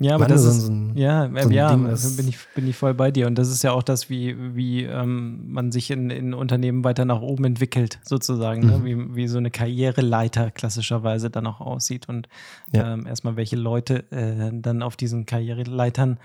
Ja, 0.03 0.15
aber 0.15 0.27
das 0.27 0.45
ist, 0.47 0.63
so 0.63 0.73
ein, 0.73 0.97
ja, 0.97 1.29
so 1.29 1.49
ein 1.49 1.53
ja, 1.53 1.69
Ding, 1.69 1.85
bin 2.17 2.27
ich, 2.27 2.39
bin 2.55 2.67
ich 2.67 2.75
voll 2.75 2.95
bei 2.95 3.11
dir. 3.11 3.27
Und 3.27 3.35
das 3.35 3.51
ist 3.51 3.63
ja 3.63 3.73
auch 3.73 3.83
das, 3.83 4.09
wie, 4.09 4.35
wie 4.57 4.85
ähm, 4.85 5.53
man 5.53 5.73
sich 5.73 5.91
in, 5.91 6.09
in 6.09 6.33
Unternehmen 6.33 6.85
weiter 6.85 7.05
nach 7.05 7.21
oben 7.21 7.45
entwickelt, 7.45 7.99
sozusagen. 8.03 8.63
Ne? 8.63 8.79
Mhm. 8.79 8.85
Ne? 8.85 8.85
Wie, 8.85 9.17
wie 9.17 9.29
so 9.29 9.37
eine 9.37 9.51
Karriereleiter 9.51 10.53
klassischerweise 10.53 11.29
dann 11.29 11.47
auch 11.47 11.61
aussieht. 11.61 12.09
Und 12.09 12.31
ja. 12.73 12.95
ähm, 12.95 13.07
erstmal, 13.07 13.37
welche 13.37 13.57
Leute 13.57 14.11
äh, 14.11 14.51
dann 14.55 14.83
auf 14.83 14.97
diesen 14.97 15.27
Karriereleitern 15.27 16.19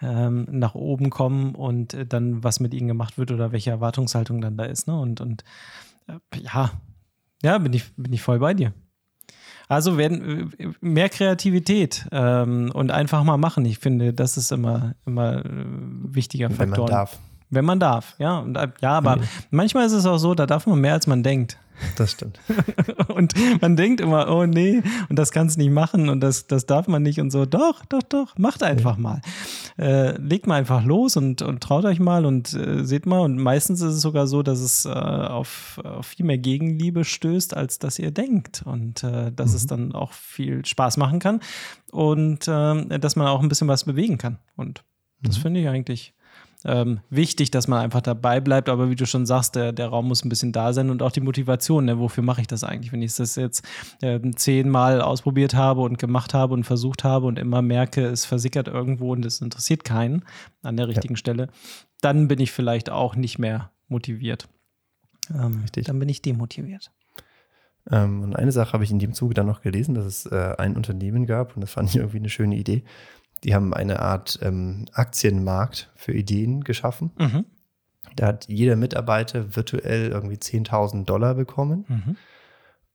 ähm, 0.00 0.46
nach 0.50 0.74
oben 0.74 1.10
kommen 1.10 1.54
und 1.54 1.92
äh, 1.92 2.06
dann 2.06 2.42
was 2.42 2.60
mit 2.60 2.72
ihnen 2.72 2.88
gemacht 2.88 3.18
wird 3.18 3.30
oder 3.30 3.52
welche 3.52 3.70
Erwartungshaltung 3.70 4.40
dann 4.40 4.56
da 4.56 4.64
ist. 4.64 4.86
Ne? 4.86 4.98
Und, 4.98 5.20
und 5.20 5.44
äh, 6.06 6.14
ja, 6.40 6.70
ja, 7.42 7.58
bin 7.58 7.74
ich, 7.74 7.92
bin 7.94 8.14
ich 8.14 8.22
voll 8.22 8.38
bei 8.38 8.54
dir. 8.54 8.72
Also 9.68 9.98
werden 9.98 10.52
mehr 10.80 11.10
Kreativität 11.10 12.06
ähm, 12.10 12.70
und 12.72 12.90
einfach 12.90 13.22
mal 13.22 13.36
machen. 13.36 13.66
Ich 13.66 13.78
finde, 13.78 14.14
das 14.14 14.38
ist 14.38 14.50
immer, 14.50 14.94
immer 15.04 15.44
äh, 15.44 15.44
wichtiger 15.44 16.48
Faktor. 16.48 16.70
Wenn 16.70 16.80
man 16.80 16.86
darf. 16.86 17.18
Wenn 17.50 17.64
man 17.64 17.80
darf, 17.80 18.14
ja. 18.18 18.38
Und, 18.38 18.56
äh, 18.56 18.68
ja, 18.80 18.90
aber 18.92 19.14
okay. 19.14 19.26
manchmal 19.50 19.86
ist 19.86 19.92
es 19.92 20.06
auch 20.06 20.18
so, 20.18 20.34
da 20.34 20.46
darf 20.46 20.66
man 20.66 20.80
mehr, 20.80 20.92
als 20.92 21.06
man 21.06 21.22
denkt. 21.22 21.58
Das 21.96 22.12
stimmt. 22.12 22.40
und 23.08 23.34
man 23.60 23.76
denkt 23.76 24.00
immer, 24.00 24.28
oh 24.28 24.46
nee, 24.46 24.82
und 25.08 25.18
das 25.18 25.30
kannst 25.30 25.56
du 25.56 25.60
nicht 25.60 25.72
machen 25.72 26.08
und 26.08 26.20
das, 26.20 26.46
das 26.46 26.66
darf 26.66 26.88
man 26.88 27.02
nicht 27.02 27.20
und 27.20 27.30
so. 27.30 27.46
Doch, 27.46 27.84
doch, 27.84 28.02
doch, 28.02 28.36
macht 28.36 28.62
einfach 28.62 28.96
ja. 28.96 29.02
mal. 29.02 29.20
Äh, 29.78 30.20
legt 30.20 30.46
mal 30.46 30.56
einfach 30.56 30.84
los 30.84 31.16
und, 31.16 31.42
und 31.42 31.62
traut 31.62 31.84
euch 31.84 32.00
mal 32.00 32.26
und 32.26 32.52
äh, 32.52 32.84
seht 32.84 33.06
mal. 33.06 33.20
Und 33.20 33.38
meistens 33.38 33.80
ist 33.80 33.94
es 33.94 34.00
sogar 34.00 34.26
so, 34.26 34.42
dass 34.42 34.60
es 34.60 34.84
äh, 34.86 34.88
auf, 34.88 35.80
auf, 35.84 36.06
viel 36.06 36.26
mehr 36.26 36.38
Gegenliebe 36.38 37.04
stößt, 37.04 37.56
als 37.56 37.78
dass 37.78 37.98
ihr 37.98 38.10
denkt. 38.10 38.62
Und 38.64 39.04
äh, 39.04 39.30
dass 39.32 39.50
mhm. 39.50 39.56
es 39.56 39.66
dann 39.66 39.92
auch 39.94 40.12
viel 40.12 40.64
Spaß 40.66 40.96
machen 40.96 41.20
kann 41.20 41.40
und 41.92 42.48
äh, 42.48 42.98
dass 42.98 43.16
man 43.16 43.28
auch 43.28 43.40
ein 43.40 43.48
bisschen 43.48 43.68
was 43.68 43.84
bewegen 43.84 44.18
kann. 44.18 44.38
Und 44.56 44.82
das 45.22 45.38
mhm. 45.38 45.42
finde 45.42 45.60
ich 45.60 45.68
eigentlich 45.68 46.14
ähm, 46.64 47.00
wichtig, 47.08 47.50
dass 47.50 47.68
man 47.68 47.80
einfach 47.80 48.00
dabei 48.00 48.40
bleibt. 48.40 48.68
Aber 48.68 48.90
wie 48.90 48.96
du 48.96 49.06
schon 49.06 49.26
sagst, 49.26 49.54
der, 49.54 49.72
der 49.72 49.88
Raum 49.88 50.08
muss 50.08 50.24
ein 50.24 50.28
bisschen 50.28 50.52
da 50.52 50.72
sein 50.72 50.90
und 50.90 51.02
auch 51.02 51.12
die 51.12 51.20
Motivation. 51.20 51.84
Ne? 51.84 51.98
Wofür 51.98 52.24
mache 52.24 52.40
ich 52.40 52.46
das 52.46 52.64
eigentlich? 52.64 52.92
Wenn 52.92 53.02
ich 53.02 53.14
das 53.14 53.36
jetzt 53.36 53.64
äh, 54.02 54.20
zehnmal 54.34 55.00
ausprobiert 55.00 55.54
habe 55.54 55.82
und 55.82 55.98
gemacht 55.98 56.34
habe 56.34 56.54
und 56.54 56.64
versucht 56.64 57.04
habe 57.04 57.26
und 57.26 57.38
immer 57.38 57.62
merke, 57.62 58.06
es 58.06 58.24
versickert 58.24 58.68
irgendwo 58.68 59.12
und 59.12 59.24
es 59.24 59.40
interessiert 59.40 59.84
keinen 59.84 60.24
an 60.62 60.76
der 60.76 60.88
richtigen 60.88 61.14
ja. 61.14 61.18
Stelle, 61.18 61.48
dann 62.00 62.28
bin 62.28 62.40
ich 62.40 62.50
vielleicht 62.50 62.90
auch 62.90 63.14
nicht 63.14 63.38
mehr 63.38 63.70
motiviert. 63.86 64.48
Ähm, 65.32 65.60
Richtig. 65.62 65.86
Dann 65.86 65.98
bin 65.98 66.08
ich 66.08 66.22
demotiviert. 66.22 66.90
Ähm, 67.90 68.22
und 68.22 68.36
eine 68.36 68.52
Sache 68.52 68.72
habe 68.72 68.84
ich 68.84 68.90
in 68.90 68.98
dem 68.98 69.12
Zuge 69.12 69.34
dann 69.34 69.46
noch 69.46 69.62
gelesen, 69.62 69.94
dass 69.94 70.04
es 70.04 70.26
äh, 70.26 70.54
ein 70.58 70.76
Unternehmen 70.76 71.26
gab 71.26 71.54
und 71.54 71.60
das 71.60 71.70
fand 71.70 71.88
ich 71.88 71.96
irgendwie 71.96 72.18
eine 72.18 72.28
schöne 72.28 72.56
Idee 72.56 72.82
die 73.44 73.54
haben 73.54 73.74
eine 73.74 74.00
Art 74.00 74.38
ähm, 74.42 74.86
Aktienmarkt 74.92 75.90
für 75.96 76.12
Ideen 76.12 76.64
geschaffen. 76.64 77.10
Mhm. 77.18 77.44
Da 78.16 78.26
hat 78.26 78.48
jeder 78.48 78.76
Mitarbeiter 78.76 79.54
virtuell 79.56 80.08
irgendwie 80.08 80.36
10.000 80.36 81.04
Dollar 81.04 81.34
bekommen. 81.34 81.84
Mhm. 81.88 82.16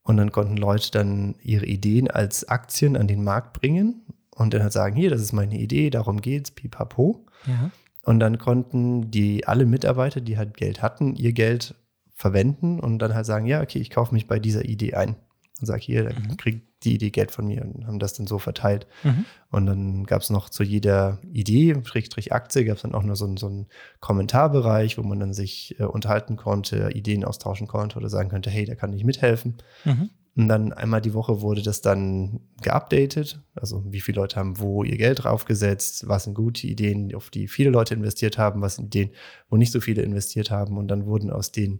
Und 0.03 0.17
dann 0.17 0.31
konnten 0.31 0.57
Leute 0.57 0.91
dann 0.91 1.35
ihre 1.41 1.65
Ideen 1.65 2.11
als 2.11 2.47
Aktien 2.49 2.97
an 2.97 3.07
den 3.07 3.23
Markt 3.23 3.53
bringen 3.53 4.01
und 4.31 4.53
dann 4.53 4.61
halt 4.61 4.73
sagen, 4.73 4.95
hier, 4.95 5.09
das 5.09 5.21
ist 5.21 5.31
meine 5.31 5.57
Idee, 5.57 5.89
darum 5.89 6.19
geht's, 6.19 6.51
pipapo. 6.51 7.25
Ja. 7.45 7.71
Und 8.03 8.19
dann 8.19 8.37
konnten 8.37 9.11
die 9.11 9.47
alle 9.47 9.65
Mitarbeiter, 9.65 10.19
die 10.19 10.37
halt 10.37 10.57
Geld 10.57 10.81
hatten, 10.81 11.15
ihr 11.15 11.31
Geld 11.31 11.75
verwenden 12.13 12.79
und 12.79 12.99
dann 12.99 13.13
halt 13.13 13.25
sagen, 13.25 13.45
ja, 13.45 13.61
okay, 13.61 13.79
ich 13.79 13.89
kaufe 13.89 14.13
mich 14.13 14.27
bei 14.27 14.39
dieser 14.39 14.65
Idee 14.65 14.93
ein 14.93 15.15
und 15.59 15.67
sage, 15.67 15.81
hier, 15.81 16.03
dann 16.09 16.23
mhm. 16.23 16.37
kriegt 16.37 16.67
die 16.83 16.95
Idee 16.95 17.09
Geld 17.09 17.31
von 17.31 17.47
mir 17.47 17.63
und 17.63 17.87
haben 17.87 17.99
das 17.99 18.13
dann 18.13 18.27
so 18.27 18.39
verteilt. 18.39 18.87
Mhm. 19.03 19.25
Und 19.51 19.65
dann 19.65 20.03
gab 20.05 20.21
es 20.21 20.29
noch 20.29 20.49
zu 20.49 20.63
jeder 20.63 21.19
Idee, 21.31 21.75
Schrägstrich 21.83 22.33
Aktie, 22.33 22.65
gab 22.65 22.77
es 22.77 22.81
dann 22.81 22.95
auch 22.95 23.03
nur 23.03 23.15
so, 23.15 23.35
so 23.37 23.47
einen 23.47 23.67
Kommentarbereich, 23.99 24.97
wo 24.97 25.03
man 25.03 25.19
dann 25.19 25.33
sich 25.33 25.75
äh, 25.79 25.83
unterhalten 25.83 26.35
konnte, 26.35 26.91
Ideen 26.93 27.23
austauschen 27.23 27.67
konnte 27.67 27.97
oder 27.97 28.09
sagen 28.09 28.29
könnte, 28.29 28.49
hey, 28.49 28.65
da 28.65 28.75
kann 28.75 28.93
ich 28.93 29.03
mithelfen. 29.03 29.57
Mhm. 29.85 30.09
Und 30.35 30.49
dann 30.49 30.73
einmal 30.73 31.01
die 31.01 31.13
Woche 31.13 31.41
wurde 31.41 31.61
das 31.61 31.81
dann 31.81 32.39
geupdatet. 32.61 33.39
Also 33.53 33.83
wie 33.85 34.01
viele 34.01 34.19
Leute 34.21 34.37
haben 34.37 34.57
wo 34.57 34.83
ihr 34.83 34.97
Geld 34.97 35.23
draufgesetzt, 35.23 36.07
was 36.07 36.23
sind 36.23 36.33
gute 36.33 36.65
Ideen, 36.65 37.13
auf 37.13 37.29
die 37.29 37.47
viele 37.47 37.69
Leute 37.69 37.93
investiert 37.93 38.39
haben, 38.39 38.61
was 38.61 38.75
sind 38.75 38.85
Ideen, 38.85 39.11
wo 39.49 39.57
nicht 39.57 39.71
so 39.71 39.79
viele 39.79 40.01
investiert 40.01 40.49
haben. 40.49 40.77
Und 40.77 40.87
dann 40.87 41.05
wurden 41.05 41.29
aus 41.29 41.51
den 41.51 41.79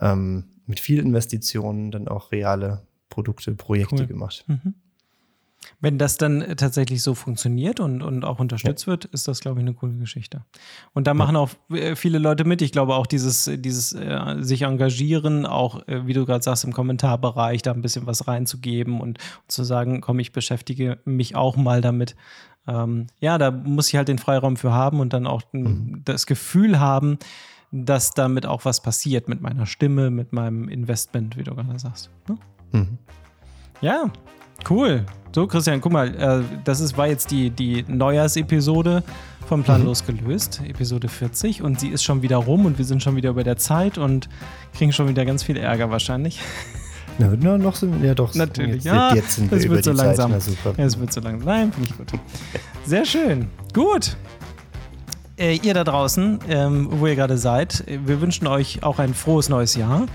ähm, 0.00 0.44
mit 0.66 0.80
viel 0.80 1.00
Investitionen 1.00 1.90
dann 1.90 2.08
auch 2.08 2.32
reale 2.32 2.86
Produkte, 3.12 3.54
Projekte 3.54 4.02
cool. 4.02 4.06
gemacht. 4.06 4.44
Mhm. 4.46 4.74
Wenn 5.80 5.98
das 5.98 6.16
dann 6.16 6.56
tatsächlich 6.56 7.02
so 7.02 7.14
funktioniert 7.14 7.78
und, 7.78 8.02
und 8.02 8.24
auch 8.24 8.40
unterstützt 8.40 8.84
ja. 8.84 8.92
wird, 8.92 9.04
ist 9.06 9.28
das, 9.28 9.40
glaube 9.40 9.60
ich, 9.60 9.66
eine 9.66 9.74
coole 9.74 9.94
Geschichte. 9.94 10.44
Und 10.92 11.06
da 11.06 11.14
machen 11.14 11.36
auch 11.36 11.50
äh, 11.70 11.94
viele 11.94 12.18
Leute 12.18 12.44
mit. 12.44 12.62
Ich 12.62 12.72
glaube 12.72 12.94
auch 12.94 13.06
dieses, 13.06 13.50
dieses 13.58 13.92
äh, 13.92 14.36
sich 14.40 14.62
engagieren, 14.62 15.46
auch 15.46 15.86
äh, 15.86 16.06
wie 16.06 16.14
du 16.14 16.24
gerade 16.24 16.42
sagst, 16.42 16.64
im 16.64 16.72
Kommentarbereich 16.72 17.62
da 17.62 17.72
ein 17.72 17.82
bisschen 17.82 18.06
was 18.06 18.26
reinzugeben 18.26 19.00
und, 19.00 19.18
und 19.18 19.52
zu 19.52 19.62
sagen, 19.62 20.00
komm, 20.00 20.18
ich 20.18 20.32
beschäftige 20.32 20.98
mich 21.04 21.36
auch 21.36 21.56
mal 21.56 21.80
damit. 21.80 22.16
Ähm, 22.66 23.08
ja, 23.20 23.38
da 23.38 23.50
muss 23.50 23.88
ich 23.88 23.96
halt 23.96 24.08
den 24.08 24.18
Freiraum 24.18 24.56
für 24.56 24.72
haben 24.72 25.00
und 25.00 25.12
dann 25.12 25.26
auch 25.26 25.42
mhm. 25.52 26.02
das 26.04 26.26
Gefühl 26.26 26.80
haben, 26.80 27.18
dass 27.72 28.12
damit 28.12 28.46
auch 28.46 28.64
was 28.64 28.82
passiert 28.82 29.28
mit 29.28 29.40
meiner 29.40 29.66
Stimme, 29.66 30.10
mit 30.10 30.32
meinem 30.32 30.68
Investment, 30.68 31.36
wie 31.36 31.42
du 31.42 31.54
gerade 31.54 31.78
sagst. 31.78 32.10
Ne? 32.28 32.38
Mhm. 32.72 32.98
Ja, 33.80 34.10
cool. 34.68 35.04
So, 35.34 35.46
Christian, 35.46 35.80
guck 35.80 35.92
mal, 35.92 36.14
äh, 36.14 36.42
das 36.64 36.80
ist, 36.80 36.98
war 36.98 37.08
jetzt 37.08 37.30
die, 37.30 37.50
die 37.50 37.84
Neujahrsepisode 37.88 39.02
von 39.46 39.62
Planlos 39.62 40.06
mhm. 40.06 40.18
gelöst, 40.18 40.60
Episode 40.66 41.08
40. 41.08 41.62
Und 41.62 41.80
sie 41.80 41.88
ist 41.88 42.02
schon 42.02 42.22
wieder 42.22 42.36
rum 42.36 42.66
und 42.66 42.78
wir 42.78 42.84
sind 42.84 43.02
schon 43.02 43.16
wieder 43.16 43.30
über 43.30 43.44
der 43.44 43.56
Zeit 43.56 43.98
und 43.98 44.28
kriegen 44.76 44.92
schon 44.92 45.08
wieder 45.08 45.24
ganz 45.24 45.42
viel 45.42 45.56
Ärger 45.56 45.90
wahrscheinlich. 45.90 46.40
Na, 47.18 47.34
na 47.38 47.58
noch 47.58 47.74
sind 47.74 48.00
wir 48.00 48.08
ja 48.08 48.14
doch. 48.14 48.34
Natürlich, 48.34 48.76
jetzt, 48.76 48.84
ja. 48.86 49.14
Jetzt 49.14 49.36
sind 49.36 49.50
wir 49.50 49.58
es 49.58 49.68
wird 49.68 49.84
so 49.84 49.92
langsam. 49.92 50.32
Es 50.32 50.98
wird 50.98 51.12
so 51.12 51.20
langsam. 51.20 51.46
Nein, 51.46 51.70
finde 51.70 51.90
ich 51.90 51.96
gut. 51.98 52.20
Sehr 52.86 53.04
schön. 53.04 53.48
Gut. 53.74 54.16
Äh, 55.36 55.56
ihr 55.56 55.74
da 55.74 55.84
draußen, 55.84 56.38
ähm, 56.48 56.88
wo 56.90 57.06
ihr 57.06 57.14
gerade 57.14 57.36
seid, 57.36 57.84
wir 57.86 58.22
wünschen 58.22 58.46
euch 58.46 58.82
auch 58.82 58.98
ein 58.98 59.12
frohes 59.12 59.50
neues 59.50 59.74
Jahr. 59.74 60.06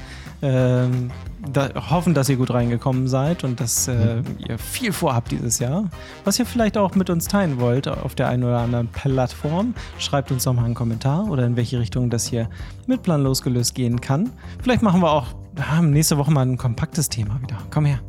Ähm, 0.42 1.12
da, 1.52 1.70
hoffen, 1.90 2.14
dass 2.14 2.30
ihr 2.30 2.36
gut 2.36 2.52
reingekommen 2.52 3.08
seid 3.08 3.44
und 3.44 3.60
dass 3.60 3.88
äh, 3.88 4.18
mhm. 4.18 4.24
ihr 4.38 4.58
viel 4.58 4.92
vorhabt 4.92 5.32
dieses 5.32 5.60
Jahr. 5.60 5.90
Was 6.26 6.40
ihr 6.40 6.46
vielleicht 6.46 6.78
auch 6.78 6.96
mit 6.96 7.10
uns 7.10 7.28
teilen 7.28 7.60
wollt 7.60 7.88
auf 7.88 8.16
der 8.16 8.28
einen 8.28 8.44
oder 8.44 8.60
anderen 8.60 8.88
Plattform, 8.88 9.74
schreibt 10.00 10.32
uns 10.32 10.44
doch 10.44 10.54
mal 10.54 10.66
einen 10.66 10.76
Kommentar 10.76 11.30
oder 11.30 11.46
in 11.46 11.56
welche 11.56 11.80
Richtung 11.80 12.10
das 12.10 12.26
hier 12.26 12.50
mit 12.86 13.04
Plan 13.04 13.24
losgelöst 13.24 13.76
gehen 13.76 14.02
kann. 14.02 14.32
Vielleicht 14.62 14.82
machen 14.82 15.02
wir 15.02 15.12
auch 15.12 15.28
ja, 15.58 15.82
nächste 15.82 16.18
Woche 16.18 16.32
mal 16.32 16.46
ein 16.46 16.58
kompaktes 16.58 17.10
Thema 17.10 17.42
wieder. 17.42 17.58
Komm 17.72 17.86
her. 17.86 18.00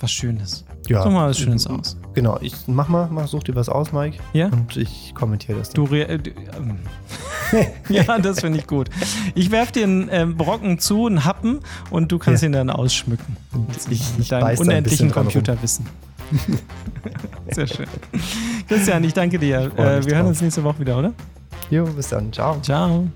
Was 0.00 0.10
Schönes. 0.10 0.64
Ja. 0.90 1.04
Such 1.04 1.10
mal 1.12 1.30
was 1.30 1.38
Schönes 1.38 1.68
aus. 1.68 1.96
Genau, 2.14 2.36
ich 2.40 2.52
mach 2.66 2.88
mal, 2.88 3.08
mach, 3.12 3.28
such 3.28 3.44
dir 3.44 3.54
was 3.54 3.68
aus, 3.68 3.92
Mike. 3.92 4.18
Ja. 4.32 4.46
Und 4.48 4.76
ich 4.76 5.14
kommentiere 5.14 5.58
das. 5.58 5.70
Dann. 5.70 5.84
Du, 5.84 5.90
du 5.90 5.96
ähm. 5.96 6.78
ja, 7.88 8.18
das 8.18 8.40
finde 8.40 8.58
ich 8.58 8.66
gut. 8.66 8.90
Ich 9.36 9.52
werfe 9.52 9.70
dir 9.70 9.84
einen 9.84 10.08
äh, 10.08 10.26
Brocken 10.26 10.80
zu, 10.80 11.06
einen 11.06 11.24
Happen 11.24 11.60
und 11.90 12.10
du 12.10 12.18
kannst 12.18 12.42
ja. 12.42 12.48
ihn 12.48 12.52
dann 12.52 12.70
ausschmücken. 12.70 13.36
Ich, 13.88 14.00
ich 14.00 14.18
mit 14.18 14.32
deinem 14.32 14.58
unendlichen 14.58 15.12
Computerwissen. 15.12 15.86
Sehr 17.52 17.68
schön. 17.68 17.86
Christian, 18.66 19.04
ich 19.04 19.14
danke 19.14 19.38
dir. 19.38 19.70
Ich 19.72 19.78
äh, 19.78 20.04
wir 20.04 20.16
hören 20.16 20.26
uns 20.26 20.40
nächste 20.40 20.64
Woche 20.64 20.80
wieder, 20.80 20.98
oder? 20.98 21.12
Jo, 21.70 21.84
bis 21.84 22.08
dann. 22.08 22.32
Ciao. 22.32 22.60
Ciao. 22.62 23.06